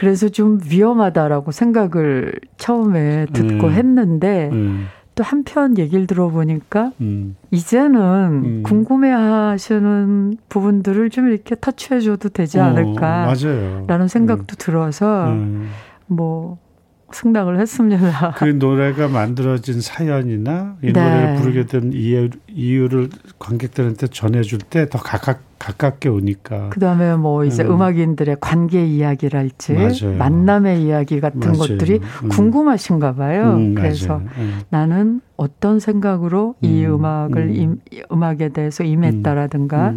그래서 0.00 0.30
좀 0.30 0.58
위험하다라고 0.64 1.52
생각을 1.52 2.32
처음에 2.56 3.26
듣고 3.34 3.66
음. 3.66 3.72
했는데 3.72 4.48
음. 4.50 4.86
또 5.14 5.22
한편 5.22 5.76
얘기를 5.76 6.06
들어보니까 6.06 6.92
음. 7.02 7.36
이제는 7.50 8.00
음. 8.00 8.62
궁금해하시는 8.62 10.38
부분들을 10.48 11.10
좀 11.10 11.28
이렇게 11.28 11.54
터치해줘도 11.60 12.30
되지 12.30 12.58
어, 12.60 12.64
않을까라는 12.64 14.04
어, 14.04 14.08
생각도 14.08 14.56
들어서 14.56 15.32
음. 15.32 15.68
뭐 16.06 16.56
승낙을 17.12 17.60
했습니다. 17.60 18.36
그 18.38 18.46
노래가 18.46 19.06
만들어진 19.06 19.82
사연이나 19.82 20.76
이 20.82 20.94
네. 20.94 21.04
노래를 21.04 21.34
부르게 21.34 21.66
된 21.66 21.92
이유, 21.92 22.30
이유를 22.64 23.08
관객들한테 23.38 24.06
전해줄 24.08 24.58
때 24.60 24.86
더 24.88 24.98
가깝 24.98 25.40
가깝게 25.60 26.08
오니까. 26.08 26.70
그다음에 26.70 27.16
뭐 27.16 27.44
이제 27.44 27.62
음. 27.62 27.82
악인들의 27.82 28.38
관계 28.40 28.86
이야기랄지 28.86 29.74
맞아요. 29.74 30.16
만남의 30.16 30.82
이야기 30.82 31.20
같은 31.20 31.38
맞아요. 31.40 31.58
것들이 31.58 32.00
음. 32.22 32.28
궁금하신가 32.30 33.14
봐요. 33.14 33.56
음, 33.56 33.74
그래서 33.74 34.22
음. 34.38 34.60
나는 34.70 35.20
어떤 35.36 35.78
생각으로 35.78 36.54
이 36.62 36.86
음. 36.86 36.94
음악을 36.94 37.42
음. 37.42 37.54
임, 37.54 37.80
음악에 38.10 38.48
대해서 38.50 38.84
임했다라든가 38.84 39.94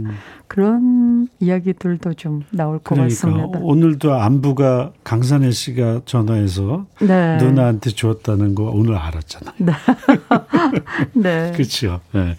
그런 0.48 1.30
이야기들도 1.40 2.14
좀 2.16 2.44
나올 2.52 2.80
것 2.80 2.96
그러니까 2.96 3.16
같습니다. 3.16 3.60
오늘도 3.62 4.14
안부가 4.16 4.92
강산혜 5.06 5.52
씨가 5.52 6.02
전화해서 6.04 6.88
네. 7.00 7.38
누나한테 7.38 7.92
주었다는 7.92 8.54
거 8.54 8.66
오늘 8.66 8.96
알았잖아요. 8.98 9.56
네. 9.60 9.72
네. 11.16 11.52
그렇죠. 11.56 12.02
네. 12.12 12.36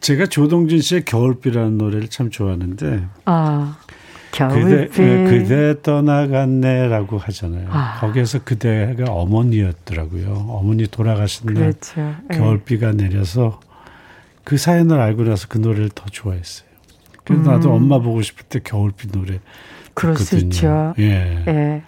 제가 0.00 0.26
조동진 0.26 0.80
씨의 0.80 1.04
겨울비라는 1.04 1.78
노래를 1.78 2.08
참 2.08 2.30
좋아하는데. 2.30 3.06
아. 3.24 3.78
겨울비. 4.32 4.62
그대, 4.62 5.02
예, 5.02 5.24
그대 5.24 5.82
떠나갔네라고 5.82 7.18
하잖아요. 7.18 7.68
아. 7.70 7.98
거기에서 8.00 8.40
그대가 8.44 9.10
어머니였더라고요. 9.10 10.46
어머니 10.50 10.86
돌아가신 10.86 11.46
날 11.46 11.54
그렇죠. 11.54 12.14
예. 12.32 12.36
겨울비가 12.36 12.92
내려서 12.92 13.60
그 14.44 14.58
사연을 14.58 15.00
알고 15.00 15.24
나서 15.24 15.46
그 15.48 15.58
노래를 15.58 15.90
더 15.94 16.04
좋아했어요. 16.06 16.68
그래서 17.24 17.42
음. 17.42 17.46
나도 17.50 17.72
엄마 17.72 17.98
보고 17.98 18.22
싶을 18.22 18.44
때 18.44 18.60
겨울비 18.62 19.08
노래 19.08 19.40
그럴 19.94 20.14
듣거든요. 20.14 20.38
수 20.52 20.58
있죠. 20.60 20.94
예. 20.98 21.44
예. 21.48 21.82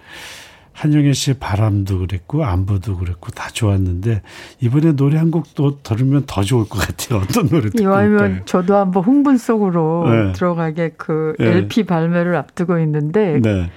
한영애 0.78 1.12
씨의 1.12 1.36
바람도 1.40 1.98
그랬고 1.98 2.44
안부도 2.44 2.96
그랬고 2.98 3.30
다 3.32 3.48
좋았는데 3.50 4.22
이번에 4.60 4.92
노래 4.92 5.18
한 5.18 5.30
곡 5.30 5.54
또 5.54 5.82
들으면 5.82 6.22
더 6.26 6.42
좋을 6.42 6.68
것 6.68 6.78
같아요. 6.78 7.20
어떤 7.28 7.48
노래 7.48 7.62
듣고 7.70 7.82
이왕이면 7.82 8.42
저도 8.44 8.76
한번 8.76 9.02
흥분 9.02 9.36
속으로 9.38 10.08
네. 10.08 10.32
들어가게 10.32 10.90
그 10.96 11.34
네. 11.38 11.46
LP 11.46 11.84
발매를 11.84 12.36
앞두고 12.36 12.78
있는데 12.80 13.40
네. 13.42 13.70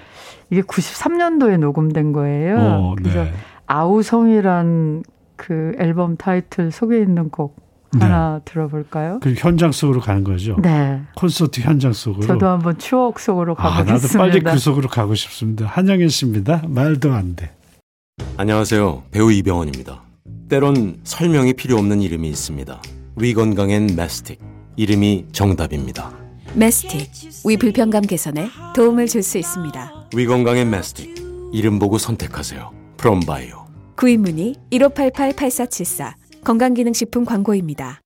이게 0.51 0.61
93년도에 0.61 1.57
녹음된 1.57 2.11
거예요. 2.11 2.57
어, 2.59 2.95
그래서 2.97 3.23
네. 3.23 3.33
아우성이란 3.65 5.03
그 5.37 5.71
앨범 5.79 6.17
타이틀 6.17 6.71
속에 6.71 6.99
있는 6.99 7.29
곡 7.29 7.55
네. 7.57 7.65
하나 7.99 8.39
들어볼까요? 8.45 9.19
그 9.21 9.33
현장 9.37 9.71
속으로 9.71 9.99
가는 9.99 10.23
거죠. 10.23 10.55
네. 10.61 11.01
콘서트 11.15 11.61
현장 11.61 11.91
속으로. 11.93 12.25
저도 12.25 12.47
한번 12.47 12.77
추억 12.77 13.19
속으로 13.19 13.55
가보겠습니다. 13.55 13.93
아, 13.93 13.95
나도 13.95 14.17
빨리 14.17 14.39
그 14.41 14.57
속으로 14.57 14.87
가고 14.87 15.13
싶습니다. 15.15 15.65
한영애 15.65 16.07
씨입니다. 16.07 16.63
말도 16.67 17.11
안 17.13 17.35
돼. 17.35 17.51
안녕하세요. 18.37 19.03
배우 19.11 19.31
이병헌입니다. 19.31 20.01
때론 20.49 20.99
설명이 21.03 21.53
필요 21.53 21.77
없는 21.77 22.01
이름이 22.01 22.29
있습니다. 22.29 22.81
위 23.17 23.33
건강엔 23.33 23.95
메스틱. 23.95 24.39
이름이 24.77 25.27
정답입니다. 25.31 26.11
메스틱. 26.53 27.09
위 27.45 27.57
불편감 27.57 28.03
개선에 28.03 28.49
도움을 28.75 29.07
줄 29.07 29.23
수 29.23 29.37
있습니다. 29.37 30.09
위 30.15 30.25
건강엔 30.25 30.69
메스틱. 30.69 31.15
이름 31.53 31.79
보고 31.79 31.97
선택하세요. 31.97 32.71
프롬바이오. 32.97 33.65
구입 33.95 34.21
문의 34.21 34.55
1588-8474 34.71 36.13
건강기능식품 36.43 37.25
광고입니다. 37.25 38.01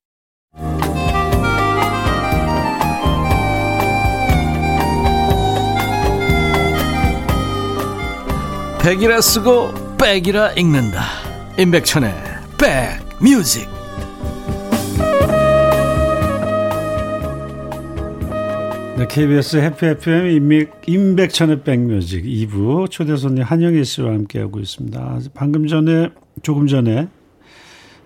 백이라 8.86 9.20
쓰고 9.20 9.70
백이라 9.98 10.52
읽는다. 10.52 11.02
임백천의 11.58 12.14
백뮤직. 12.60 13.68
네, 18.98 19.08
KBS 19.10 19.58
해피 19.58 19.88
FM 19.88 20.28
임백, 20.28 20.84
임백천의 20.86 21.64
백뮤직 21.64 22.24
2부 22.24 22.90
초대 22.92 23.18
손님 23.18 23.44
한영애 23.44 23.84
씨와 23.84 24.10
함께하고 24.12 24.60
있습니다. 24.60 25.20
방금 25.34 25.68
전에 25.68 26.12
조금 26.44 26.68
전에 26.68 27.10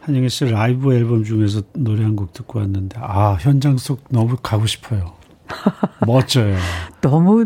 한영애 0.10 0.28
씨 0.30 0.46
라이브 0.46 0.94
앨범 0.94 1.24
중에서 1.24 1.62
노래 1.74 2.04
한 2.04 2.16
곡 2.16 2.34
듣고 2.34 2.60
왔는데 2.60 2.98
아 3.02 3.38
현장 3.40 3.78
속 3.78 4.04
너무 4.10 4.36
가고 4.42 4.66
싶어요. 4.66 5.14
멋져요. 6.06 6.58
너무 7.02 7.46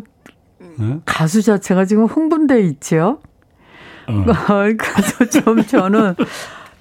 네? 0.78 1.00
가수 1.06 1.42
자체가 1.42 1.86
지금 1.86 2.06
흥분돼 2.06 2.62
있지요. 2.62 3.20
어. 4.08 4.26
그래서 4.78 5.26
좀 5.44 5.64
저는 5.66 6.16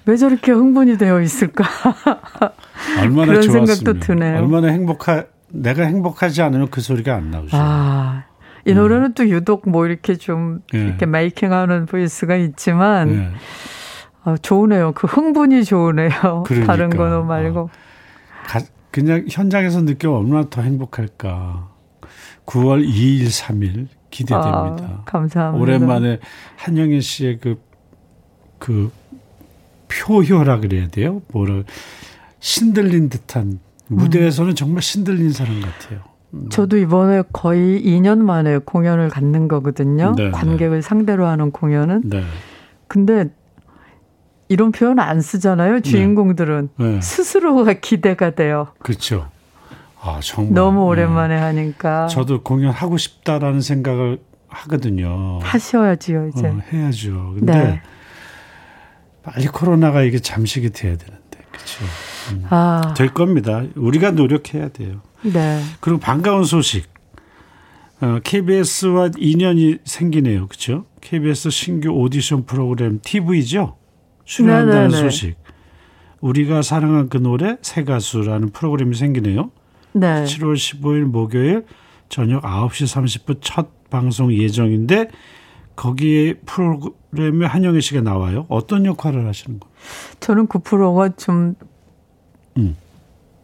왜 0.05 0.17
저렇게 0.17 0.51
흥분이 0.51 0.97
되어 0.97 1.21
있을까? 1.21 1.63
얼마나 2.99 3.27
그런 3.27 3.41
좋았으면, 3.41 3.65
생각도 3.67 3.99
드네요. 3.99 4.37
얼마나 4.39 4.69
행복하 4.69 5.25
내가 5.49 5.83
행복하지 5.83 6.41
않으면 6.41 6.69
그 6.69 6.81
소리가 6.81 7.15
안 7.15 7.29
나오죠. 7.31 7.49
아, 7.53 8.23
이 8.65 8.71
음. 8.71 8.75
노래는 8.77 9.05
음. 9.07 9.13
또 9.13 9.29
유독 9.29 9.69
뭐 9.69 9.85
이렇게 9.85 10.15
좀 10.15 10.61
네. 10.73 10.79
이렇게 10.79 11.05
메이킹하는 11.05 11.85
보이스가 11.85 12.35
있지만 12.37 13.09
네. 13.15 13.29
아, 14.23 14.37
좋으네요. 14.41 14.93
그 14.93 15.07
흥분이 15.07 15.65
좋으네요. 15.65 16.09
그러니까. 16.47 16.67
다른 16.67 16.89
거는 16.89 17.27
말고. 17.27 17.59
어. 17.59 17.69
가, 18.45 18.59
그냥 18.91 19.25
현장에서 19.29 19.81
느끼면 19.81 20.15
얼마나 20.15 20.49
더 20.49 20.61
행복할까. 20.61 21.69
9월 22.45 22.85
2일, 22.85 23.27
3일 23.27 23.87
기대됩니다. 24.09 24.85
아, 24.85 25.01
감사합니다. 25.05 25.61
오랜만에 25.61 26.19
한영애 26.57 26.99
씨의 26.99 27.39
그, 27.39 27.59
그 28.59 28.91
표효라 29.87 30.59
그래야 30.59 30.87
돼요. 30.87 31.21
뭐를 31.31 31.63
신들린 32.39 33.09
듯한 33.09 33.59
무대에서는 33.87 34.51
음. 34.51 34.55
정말 34.55 34.81
신들린 34.81 35.31
사람 35.31 35.61
같아요. 35.61 36.01
음. 36.33 36.49
저도 36.49 36.77
이번에 36.77 37.23
거의 37.31 37.81
2년 37.83 38.19
만에 38.19 38.57
공연을 38.57 39.09
갖는 39.09 39.47
거거든요. 39.47 40.13
네, 40.17 40.25
네. 40.25 40.31
관객을 40.31 40.77
네. 40.77 40.81
상대로 40.81 41.27
하는 41.27 41.51
공연은. 41.51 42.01
네. 42.05 42.23
근데 42.87 43.29
이런 44.49 44.71
표현 44.71 44.99
안 44.99 45.21
쓰잖아요. 45.21 45.81
주인공들은 45.81 46.69
네. 46.77 46.85
네. 46.85 47.01
스스로가 47.01 47.73
기대가 47.73 48.31
돼요. 48.31 48.67
그렇죠. 48.79 49.29
아 50.01 50.19
정말 50.21 50.53
너무 50.53 50.81
네. 50.81 50.85
오랜만에 50.87 51.37
하니까. 51.37 52.07
저도 52.07 52.43
공연 52.43 52.71
하고 52.71 52.97
싶다라는 52.97 53.61
생각을 53.61 54.19
하거든요. 54.47 55.39
하셔야지요 55.41 56.27
이제. 56.29 56.47
어, 56.47 56.59
해야죠. 56.71 57.35
근데 57.39 57.81
빨리 59.23 59.47
코로나가 59.47 60.03
이게 60.03 60.19
잠식이 60.19 60.71
돼야 60.71 60.97
되는데 60.97 61.39
그렇죠. 61.51 61.85
음. 62.33 62.45
아. 62.49 62.93
될 62.95 63.13
겁니다. 63.13 63.63
우리가 63.75 64.11
노력해야 64.11 64.69
돼요. 64.69 65.01
네. 65.21 65.61
그리고 65.79 65.99
반가운 65.99 66.43
소식. 66.43 66.91
어, 68.01 68.19
KBS와 68.21 69.11
인연이 69.17 69.77
생기네요. 69.85 70.47
그렇죠? 70.47 70.85
KBS 70.99 71.49
신규 71.49 71.89
오디션 71.89 72.45
프로그램 72.45 72.99
TV죠. 73.01 73.77
출연한다는 74.25 74.89
네네네. 74.89 75.01
소식. 75.01 75.35
우리가 76.21 76.61
사랑한 76.61 77.09
그 77.09 77.17
노래 77.17 77.57
새 77.61 77.83
가수라는 77.83 78.51
프로그램이 78.51 78.95
생기네요. 78.95 79.51
네. 79.91 80.23
7월 80.23 80.55
15일 80.55 81.03
목요일 81.03 81.65
저녁 82.09 82.43
9시 82.43 83.25
30분 83.25 83.37
첫 83.41 83.89
방송 83.89 84.33
예정인데 84.33 85.09
거기에 85.75 86.35
프로그램에 86.45 87.45
한영애 87.45 87.79
씨가 87.79 88.01
나와요. 88.01 88.45
어떤 88.47 88.85
역할을 88.85 89.27
하시는 89.27 89.59
거예요? 89.59 89.73
저는 90.19 90.47
그 90.47 90.59
프로가 90.59 91.09
좀 91.09 91.55
음. 92.57 92.77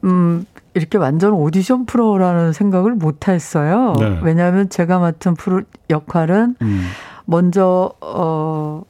음, 0.04 0.46
이렇게 0.74 0.98
완전 0.98 1.34
오디션 1.34 1.86
프로라는 1.86 2.54
생각을 2.54 2.94
못 2.94 3.28
했어요. 3.28 3.94
네. 4.00 4.20
왜냐하면 4.24 4.70
제가 4.70 5.00
맡은 5.00 5.34
프로 5.34 5.64
역할은 5.90 6.56
음. 6.62 6.86
먼저 7.26 7.92
어, 8.02 8.84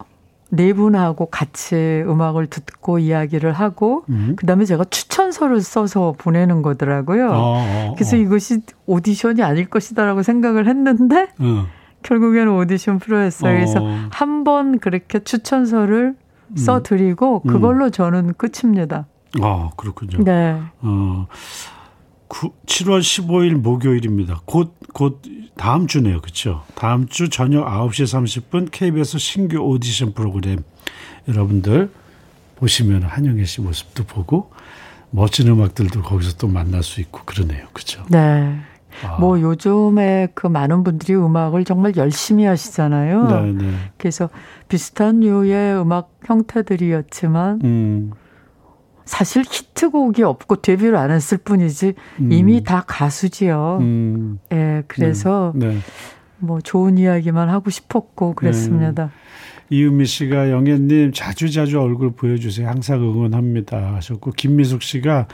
네 0.49 0.73
분하고 0.73 1.27
같이 1.27 1.75
음악을 2.07 2.47
듣고 2.47 2.99
이야기를 2.99 3.53
하고 3.53 4.03
음. 4.09 4.35
그다음에 4.35 4.65
제가 4.65 4.83
추천서를 4.85 5.61
써서 5.61 6.15
보내는 6.17 6.61
거더라고요. 6.61 7.29
어, 7.29 7.35
어, 7.35 7.93
그래서 7.95 8.17
어. 8.17 8.19
이것이 8.19 8.61
오디션이 8.87 9.43
아닐 9.43 9.69
것이다라고 9.69 10.23
생각을 10.23 10.67
했는데 10.67 11.27
어. 11.39 11.67
결국에는 12.01 12.51
오디션 12.53 12.99
프로였어요. 12.99 13.53
그래서 13.53 13.79
어. 13.81 14.07
한번 14.11 14.79
그렇게 14.79 15.19
추천서를 15.19 16.15
음. 16.51 16.55
써드리고 16.55 17.43
음. 17.45 17.47
그걸로 17.47 17.89
저는 17.89 18.33
끝입니다. 18.33 19.05
아, 19.41 19.69
그렇군요. 19.77 20.23
네. 20.23 20.59
어, 20.81 21.27
9, 22.29 22.51
7월 22.65 22.99
15일 23.01 23.55
목요일입니다. 23.55 24.41
곧, 24.45 24.75
곧 24.93 25.21
다음 25.57 25.87
주네요. 25.87 26.21
그렇죠? 26.21 26.63
다음 26.75 27.07
주 27.07 27.29
저녁 27.29 27.65
9시 27.65 28.49
30분 28.49 28.69
KBS 28.71 29.17
신규 29.17 29.57
오디션 29.57 30.13
프로그램 30.13 30.63
여러분들 31.27 31.91
보시면 32.55 33.03
한영애 33.03 33.43
씨 33.45 33.61
모습도 33.61 34.05
보고 34.05 34.51
멋진 35.11 35.47
음악들도 35.47 36.01
거기서 36.03 36.37
또 36.37 36.47
만날 36.47 36.83
수 36.83 37.01
있고 37.01 37.21
그러네요. 37.25 37.67
그렇죠? 37.73 38.05
네. 38.09 38.59
아. 39.03 39.17
뭐 39.19 39.39
요즘에 39.39 40.29
그 40.33 40.47
많은 40.47 40.83
분들이 40.83 41.15
음악을 41.15 41.65
정말 41.65 41.95
열심히 41.95 42.45
하시잖아요. 42.45 43.27
네, 43.27 43.51
네. 43.53 43.73
그래서 43.97 44.29
비슷한 44.67 45.21
류의 45.21 45.81
음악 45.81 46.11
형태들이었지만 46.25 47.61
음. 47.63 48.11
사실 49.09 49.43
히트곡이 49.43 50.21
없고 50.21 50.57
데뷔를 50.57 50.95
안 50.95 51.09
했을 51.09 51.39
뿐이지 51.39 51.93
음. 52.19 52.31
이미 52.31 52.63
다 52.63 52.83
가수지요. 52.85 53.79
음. 53.81 54.37
예, 54.53 54.83
그래서 54.87 55.51
네. 55.55 55.69
네. 55.69 55.77
뭐 56.37 56.61
좋은 56.61 56.99
이야기만 56.99 57.49
하고 57.49 57.71
싶었고 57.71 58.35
그랬습니다. 58.35 59.05
네. 59.05 59.11
이은미 59.71 60.05
씨가 60.05 60.51
영애님 60.51 61.13
자주 61.13 61.51
자주 61.51 61.81
얼굴 61.81 62.11
보여주세요. 62.11 62.67
항상 62.67 63.01
응원합니다 63.01 63.95
하셨고 63.95 64.31
김미숙 64.33 64.83
씨가 64.83 65.27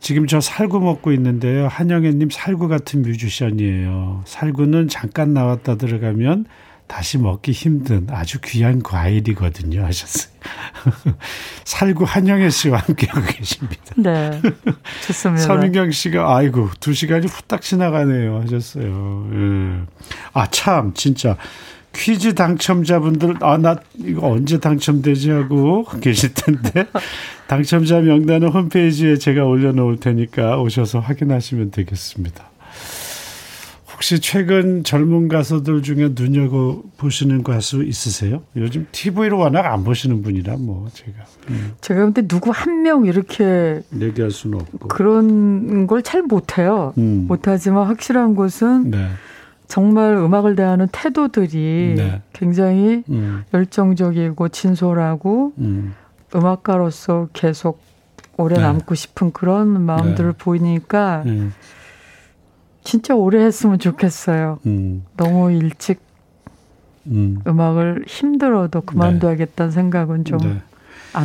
지금 0.00 0.26
저 0.26 0.40
살구 0.40 0.80
먹고 0.80 1.12
있는데요. 1.12 1.68
한영애님 1.68 2.30
살구 2.32 2.66
같은 2.66 3.02
뮤지션이에요. 3.02 4.22
살구는 4.24 4.88
잠깐 4.88 5.32
나왔다 5.32 5.76
들어가면 5.76 6.46
다시 6.90 7.18
먹기 7.18 7.52
힘든 7.52 8.08
아주 8.10 8.40
귀한 8.42 8.82
과일이거든요 8.82 9.84
하셨어요. 9.84 10.32
살구 11.64 12.02
한영애 12.04 12.50
씨와 12.50 12.78
함께하고 12.78 13.22
계십니다. 13.28 13.94
네. 13.96 14.42
좋습니다. 15.06 15.40
서민경 15.46 15.92
씨가 15.92 16.36
아이고 16.36 16.68
두 16.80 16.92
시간이 16.92 17.28
후딱 17.28 17.62
지나가네요 17.62 18.40
하셨어요. 18.42 19.28
예. 19.32 19.82
아참 20.32 20.92
진짜 20.94 21.36
퀴즈 21.94 22.34
당첨자분들 22.34 23.36
아 23.40 23.56
나 23.56 23.76
이거 23.98 24.28
언제 24.28 24.58
당첨되지 24.58 25.30
하고 25.30 25.84
계실 26.00 26.34
텐데 26.34 26.86
당첨자 27.46 28.00
명단은 28.00 28.48
홈페이지에 28.48 29.16
제가 29.16 29.44
올려놓을 29.44 30.00
테니까 30.00 30.58
오셔서 30.60 30.98
확인하시면 30.98 31.70
되겠습니다. 31.70 32.50
혹시 34.00 34.18
최근 34.18 34.82
젊은 34.82 35.28
가수들 35.28 35.82
중에 35.82 36.12
눈여겨 36.18 36.82
보시는 36.96 37.42
가수 37.42 37.82
있으세요? 37.84 38.40
요즘 38.56 38.86
TV로 38.92 39.36
워낙 39.36 39.66
안 39.70 39.84
보시는 39.84 40.22
분이라 40.22 40.56
뭐 40.56 40.88
제가. 40.94 41.18
음. 41.50 41.72
제가 41.82 42.04
근데 42.06 42.26
누구 42.26 42.50
한 42.50 42.80
명 42.80 43.04
이렇게 43.04 43.82
얘기할 44.00 44.30
수는 44.30 44.58
없고 44.58 44.88
그런 44.88 45.86
걸 45.86 46.00
잘 46.00 46.22
못해요. 46.22 46.94
음. 46.96 47.26
못하지만 47.28 47.86
확실한 47.88 48.36
것은 48.36 48.90
네. 48.90 49.06
정말 49.68 50.14
음악을 50.14 50.56
대하는 50.56 50.88
태도들이 50.90 51.92
네. 51.98 52.22
굉장히 52.32 53.02
음. 53.10 53.44
열정적이고 53.52 54.48
진솔하고 54.48 55.52
음. 55.58 55.92
악가로서 56.32 57.28
계속 57.34 57.82
오래 58.38 58.56
네. 58.56 58.62
남고 58.62 58.94
싶은 58.94 59.32
그런 59.32 59.82
마음들을 59.82 60.32
네. 60.32 60.38
보이니까. 60.38 61.22
음. 62.80 62.84
진짜 62.84 63.14
오래 63.14 63.44
했으면 63.44 63.78
좋겠어요. 63.78 64.58
음. 64.66 65.04
너무 65.16 65.52
일찍 65.52 66.00
음. 67.06 67.40
악을 67.44 68.04
힘들어도 68.06 68.82
그만둬야겠다는 68.82 69.70
네. 69.70 69.74
생각은 69.74 70.24
좀안 70.24 70.62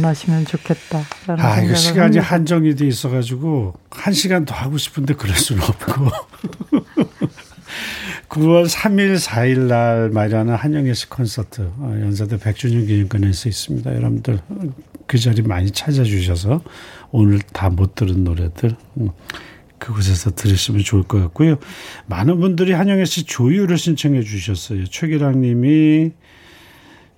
네. 0.02 0.06
하시면 0.06 0.46
좋겠다. 0.46 1.00
아, 1.28 1.62
이거 1.62 1.76
시간이 1.76 2.18
합니다. 2.18 2.22
한정이 2.22 2.76
돼 2.76 2.88
있어가지고 2.88 3.74
한 3.92 4.14
시간 4.14 4.46
더 4.46 4.56
하고 4.56 4.78
싶은데 4.78 5.14
그럴 5.16 5.36
수는 5.36 5.64
없고. 5.64 6.10
9월 8.30 8.68
3일, 8.68 9.18
4일 9.18 9.60
날 9.68 10.10
마련한 10.10 10.56
한영애 10.58 10.94
씨 10.94 11.08
콘서트 11.10 11.62
어, 11.78 11.98
연사대 12.02 12.38
100주년 12.38 12.86
기념관에서 12.88 13.48
있습니다. 13.50 13.96
여러분들 13.96 14.40
그 15.08 15.18
자리 15.18 15.42
많이 15.42 15.72
찾아주셔서 15.72 16.62
오늘 17.12 17.40
다 17.40 17.70
못 17.70 17.96
들은 17.96 18.24
노래들 18.24 18.76
음, 18.98 19.10
그곳에서 19.86 20.32
들으시면 20.32 20.82
좋을 20.82 21.04
것 21.04 21.20
같고요. 21.20 21.58
많은 22.08 22.40
분들이 22.40 22.72
한영애 22.72 23.06
씨 23.06 23.24
조율을 23.24 23.78
신청해 23.78 24.24
주셨어요. 24.24 24.86
최기랑 24.86 25.42
님이 25.42 26.12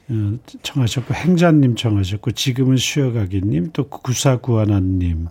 어, 0.09 0.37
청하셨고 0.63 1.13
행자님 1.13 1.75
청하셨고 1.75 2.31
지금은 2.31 2.75
쉬어가기님 2.75 3.71
또 3.71 3.87
구사구하나님 3.87 5.27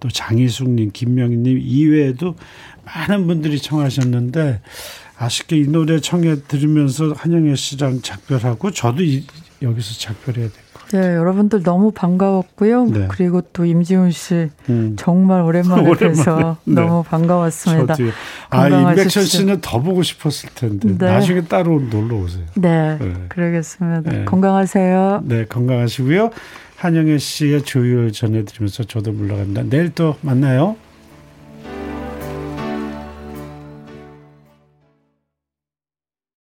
또 0.00 0.08
장희숙님 0.08 0.90
김명희님 0.92 1.58
이외에도 1.62 2.34
많은 2.84 3.28
분들이 3.28 3.60
청하셨는데 3.60 4.60
아쉽게 5.16 5.58
이 5.58 5.68
노래 5.68 6.00
청해 6.00 6.42
들으면서 6.48 7.12
한영애 7.12 7.54
씨랑 7.54 8.02
작별하고 8.02 8.72
저도 8.72 9.04
이, 9.04 9.24
여기서 9.62 9.98
작별해야 9.98 10.48
같아요. 10.48 10.69
네, 10.92 11.14
여러분들 11.14 11.62
너무 11.62 11.92
반가웠고요. 11.92 12.84
네. 12.86 13.08
그리고 13.08 13.42
또 13.52 13.64
임지훈 13.64 14.10
씨 14.10 14.50
음. 14.68 14.96
정말 14.98 15.42
오랜만에 15.42 15.92
뵈서 15.94 16.56
네. 16.64 16.74
너무 16.74 17.04
반가웠습니다. 17.04 17.94
저도요. 17.94 18.12
아, 18.50 18.68
임백천 18.68 19.24
씨는 19.24 19.60
더 19.60 19.80
보고 19.80 20.02
싶었을 20.02 20.50
텐데 20.54 20.88
네. 20.98 21.06
나중에 21.06 21.42
따로 21.42 21.80
놀러 21.80 22.16
오세요. 22.16 22.44
네, 22.54 22.98
네. 22.98 23.14
그러겠습니다. 23.28 24.10
네. 24.10 24.24
건강하세요. 24.24 25.22
네, 25.24 25.44
건강하시고요. 25.44 26.30
한영애 26.76 27.18
씨의 27.18 27.62
조율 27.62 28.10
전해드리면서 28.10 28.84
저도 28.84 29.12
물러갑니다. 29.12 29.64
내일 29.68 29.90
또 29.90 30.16
만나요. 30.22 30.76